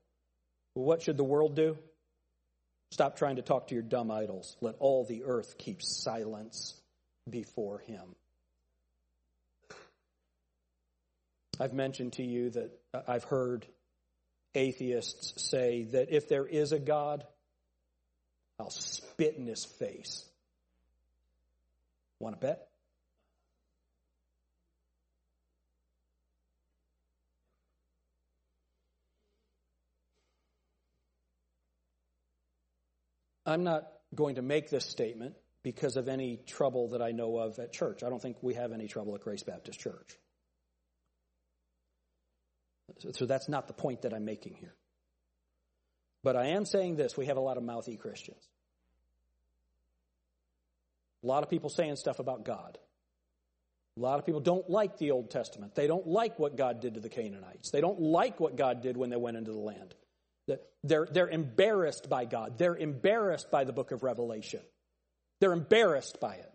What 0.74 1.02
should 1.02 1.16
the 1.16 1.24
world 1.24 1.54
do? 1.54 1.76
Stop 2.90 3.16
trying 3.16 3.36
to 3.36 3.42
talk 3.42 3.68
to 3.68 3.74
your 3.74 3.82
dumb 3.82 4.10
idols. 4.10 4.56
Let 4.60 4.76
all 4.78 5.04
the 5.04 5.24
earth 5.24 5.58
keep 5.58 5.82
silence 5.82 6.80
before 7.28 7.80
him. 7.80 8.14
I've 11.60 11.74
mentioned 11.74 12.14
to 12.14 12.22
you 12.22 12.50
that 12.50 12.70
I've 13.06 13.24
heard 13.24 13.66
atheists 14.54 15.50
say 15.50 15.84
that 15.92 16.14
if 16.14 16.28
there 16.28 16.46
is 16.46 16.72
a 16.72 16.78
God, 16.78 17.24
I'll 18.60 18.70
spit 18.70 19.36
in 19.36 19.46
his 19.46 19.64
face. 19.64 20.24
Want 22.20 22.40
to 22.40 22.46
bet? 22.46 22.67
I'm 33.49 33.64
not 33.64 33.88
going 34.14 34.34
to 34.36 34.42
make 34.42 34.68
this 34.68 34.84
statement 34.84 35.34
because 35.62 35.96
of 35.96 36.09
any 36.09 36.38
trouble 36.46 36.88
that 36.88 37.03
I 37.03 37.12
know 37.12 37.38
of 37.38 37.59
at 37.59 37.72
church. 37.72 38.03
I 38.03 38.11
don't 38.11 38.20
think 38.20 38.36
we 38.42 38.55
have 38.55 38.72
any 38.72 38.88
trouble 38.88 39.14
at 39.14 39.22
Grace 39.22 39.42
Baptist 39.42 39.80
Church. 39.80 40.18
So 43.12 43.26
that's 43.26 43.49
not 43.49 43.66
the 43.66 43.72
point 43.72 44.03
that 44.03 44.12
I'm 44.12 44.24
making 44.24 44.55
here. 44.55 44.74
But 46.22 46.36
I 46.36 46.49
am 46.49 46.64
saying 46.64 46.96
this 46.96 47.16
we 47.16 47.26
have 47.26 47.36
a 47.36 47.40
lot 47.40 47.57
of 47.57 47.62
mouthy 47.62 47.96
Christians. 47.96 48.42
A 51.22 51.26
lot 51.26 51.42
of 51.42 51.51
people 51.51 51.70
saying 51.70 51.96
stuff 51.96 52.18
about 52.18 52.44
God. 52.44 52.78
A 53.96 54.01
lot 54.01 54.18
of 54.18 54.26
people 54.26 54.40
don't 54.40 54.68
like 54.70 54.99
the 54.99 55.11
Old 55.11 55.30
Testament. 55.30 55.74
They 55.74 55.86
don't 55.86 56.07
like 56.07 56.38
what 56.38 56.57
God 56.57 56.80
did 56.80 56.94
to 56.94 57.01
the 57.01 57.09
Canaanites. 57.09 57.70
They 57.70 57.80
don't 57.80 58.01
like 58.01 58.38
what 58.38 58.57
God 58.57 58.82
did 58.82 58.96
when 58.96 59.11
they 59.11 59.16
went 59.16 59.36
into 59.36 59.53
the 59.53 59.59
land. 59.59 59.94
They're, 60.84 61.09
they're 61.11 61.28
embarrassed 61.28 62.09
by 62.09 62.24
God. 62.24 62.59
They're 62.59 62.76
embarrassed 62.76 63.51
by 63.51 63.64
the 63.64 63.72
book 63.72 63.90
of 63.90 64.03
Revelation. 64.03 64.61
They're 65.40 65.53
embarrassed 65.53 66.18
by 66.20 66.34
it. 66.34 66.53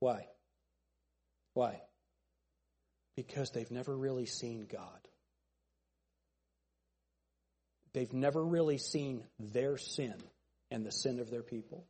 Why? 0.00 0.26
Why? 1.54 1.80
Because 3.16 3.50
they've 3.50 3.70
never 3.70 3.96
really 3.96 4.26
seen 4.26 4.66
God. 4.70 5.08
They've 7.94 8.12
never 8.12 8.44
really 8.44 8.76
seen 8.76 9.24
their 9.38 9.78
sin 9.78 10.14
and 10.70 10.84
the 10.84 10.92
sin 10.92 11.18
of 11.18 11.30
their 11.30 11.42
people. 11.42 11.86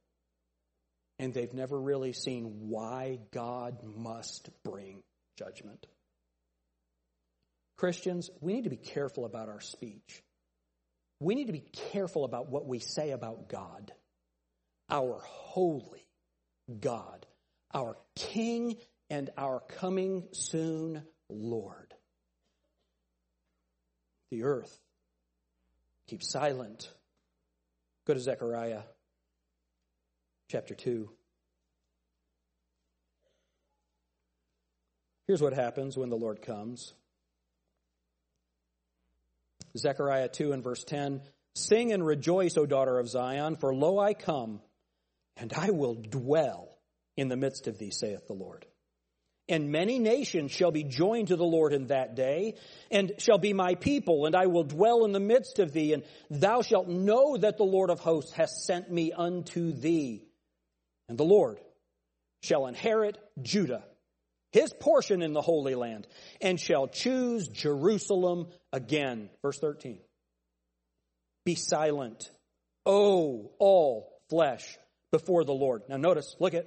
And 1.18 1.34
they've 1.34 1.53
never 1.53 1.80
really 1.80 2.12
seen 2.12 2.68
why 2.68 3.18
God 3.32 3.82
must 3.82 4.51
bring 4.62 5.03
judgment. 5.37 5.87
Christians, 7.76 8.30
we 8.41 8.53
need 8.53 8.64
to 8.64 8.70
be 8.70 8.76
careful 8.76 9.24
about 9.24 9.49
our 9.49 9.61
speech. 9.61 10.22
We 11.20 11.34
need 11.34 11.46
to 11.46 11.52
be 11.52 11.64
careful 11.92 12.24
about 12.24 12.50
what 12.50 12.66
we 12.66 12.78
say 12.78 13.10
about 13.10 13.48
God, 13.48 13.92
our 14.90 15.20
holy 15.22 16.06
God, 16.80 17.26
our 17.72 17.96
King 18.14 18.76
and 19.08 19.30
our 19.38 19.60
coming 19.60 20.24
soon 20.32 21.02
Lord. 21.28 21.94
The 24.30 24.42
earth 24.42 24.78
keep 26.06 26.22
silent. 26.22 26.90
Go 28.06 28.14
to 28.14 28.20
Zechariah 28.20 28.82
chapter 30.50 30.74
2. 30.74 31.10
Here's 35.26 35.42
what 35.42 35.54
happens 35.54 35.96
when 35.96 36.10
the 36.10 36.16
Lord 36.16 36.42
comes. 36.42 36.94
Zechariah 39.79 40.29
2 40.29 40.53
and 40.53 40.62
verse 40.62 40.85
10 40.85 41.22
Sing 41.55 41.93
and 41.93 42.05
rejoice, 42.05 42.57
O 42.59 42.66
daughter 42.66 42.99
of 42.99 43.09
Zion, 43.09 43.57
for 43.57 43.74
lo, 43.74 43.99
I 43.99 44.12
come, 44.12 44.61
and 45.39 45.53
I 45.55 45.70
will 45.70 45.95
dwell 45.95 46.77
in 47.16 47.29
the 47.29 47.37
midst 47.37 47.66
of 47.66 47.79
thee, 47.79 47.91
saith 47.91 48.27
the 48.27 48.35
Lord. 48.35 48.66
And 49.49 49.70
many 49.70 49.99
nations 49.99 50.51
shall 50.51 50.72
be 50.72 50.83
joined 50.83 51.29
to 51.29 51.37
the 51.37 51.45
Lord 51.45 51.72
in 51.72 51.87
that 51.87 52.16
day, 52.16 52.57
and 52.91 53.12
shall 53.18 53.39
be 53.39 53.53
my 53.53 53.74
people, 53.74 54.27
and 54.27 54.35
I 54.35 54.47
will 54.47 54.64
dwell 54.64 55.05
in 55.05 55.12
the 55.12 55.20
midst 55.20 55.59
of 55.59 55.72
thee, 55.72 55.93
and 55.93 56.03
thou 56.29 56.62
shalt 56.62 56.89
know 56.89 57.37
that 57.37 57.57
the 57.57 57.64
Lord 57.64 57.91
of 57.91 58.01
hosts 58.01 58.33
hath 58.33 58.51
sent 58.51 58.91
me 58.91 59.12
unto 59.12 59.72
thee. 59.72 60.27
And 61.09 61.16
the 61.16 61.24
Lord 61.24 61.61
shall 62.43 62.66
inherit 62.66 63.18
Judah, 63.41 63.85
his 64.53 64.72
portion 64.72 65.22
in 65.22 65.32
the 65.32 65.42
Holy 65.42 65.74
Land, 65.74 66.07
and 66.40 66.59
shall 66.59 66.88
choose 66.88 67.49
Jerusalem 67.49 68.49
again. 68.72 69.30
Verse 69.42 69.59
13. 69.59 69.99
Be 71.44 71.55
silent, 71.55 72.30
O 72.84 73.53
all 73.59 74.12
flesh, 74.28 74.78
before 75.12 75.44
the 75.44 75.55
Lord. 75.55 75.82
Now 75.88 75.97
notice, 75.97 76.34
look 76.40 76.55
at 76.55 76.66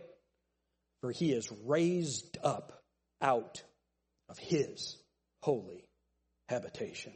for 1.02 1.12
he 1.12 1.32
is 1.32 1.50
raised 1.66 2.38
up 2.44 2.84
out 3.22 3.64
of 4.28 4.38
his 4.38 4.98
holy 5.42 5.86
habitation. 6.48 7.14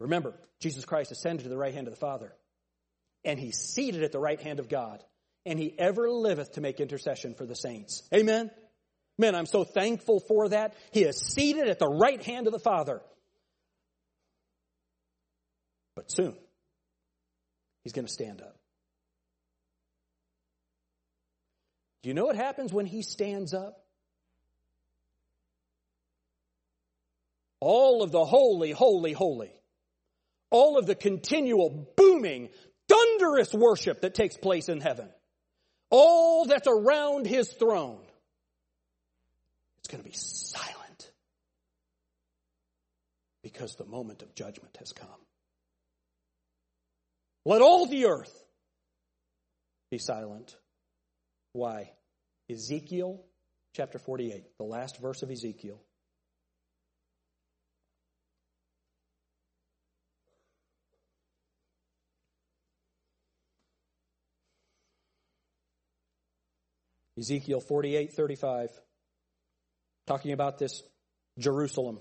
Remember, 0.00 0.34
Jesus 0.60 0.84
Christ 0.84 1.12
ascended 1.12 1.44
to 1.44 1.48
the 1.48 1.56
right 1.56 1.74
hand 1.74 1.86
of 1.86 1.94
the 1.94 2.00
Father, 2.00 2.34
and 3.24 3.38
he's 3.38 3.58
seated 3.58 4.02
at 4.02 4.12
the 4.12 4.18
right 4.18 4.40
hand 4.40 4.58
of 4.58 4.68
God, 4.68 5.02
and 5.46 5.58
he 5.58 5.74
ever 5.78 6.10
liveth 6.10 6.52
to 6.52 6.60
make 6.60 6.80
intercession 6.80 7.34
for 7.34 7.46
the 7.46 7.54
saints. 7.54 8.02
Amen? 8.12 8.50
Man, 9.18 9.34
I'm 9.34 9.46
so 9.46 9.64
thankful 9.64 10.20
for 10.20 10.48
that. 10.48 10.74
He 10.92 11.04
is 11.04 11.20
seated 11.20 11.68
at 11.68 11.78
the 11.78 11.88
right 11.88 12.22
hand 12.22 12.46
of 12.46 12.52
the 12.52 12.58
Father. 12.58 13.00
But 15.94 16.10
soon, 16.10 16.34
he's 17.84 17.92
going 17.92 18.06
to 18.06 18.12
stand 18.12 18.40
up. 18.40 18.56
Do 22.02 22.08
you 22.08 22.14
know 22.14 22.26
what 22.26 22.36
happens 22.36 22.72
when 22.72 22.86
he 22.86 23.02
stands 23.02 23.54
up? 23.54 23.80
All 27.60 28.02
of 28.02 28.12
the 28.12 28.24
holy, 28.24 28.72
holy, 28.72 29.12
holy, 29.12 29.50
all 30.50 30.76
of 30.76 30.86
the 30.86 30.94
continual 30.94 31.94
booming, 31.96 32.50
thunderous 32.88 33.54
worship 33.54 34.02
that 34.02 34.14
takes 34.14 34.36
place 34.36 34.68
in 34.68 34.80
heaven, 34.80 35.08
all 35.88 36.44
that's 36.44 36.68
around 36.68 37.26
his 37.26 37.50
throne, 37.52 38.03
going 39.88 40.02
to 40.02 40.08
be 40.08 40.16
silent 40.16 41.12
because 43.42 43.74
the 43.76 43.84
moment 43.84 44.22
of 44.22 44.34
judgment 44.34 44.76
has 44.78 44.92
come. 44.92 45.08
Let 47.44 47.60
all 47.60 47.86
the 47.86 48.06
earth 48.06 48.44
be 49.90 49.98
silent. 49.98 50.56
Why? 51.52 51.90
Ezekiel 52.50 53.22
chapter 53.74 53.98
48, 53.98 54.44
the 54.58 54.64
last 54.64 54.98
verse 54.98 55.22
of 55.22 55.30
Ezekiel. 55.30 55.80
Ezekiel 67.16 67.60
48, 67.60 68.12
35, 68.12 68.70
talking 70.06 70.32
about 70.32 70.58
this 70.58 70.82
Jerusalem. 71.38 71.98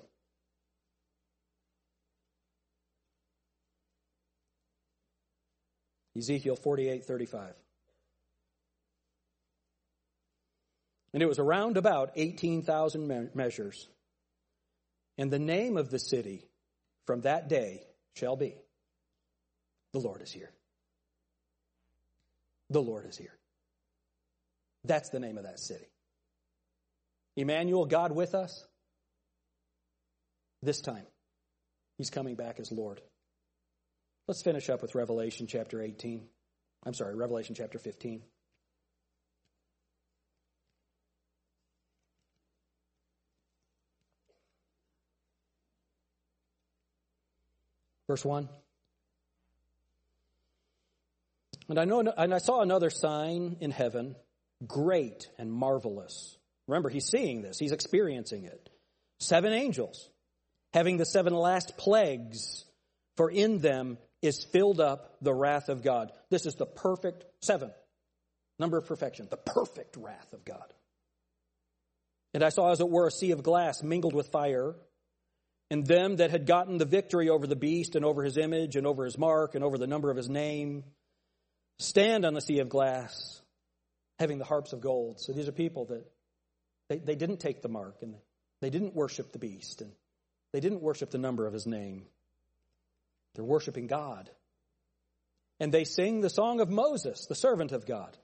Ezekiel 6.16 6.56
48, 6.56 7.06
35. 7.06 7.54
And 11.14 11.22
it 11.22 11.28
was 11.28 11.39
around 11.39 11.78
about 11.78 12.12
18,000 12.16 13.08
me- 13.08 13.30
measures. 13.34 13.88
And 15.18 15.32
the 15.32 15.39
name 15.39 15.78
of 15.78 15.89
the 15.89 15.99
city 15.99 16.45
from 17.06 17.22
that 17.22 17.49
day 17.49 17.84
shall 18.16 18.36
be 18.36 18.56
The 19.93 19.99
Lord 19.99 20.22
is 20.22 20.32
here. 20.32 20.51
The 22.70 22.82
Lord 22.82 23.06
is 23.06 23.18
here. 23.18 23.38
That's 24.84 25.10
the 25.10 25.20
name 25.20 25.38
of 25.38 25.43
that 25.43 25.60
city. 25.60 25.86
Emmanuel, 27.36 27.86
God 27.86 28.11
with 28.11 28.36
us. 28.36 28.65
This 30.61 30.81
time, 30.81 31.05
He's 31.97 32.09
coming 32.09 32.36
back 32.36 32.59
as 32.59 32.71
Lord. 32.71 33.01
Let's 34.27 34.41
finish 34.41 34.69
up 34.69 34.81
with 34.81 34.95
Revelation 34.95 35.47
chapter 35.47 35.81
18. 35.81 36.25
I'm 36.86 36.93
sorry, 36.93 37.15
Revelation 37.15 37.55
chapter 37.55 37.77
15. 37.77 38.21
Verse 48.07 48.23
1. 48.23 48.47
And 51.69 51.79
I 51.79 51.86
know 51.86 51.99
and 52.01 52.34
I 52.34 52.38
saw 52.38 52.61
another 52.61 52.89
sign 52.89 53.57
in 53.59 53.71
heaven, 53.71 54.15
great 54.67 55.29
and 55.38 55.51
marvelous. 55.51 56.38
Remember, 56.68 56.89
he's 56.89 57.07
seeing 57.07 57.41
this, 57.41 57.59
he's 57.59 57.72
experiencing 57.72 58.45
it. 58.45 58.70
Seven 59.20 59.53
angels, 59.53 60.09
having 60.74 60.97
the 60.97 61.05
seven 61.05 61.34
last 61.34 61.78
plagues, 61.78 62.66
for 63.18 63.30
in 63.30 63.59
them 63.59 63.97
is 64.22 64.43
filled 64.43 64.80
up 64.80 65.18
the 65.22 65.34
wrath 65.34 65.70
of 65.70 65.84
God. 65.84 66.11
This 66.30 66.45
is 66.45 66.55
the 66.55 66.66
perfect 66.66 67.26
seven, 67.41 67.72
number 68.59 68.78
of 68.78 68.88
perfection, 68.88 69.28
the 69.30 69.38
perfect 69.38 69.97
wrath 69.97 70.34
of 70.34 70.45
God. 70.45 70.74
And 72.34 72.43
I 72.43 72.49
saw, 72.49 72.72
as 72.72 72.80
it 72.80 72.89
were, 72.89 73.07
a 73.07 73.11
sea 73.11 73.32
of 73.32 73.43
glass 73.43 73.84
mingled 73.84 74.16
with 74.16 74.30
fire 74.30 74.76
and 75.70 75.86
them 75.86 76.18
that 76.18 76.32
had 76.32 76.45
gotten 76.45 76.78
the 76.78 76.86
victory 76.86 77.30
over 77.30 77.47
the 77.47 77.55
beast 77.55 77.95
and 77.95 78.05
over 78.05 78.24
his 78.24 78.38
image 78.38 78.76
and 78.76 78.88
over 78.88 79.05
his 79.05 79.18
mark 79.18 79.55
and 79.55 79.64
over 79.64 79.78
the 79.78 79.88
number 79.88 80.09
of 80.09 80.18
his 80.18 80.30
name 80.30 80.84
stand 81.80 82.26
on 82.26 82.34
the 82.34 82.41
sea 82.41 82.59
of 82.59 82.70
glass 82.70 83.41
having 84.20 84.38
the 84.38 84.45
harps 84.45 84.74
of 84.74 84.82
gold. 84.82 85.20
So 85.20 85.34
these 85.34 85.47
are 85.47 85.51
people 85.51 85.86
that 85.86 86.05
they, 86.94 87.00
they 87.00 87.16
didn't 87.16 87.39
take 87.39 87.62
the 87.62 87.70
mark 87.70 88.02
and 88.02 88.16
they 88.62 88.70
didn't 88.70 88.94
worship 88.94 89.32
the 89.32 89.39
beast 89.39 89.82
and 89.82 89.91
they 90.52 90.60
didn't 90.60 90.82
worship 90.82 91.10
the 91.10 91.18
number 91.18 91.48
of 91.48 91.54
his 91.54 91.66
name. 91.66 92.04
They're 93.34 93.44
worshiping 93.44 93.88
God. 93.88 94.30
And 95.60 95.74
they 95.74 95.86
sing 95.86 96.22
the 96.22 96.30
song 96.30 96.60
of 96.60 96.70
Moses, 96.70 97.26
the 97.26 97.36
servant 97.36 97.72
of 97.72 97.88
God, 97.88 98.16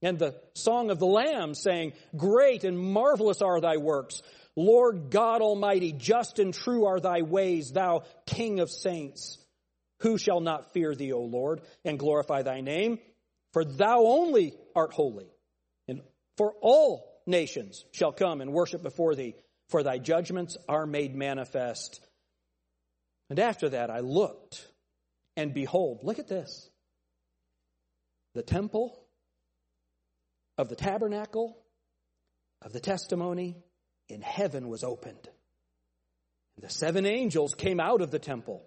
and 0.00 0.18
the 0.18 0.34
song 0.54 0.90
of 0.90 0.98
the 0.98 1.06
Lamb, 1.06 1.54
saying, 1.54 1.92
Great 2.16 2.64
and 2.64 2.78
marvelous 2.78 3.42
are 3.42 3.60
thy 3.60 3.76
works. 3.76 4.22
Lord 4.56 5.10
God 5.10 5.42
Almighty, 5.42 5.92
just 5.92 6.38
and 6.38 6.54
true 6.54 6.86
are 6.86 7.00
thy 7.00 7.22
ways, 7.22 7.72
thou 7.72 8.04
King 8.26 8.60
of 8.60 8.70
saints. 8.70 9.38
Who 10.00 10.18
shall 10.18 10.40
not 10.40 10.72
fear 10.72 10.94
thee, 10.94 11.12
O 11.12 11.20
Lord, 11.20 11.60
and 11.84 11.98
glorify 11.98 12.42
thy 12.42 12.60
name? 12.60 12.98
For 13.52 13.64
thou 13.64 14.04
only 14.06 14.54
art 14.74 14.92
holy, 14.92 15.30
and 15.88 16.00
for 16.36 16.54
all 16.60 17.11
nations 17.26 17.84
shall 17.92 18.12
come 18.12 18.40
and 18.40 18.52
worship 18.52 18.82
before 18.82 19.14
thee, 19.14 19.34
for 19.68 19.82
thy 19.82 19.98
judgments 19.98 20.56
are 20.68 20.86
made 20.86 21.14
manifest. 21.14 22.00
And 23.30 23.38
after 23.38 23.70
that 23.70 23.90
I 23.90 24.00
looked, 24.00 24.66
and 25.36 25.54
behold, 25.54 26.00
look 26.02 26.18
at 26.18 26.28
this. 26.28 26.68
The 28.34 28.42
temple 28.42 29.02
of 30.58 30.68
the 30.68 30.76
tabernacle 30.76 31.56
of 32.60 32.72
the 32.72 32.80
testimony 32.80 33.56
in 34.08 34.20
heaven 34.20 34.68
was 34.68 34.84
opened. 34.84 35.28
The 36.58 36.70
seven 36.70 37.06
angels 37.06 37.54
came 37.54 37.80
out 37.80 38.02
of 38.02 38.10
the 38.10 38.18
temple, 38.18 38.62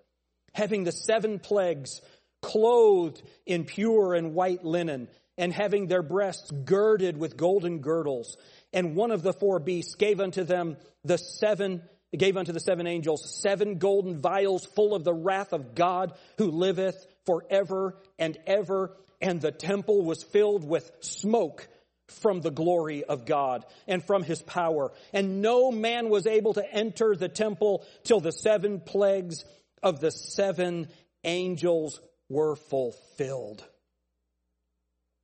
having 0.53 0.83
the 0.83 0.91
seven 0.91 1.39
plagues, 1.39 2.01
clothed 2.41 3.21
in 3.45 3.63
pure 3.65 4.13
and 4.13 4.33
white 4.33 4.63
linen, 4.63 5.07
and 5.37 5.53
having 5.53 5.87
their 5.87 6.03
breasts 6.03 6.51
girded 6.51 7.17
with 7.17 7.37
golden 7.37 7.79
girdles. 7.79 8.37
And 8.73 8.95
one 8.95 9.11
of 9.11 9.21
the 9.21 9.33
four 9.33 9.59
beasts 9.59 9.95
gave 9.95 10.19
unto 10.19 10.43
them 10.43 10.77
the 11.03 11.17
seven 11.17 11.81
gave 12.15 12.37
unto 12.37 12.53
the 12.53 12.59
seven 12.59 12.87
angels 12.87 13.41
seven 13.41 13.77
golden 13.77 14.19
vials 14.19 14.65
full 14.65 14.95
of 14.95 15.03
the 15.03 15.13
wrath 15.13 15.51
of 15.51 15.75
God 15.75 16.13
who 16.37 16.51
liveth 16.51 17.05
forever 17.25 17.97
and 18.17 18.37
ever. 18.47 18.95
And 19.21 19.41
the 19.41 19.51
temple 19.51 20.03
was 20.03 20.23
filled 20.23 20.67
with 20.67 20.89
smoke 20.99 21.67
from 22.07 22.41
the 22.41 22.51
glory 22.51 23.03
of 23.03 23.25
God 23.25 23.65
and 23.87 24.03
from 24.03 24.23
his 24.23 24.41
power. 24.41 24.91
And 25.13 25.41
no 25.41 25.71
man 25.71 26.09
was 26.09 26.27
able 26.27 26.53
to 26.53 26.73
enter 26.73 27.15
the 27.15 27.29
temple 27.29 27.85
till 28.03 28.19
the 28.19 28.31
seven 28.31 28.79
plagues 28.79 29.43
of 29.81 29.99
the 29.99 30.11
seven 30.11 30.87
angels 31.23 31.99
were 32.29 32.55
fulfilled. 32.55 33.63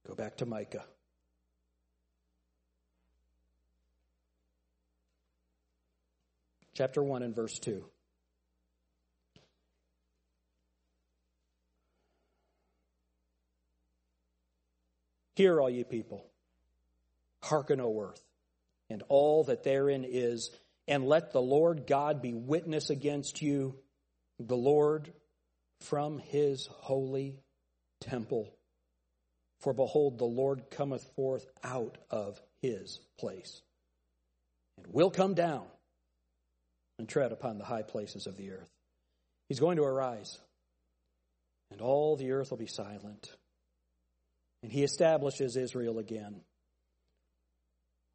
Go 0.08 0.16
back 0.16 0.38
to 0.38 0.46
Micah. 0.46 0.84
chapter 6.82 7.04
1 7.04 7.22
and 7.22 7.36
verse 7.36 7.60
2. 7.60 7.84
Hear, 15.36 15.62
all 15.62 15.70
ye 15.70 15.84
people, 15.84 16.26
hearken, 17.44 17.80
O 17.80 18.00
earth, 18.02 18.24
and 18.90 19.04
all 19.10 19.44
that 19.44 19.64
therein 19.64 20.06
is, 20.08 20.50
and 20.88 21.06
let 21.06 21.32
the 21.32 21.42
Lord 21.42 21.86
God 21.86 22.22
be 22.22 22.34
witness 22.34 22.90
against 22.90 23.44
you, 23.44 23.76
the 24.40 24.58
Lord 24.58 25.14
from 25.82 26.18
his 26.18 26.68
holy 26.72 27.40
temple. 28.00 28.52
For 29.62 29.74
behold, 29.74 30.18
the 30.18 30.26
Lord 30.26 30.72
cometh 30.72 31.04
forth 31.16 31.46
out 31.64 31.98
of 32.10 32.42
his 32.62 33.00
place, 33.20 33.62
and 34.78 34.88
will 34.94 35.12
come 35.12 35.36
down 35.36 35.66
and 36.98 37.08
tread 37.08 37.32
upon 37.32 37.58
the 37.58 37.66
high 37.66 37.84
places 37.84 38.28
of 38.28 38.38
the 38.38 38.52
earth. 38.52 38.70
He's 39.50 39.60
going 39.60 39.78
to 39.78 39.84
arise, 39.84 40.40
and 41.72 41.82
all 41.82 42.16
the 42.16 42.32
earth 42.32 42.50
will 42.50 42.58
be 42.58 42.68
silent. 42.68 43.32
And 44.64 44.72
he 44.72 44.84
establishes 44.84 45.56
Israel 45.56 46.00
again. 46.00 46.42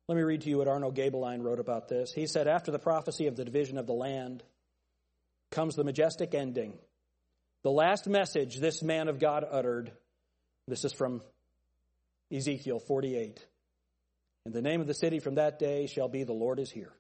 Let 0.09 0.16
me 0.16 0.22
read 0.22 0.42
to 0.42 0.49
you 0.49 0.59
what 0.59 0.68
Arno 0.68 0.92
Gaebelein 0.92 1.42
wrote 1.42 1.59
about 1.59 1.88
this. 1.88 2.12
He 2.12 2.28
said, 2.28 2.47
After 2.47 2.70
the 2.70 2.78
prophecy 2.78 3.26
of 3.26 3.36
the 3.36 3.44
division 3.44 3.78
of 3.78 3.86
the 3.86 3.92
land 3.92 4.44
comes 5.51 5.74
the 5.74 5.84
majestic 5.84 6.34
ending. 6.34 6.74
The 7.64 7.72
last 7.72 8.07
message 8.07 8.59
this 8.59 8.82
man 8.82 9.09
of 9.09 9.18
God 9.18 9.44
uttered, 9.51 9.90
this 10.68 10.84
is 10.84 10.92
from 10.92 11.22
Ezekiel 12.32 12.80
48. 12.80 13.44
And 14.44 14.54
the 14.54 14.62
name 14.62 14.80
of 14.80 14.86
the 14.86 14.94
city 14.94 15.18
from 15.18 15.36
that 15.36 15.58
day 15.58 15.86
shall 15.86 16.08
be 16.08 16.24
The 16.24 16.32
Lord 16.32 16.58
is 16.58 16.70
Here. 16.70 16.92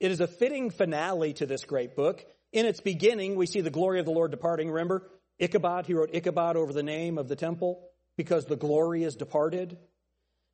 It 0.00 0.10
is 0.10 0.20
a 0.20 0.26
fitting 0.26 0.70
finale 0.70 1.32
to 1.34 1.46
this 1.46 1.64
great 1.64 1.96
book. 1.96 2.24
In 2.52 2.66
its 2.66 2.80
beginning, 2.80 3.36
we 3.36 3.46
see 3.46 3.60
the 3.60 3.70
glory 3.70 4.00
of 4.00 4.04
the 4.04 4.12
Lord 4.12 4.30
departing. 4.30 4.70
Remember, 4.70 5.08
Ichabod, 5.38 5.86
he 5.86 5.94
wrote 5.94 6.10
Ichabod 6.12 6.56
over 6.56 6.72
the 6.72 6.82
name 6.82 7.18
of 7.18 7.28
the 7.28 7.36
temple 7.36 7.88
because 8.16 8.44
the 8.44 8.56
glory 8.56 9.04
is 9.04 9.16
departed. 9.16 9.78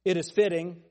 It 0.04 0.16
is 0.16 0.30
fitting. 0.30 0.82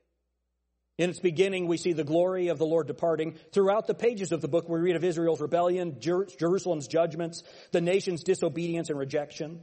In 0.98 1.08
its 1.08 1.18
beginning, 1.18 1.66
we 1.66 1.78
see 1.78 1.94
the 1.94 2.04
glory 2.04 2.48
of 2.48 2.58
the 2.58 2.66
Lord 2.66 2.86
departing. 2.86 3.38
Throughout 3.52 3.86
the 3.86 3.94
pages 3.94 4.32
of 4.32 4.42
the 4.42 4.48
book, 4.48 4.68
we 4.68 4.78
read 4.78 4.96
of 4.96 5.04
Israel's 5.04 5.40
rebellion, 5.40 5.96
Jer- 5.98 6.26
Jerusalem's 6.26 6.88
judgments, 6.88 7.42
the 7.72 7.80
nation's 7.80 8.22
disobedience 8.22 8.90
and 8.90 8.98
rejection. 8.98 9.60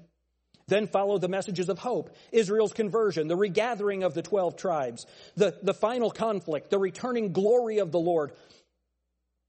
Then 0.67 0.87
follow 0.87 1.17
the 1.17 1.29
messages 1.29 1.69
of 1.69 1.79
hope, 1.79 2.15
Israel's 2.31 2.73
conversion, 2.73 3.27
the 3.27 3.37
regathering 3.37 4.03
of 4.03 4.13
the 4.13 4.21
12 4.21 4.57
tribes, 4.57 5.05
the, 5.35 5.57
the 5.63 5.73
final 5.73 6.11
conflict, 6.11 6.69
the 6.69 6.79
returning 6.79 7.31
glory 7.31 7.77
of 7.77 7.91
the 7.91 7.99
Lord, 7.99 8.33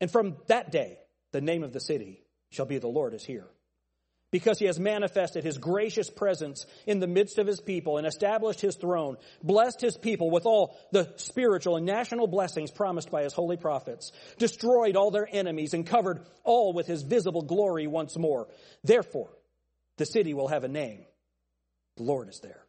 and 0.00 0.10
from 0.10 0.36
that 0.46 0.70
day, 0.70 0.98
the 1.32 1.40
name 1.40 1.62
of 1.62 1.72
the 1.72 1.80
city 1.80 2.22
shall 2.50 2.66
be 2.66 2.78
the 2.78 2.88
Lord 2.88 3.14
is 3.14 3.24
here. 3.24 3.46
Because 4.30 4.58
he 4.58 4.66
has 4.66 4.78
manifested 4.78 5.42
his 5.42 5.56
gracious 5.56 6.10
presence 6.10 6.66
in 6.86 7.00
the 7.00 7.06
midst 7.06 7.38
of 7.38 7.46
his 7.46 7.60
people 7.60 7.96
and 7.96 8.06
established 8.06 8.60
his 8.60 8.76
throne, 8.76 9.16
blessed 9.42 9.80
his 9.80 9.96
people 9.96 10.30
with 10.30 10.44
all 10.44 10.76
the 10.92 11.10
spiritual 11.16 11.76
and 11.76 11.86
national 11.86 12.26
blessings 12.26 12.70
promised 12.70 13.10
by 13.10 13.22
his 13.22 13.32
holy 13.32 13.56
prophets, 13.56 14.12
destroyed 14.36 14.96
all 14.96 15.10
their 15.10 15.28
enemies 15.30 15.72
and 15.72 15.86
covered 15.86 16.26
all 16.44 16.74
with 16.74 16.86
his 16.86 17.02
visible 17.02 17.40
glory 17.40 17.86
once 17.86 18.18
more. 18.18 18.48
Therefore, 18.84 19.30
the 19.98 20.06
city 20.06 20.34
will 20.34 20.48
have 20.48 20.64
a 20.64 20.68
name. 20.68 21.04
The 21.96 22.04
Lord 22.04 22.28
is 22.28 22.40
there. 22.40 22.64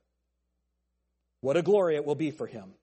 What 1.42 1.58
a 1.58 1.62
glory 1.62 1.96
it 1.96 2.06
will 2.06 2.16
be 2.16 2.32
for 2.32 2.48
him. 2.48 2.74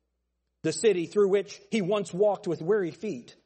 The 0.63 0.73
city 0.73 1.07
through 1.07 1.29
which 1.29 1.61
he 1.71 1.83
once 1.83 2.13
walked 2.13 2.49
with 2.49 2.63
weary 2.63 2.91
feet 2.91 3.37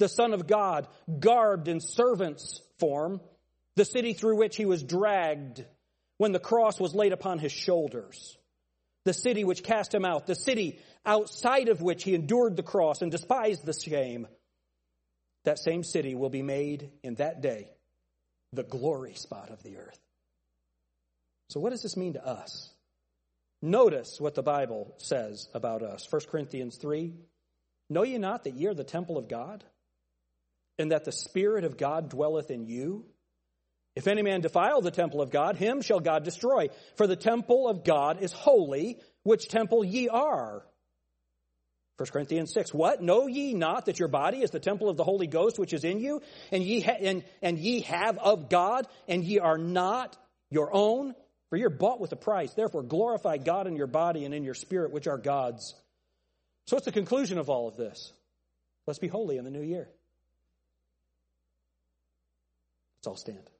the 0.00 0.08
Son 0.08 0.32
of 0.32 0.46
God, 0.46 0.88
garbed 1.20 1.68
in 1.68 1.78
servant's 1.78 2.60
form, 2.78 3.20
the 3.76 3.84
city 3.84 4.14
through 4.14 4.36
which 4.36 4.56
he 4.56 4.64
was 4.64 4.82
dragged 4.82 5.64
when 6.16 6.32
the 6.32 6.40
cross 6.40 6.80
was 6.80 6.94
laid 6.94 7.12
upon 7.12 7.38
his 7.38 7.52
shoulders, 7.52 8.36
the 9.04 9.12
city 9.12 9.44
which 9.44 9.62
cast 9.62 9.94
him 9.94 10.04
out, 10.04 10.26
the 10.26 10.34
city 10.34 10.80
outside 11.06 11.68
of 11.68 11.82
which 11.82 12.02
he 12.02 12.14
endured 12.14 12.56
the 12.56 12.62
cross 12.62 13.02
and 13.02 13.12
despised 13.12 13.64
the 13.64 13.72
shame. 13.72 14.26
That 15.44 15.58
same 15.58 15.84
city 15.84 16.14
will 16.14 16.30
be 16.30 16.42
made 16.42 16.90
in 17.02 17.14
that 17.16 17.40
day 17.40 17.70
the 18.52 18.62
glory 18.64 19.14
spot 19.14 19.50
of 19.50 19.62
the 19.62 19.76
earth. 19.76 20.00
So, 21.50 21.60
what 21.60 21.70
does 21.70 21.82
this 21.82 21.96
mean 21.96 22.14
to 22.14 22.26
us? 22.26 22.70
Notice 23.62 24.18
what 24.18 24.34
the 24.34 24.42
Bible 24.42 24.94
says 24.96 25.48
about 25.52 25.82
us. 25.82 26.06
1 26.10 26.22
Corinthians 26.30 26.76
3 26.76 27.12
Know 27.90 28.04
ye 28.04 28.18
not 28.18 28.44
that 28.44 28.54
ye 28.54 28.66
are 28.66 28.74
the 28.74 28.84
temple 28.84 29.18
of 29.18 29.28
God? 29.28 29.62
and 30.80 30.92
that 30.92 31.04
the 31.04 31.12
Spirit 31.12 31.64
of 31.64 31.76
God 31.76 32.08
dwelleth 32.08 32.50
in 32.50 32.64
you? 32.64 33.04
If 33.94 34.06
any 34.06 34.22
man 34.22 34.40
defile 34.40 34.80
the 34.80 34.90
temple 34.90 35.20
of 35.20 35.30
God, 35.30 35.56
him 35.56 35.82
shall 35.82 36.00
God 36.00 36.24
destroy. 36.24 36.68
For 36.96 37.06
the 37.06 37.16
temple 37.16 37.68
of 37.68 37.84
God 37.84 38.22
is 38.22 38.32
holy, 38.32 38.98
which 39.22 39.48
temple 39.48 39.84
ye 39.84 40.08
are. 40.08 40.64
1 41.98 42.06
Corinthians 42.10 42.54
6. 42.54 42.72
What? 42.72 43.02
Know 43.02 43.26
ye 43.26 43.52
not 43.52 43.86
that 43.86 43.98
your 43.98 44.08
body 44.08 44.38
is 44.38 44.50
the 44.50 44.60
temple 44.60 44.88
of 44.88 44.96
the 44.96 45.04
Holy 45.04 45.26
Ghost 45.26 45.58
which 45.58 45.74
is 45.74 45.84
in 45.84 46.00
you, 46.00 46.22
and 46.50 46.64
ye, 46.64 46.80
ha- 46.80 46.96
and, 46.98 47.24
and 47.42 47.58
ye 47.58 47.80
have 47.82 48.16
of 48.16 48.48
God, 48.48 48.86
and 49.06 49.22
ye 49.22 49.38
are 49.38 49.58
not 49.58 50.16
your 50.48 50.70
own? 50.72 51.14
For 51.50 51.56
you're 51.56 51.68
bought 51.68 52.00
with 52.00 52.12
a 52.12 52.16
price. 52.16 52.54
Therefore, 52.54 52.84
glorify 52.84 53.36
God 53.36 53.66
in 53.66 53.76
your 53.76 53.88
body 53.88 54.24
and 54.24 54.32
in 54.32 54.44
your 54.44 54.54
spirit, 54.54 54.92
which 54.92 55.08
are 55.08 55.18
God's. 55.18 55.74
So, 56.66 56.76
what's 56.76 56.86
the 56.86 56.92
conclusion 56.92 57.38
of 57.38 57.50
all 57.50 57.66
of 57.66 57.76
this? 57.76 58.12
Let's 58.86 59.00
be 59.00 59.08
holy 59.08 59.36
in 59.36 59.44
the 59.44 59.50
new 59.50 59.62
year. 59.62 59.88
Let's 62.98 63.06
all 63.08 63.16
stand. 63.16 63.50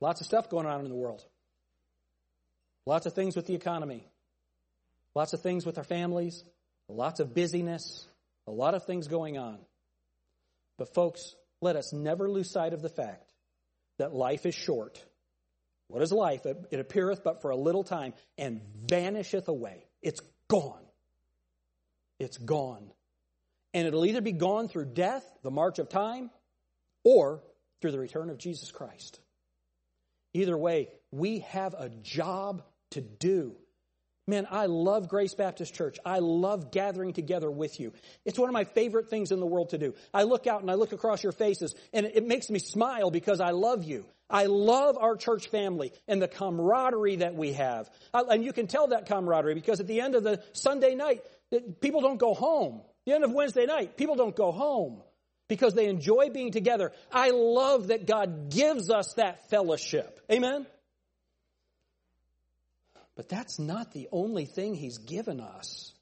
Lots 0.00 0.20
of 0.20 0.26
stuff 0.26 0.50
going 0.50 0.66
on 0.66 0.80
in 0.80 0.88
the 0.88 0.94
world. 0.94 1.24
Lots 2.86 3.06
of 3.06 3.12
things 3.14 3.36
with 3.36 3.46
the 3.46 3.54
economy. 3.54 4.04
Lots 5.14 5.32
of 5.32 5.42
things 5.42 5.64
with 5.64 5.78
our 5.78 5.84
families. 5.84 6.42
Lots 6.88 7.20
of 7.20 7.34
busyness. 7.34 8.06
A 8.48 8.50
lot 8.50 8.74
of 8.74 8.84
things 8.84 9.06
going 9.06 9.38
on. 9.38 9.58
But, 10.76 10.92
folks, 10.94 11.36
let 11.60 11.76
us 11.76 11.92
never 11.92 12.28
lose 12.28 12.50
sight 12.50 12.72
of 12.72 12.82
the 12.82 12.88
fact 12.88 13.29
that 14.00 14.14
life 14.14 14.44
is 14.44 14.54
short. 14.54 15.02
What 15.88 16.02
is 16.02 16.12
life? 16.12 16.44
It 16.44 16.78
appeareth 16.78 17.24
but 17.24 17.42
for 17.42 17.50
a 17.50 17.56
little 17.56 17.84
time 17.84 18.12
and 18.36 18.60
vanisheth 18.86 19.48
away. 19.48 19.86
It's 20.02 20.20
gone. 20.48 20.82
It's 22.18 22.36
gone. 22.36 22.92
And 23.72 23.86
it'll 23.86 24.04
either 24.04 24.20
be 24.20 24.32
gone 24.32 24.68
through 24.68 24.86
death, 24.86 25.24
the 25.42 25.50
march 25.50 25.78
of 25.78 25.88
time, 25.88 26.30
or 27.04 27.42
through 27.80 27.92
the 27.92 27.98
return 27.98 28.30
of 28.30 28.38
Jesus 28.38 28.70
Christ. 28.70 29.20
Either 30.34 30.56
way, 30.56 30.88
we 31.10 31.40
have 31.40 31.74
a 31.74 31.88
job 31.88 32.62
to 32.90 33.00
do. 33.00 33.56
Man, 34.30 34.46
I 34.48 34.66
love 34.66 35.08
Grace 35.08 35.34
Baptist 35.34 35.74
Church. 35.74 35.98
I 36.04 36.20
love 36.20 36.70
gathering 36.70 37.12
together 37.12 37.50
with 37.50 37.80
you. 37.80 37.92
It's 38.24 38.38
one 38.38 38.48
of 38.48 38.52
my 38.52 38.62
favorite 38.62 39.10
things 39.10 39.32
in 39.32 39.40
the 39.40 39.46
world 39.46 39.70
to 39.70 39.78
do. 39.78 39.92
I 40.14 40.22
look 40.22 40.46
out 40.46 40.60
and 40.60 40.70
I 40.70 40.74
look 40.74 40.92
across 40.92 41.24
your 41.24 41.32
faces 41.32 41.74
and 41.92 42.06
it 42.06 42.24
makes 42.24 42.48
me 42.48 42.60
smile 42.60 43.10
because 43.10 43.40
I 43.40 43.50
love 43.50 43.82
you. 43.82 44.04
I 44.30 44.46
love 44.46 44.96
our 44.96 45.16
church 45.16 45.48
family 45.48 45.92
and 46.06 46.22
the 46.22 46.28
camaraderie 46.28 47.16
that 47.16 47.34
we 47.34 47.54
have. 47.54 47.90
And 48.14 48.44
you 48.44 48.52
can 48.52 48.68
tell 48.68 48.86
that 48.86 49.06
camaraderie 49.06 49.54
because 49.54 49.80
at 49.80 49.88
the 49.88 50.00
end 50.00 50.14
of 50.14 50.22
the 50.22 50.40
Sunday 50.52 50.94
night, 50.94 51.24
people 51.80 52.00
don't 52.00 52.20
go 52.20 52.32
home. 52.32 52.82
The 53.06 53.14
end 53.14 53.24
of 53.24 53.32
Wednesday 53.32 53.66
night, 53.66 53.96
people 53.96 54.14
don't 54.14 54.36
go 54.36 54.52
home 54.52 55.02
because 55.48 55.74
they 55.74 55.86
enjoy 55.86 56.30
being 56.30 56.52
together. 56.52 56.92
I 57.10 57.30
love 57.30 57.88
that 57.88 58.06
God 58.06 58.50
gives 58.52 58.90
us 58.90 59.14
that 59.14 59.50
fellowship. 59.50 60.20
Amen? 60.30 60.66
But 63.20 63.28
that's 63.28 63.58
not 63.58 63.92
the 63.92 64.08
only 64.12 64.46
thing 64.46 64.74
He's 64.74 64.96
given 64.96 65.40
us. 65.40 65.92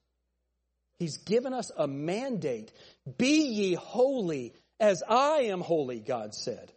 He's 1.01 1.19
given 1.19 1.53
us 1.53 1.73
a 1.77 1.89
mandate. 1.89 2.71
Be 3.19 3.49
ye 3.49 3.75
holy 3.75 4.55
as 4.79 5.03
I 5.03 5.47
am 5.47 5.61
holy, 5.61 5.99
God 5.99 6.33
said. 6.33 6.71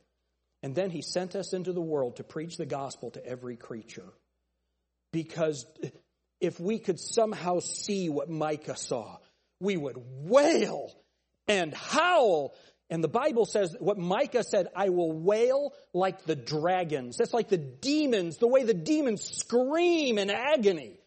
And 0.63 0.73
then 0.73 0.89
He 0.89 1.03
sent 1.03 1.35
us 1.35 1.53
into 1.53 1.73
the 1.73 1.79
world 1.79 2.15
to 2.15 2.23
preach 2.23 2.57
the 2.57 2.65
gospel 2.65 3.11
to 3.11 3.23
every 3.23 3.55
creature. 3.55 4.09
Because 5.13 5.67
if 6.39 6.59
we 6.59 6.79
could 6.79 6.99
somehow 6.99 7.59
see 7.59 8.09
what 8.09 8.27
Micah 8.27 8.77
saw, 8.77 9.17
we 9.59 9.77
would 9.77 9.97
wail 10.23 10.91
and 11.47 11.71
howl 11.71 12.55
and 12.91 13.01
the 13.01 13.07
Bible 13.07 13.45
says 13.45 13.73
what 13.79 13.97
Micah 13.97 14.43
said, 14.43 14.67
I 14.75 14.89
will 14.89 15.13
wail 15.13 15.73
like 15.93 16.25
the 16.25 16.35
dragons. 16.35 17.15
That's 17.15 17.33
like 17.33 17.47
the 17.47 17.57
demons, 17.57 18.37
the 18.37 18.49
way 18.49 18.63
the 18.63 18.73
demons 18.73 19.23
scream 19.23 20.17
in 20.17 20.29
agony. 20.29 20.99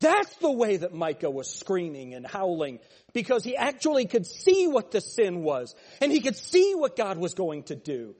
That's 0.00 0.34
the 0.38 0.50
way 0.50 0.78
that 0.78 0.92
Micah 0.92 1.30
was 1.30 1.48
screaming 1.48 2.12
and 2.14 2.26
howling 2.26 2.80
because 3.12 3.44
he 3.44 3.56
actually 3.56 4.06
could 4.06 4.26
see 4.26 4.66
what 4.66 4.90
the 4.90 5.00
sin 5.00 5.44
was 5.44 5.76
and 6.00 6.10
he 6.10 6.20
could 6.20 6.34
see 6.34 6.74
what 6.74 6.96
God 6.96 7.18
was 7.18 7.34
going 7.34 7.62
to 7.64 7.76
do. 7.76 8.16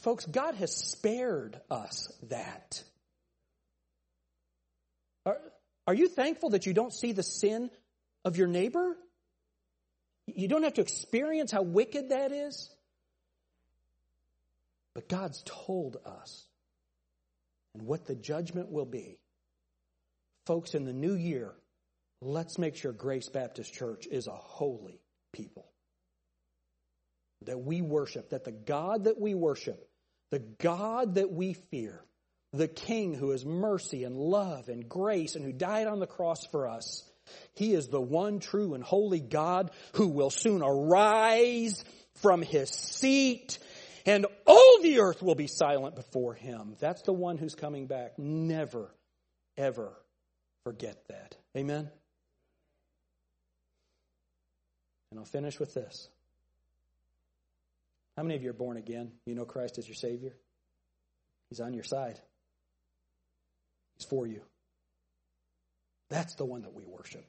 Folks, 0.00 0.26
God 0.26 0.56
has 0.56 0.76
spared 0.76 1.58
us 1.70 2.12
that. 2.28 2.84
Are, 5.24 5.38
are 5.86 5.94
you 5.94 6.06
thankful 6.06 6.50
that 6.50 6.66
you 6.66 6.74
don't 6.74 6.92
see 6.92 7.12
the 7.12 7.22
sin 7.22 7.70
of 8.26 8.36
your 8.36 8.46
neighbor? 8.46 8.94
You 10.26 10.48
don't 10.48 10.62
have 10.62 10.74
to 10.74 10.80
experience 10.80 11.50
how 11.50 11.62
wicked 11.62 12.10
that 12.10 12.32
is. 12.32 12.70
But 14.94 15.08
God's 15.08 15.42
told 15.44 15.96
us 16.04 16.44
and 17.74 17.86
what 17.86 18.06
the 18.06 18.14
judgment 18.14 18.70
will 18.70 18.86
be. 18.86 19.18
Folks, 20.46 20.74
in 20.74 20.84
the 20.84 20.92
new 20.92 21.14
year, 21.14 21.52
let's 22.20 22.58
make 22.58 22.76
sure 22.76 22.92
Grace 22.92 23.28
Baptist 23.28 23.72
Church 23.72 24.06
is 24.10 24.26
a 24.26 24.32
holy 24.32 25.00
people. 25.32 25.66
That 27.46 27.60
we 27.60 27.82
worship, 27.82 28.30
that 28.30 28.44
the 28.44 28.52
God 28.52 29.04
that 29.04 29.18
we 29.18 29.34
worship, 29.34 29.88
the 30.30 30.40
God 30.40 31.14
that 31.14 31.32
we 31.32 31.54
fear, 31.54 32.04
the 32.52 32.68
King 32.68 33.14
who 33.14 33.32
is 33.32 33.44
mercy 33.44 34.04
and 34.04 34.16
love 34.16 34.68
and 34.68 34.88
grace 34.88 35.36
and 35.36 35.44
who 35.44 35.52
died 35.52 35.86
on 35.86 36.00
the 36.00 36.06
cross 36.06 36.44
for 36.46 36.68
us, 36.68 37.09
he 37.54 37.74
is 37.74 37.88
the 37.88 38.00
one 38.00 38.40
true 38.40 38.74
and 38.74 38.82
holy 38.82 39.20
God 39.20 39.70
who 39.94 40.08
will 40.08 40.30
soon 40.30 40.62
arise 40.62 41.84
from 42.14 42.42
his 42.42 42.70
seat 42.70 43.58
and 44.06 44.26
all 44.46 44.78
the 44.82 45.00
earth 45.00 45.22
will 45.22 45.34
be 45.34 45.46
silent 45.46 45.94
before 45.94 46.34
him. 46.34 46.76
That's 46.78 47.02
the 47.02 47.12
one 47.12 47.38
who's 47.38 47.54
coming 47.54 47.86
back. 47.86 48.18
Never, 48.18 48.94
ever 49.56 49.92
forget 50.64 50.96
that. 51.08 51.36
Amen? 51.56 51.90
And 55.10 55.18
I'll 55.18 55.26
finish 55.26 55.58
with 55.58 55.74
this. 55.74 56.08
How 58.16 58.22
many 58.22 58.36
of 58.36 58.42
you 58.42 58.50
are 58.50 58.54
born 58.54 58.76
again? 58.76 59.12
You 59.26 59.34
know 59.34 59.44
Christ 59.44 59.78
as 59.78 59.88
your 59.88 59.94
Savior? 59.94 60.34
He's 61.48 61.60
on 61.60 61.74
your 61.74 61.84
side, 61.84 62.20
He's 63.96 64.06
for 64.06 64.26
you. 64.26 64.42
That's 66.10 66.34
the 66.34 66.44
one 66.44 66.62
that 66.62 66.74
we 66.74 66.84
worship. 66.84 67.24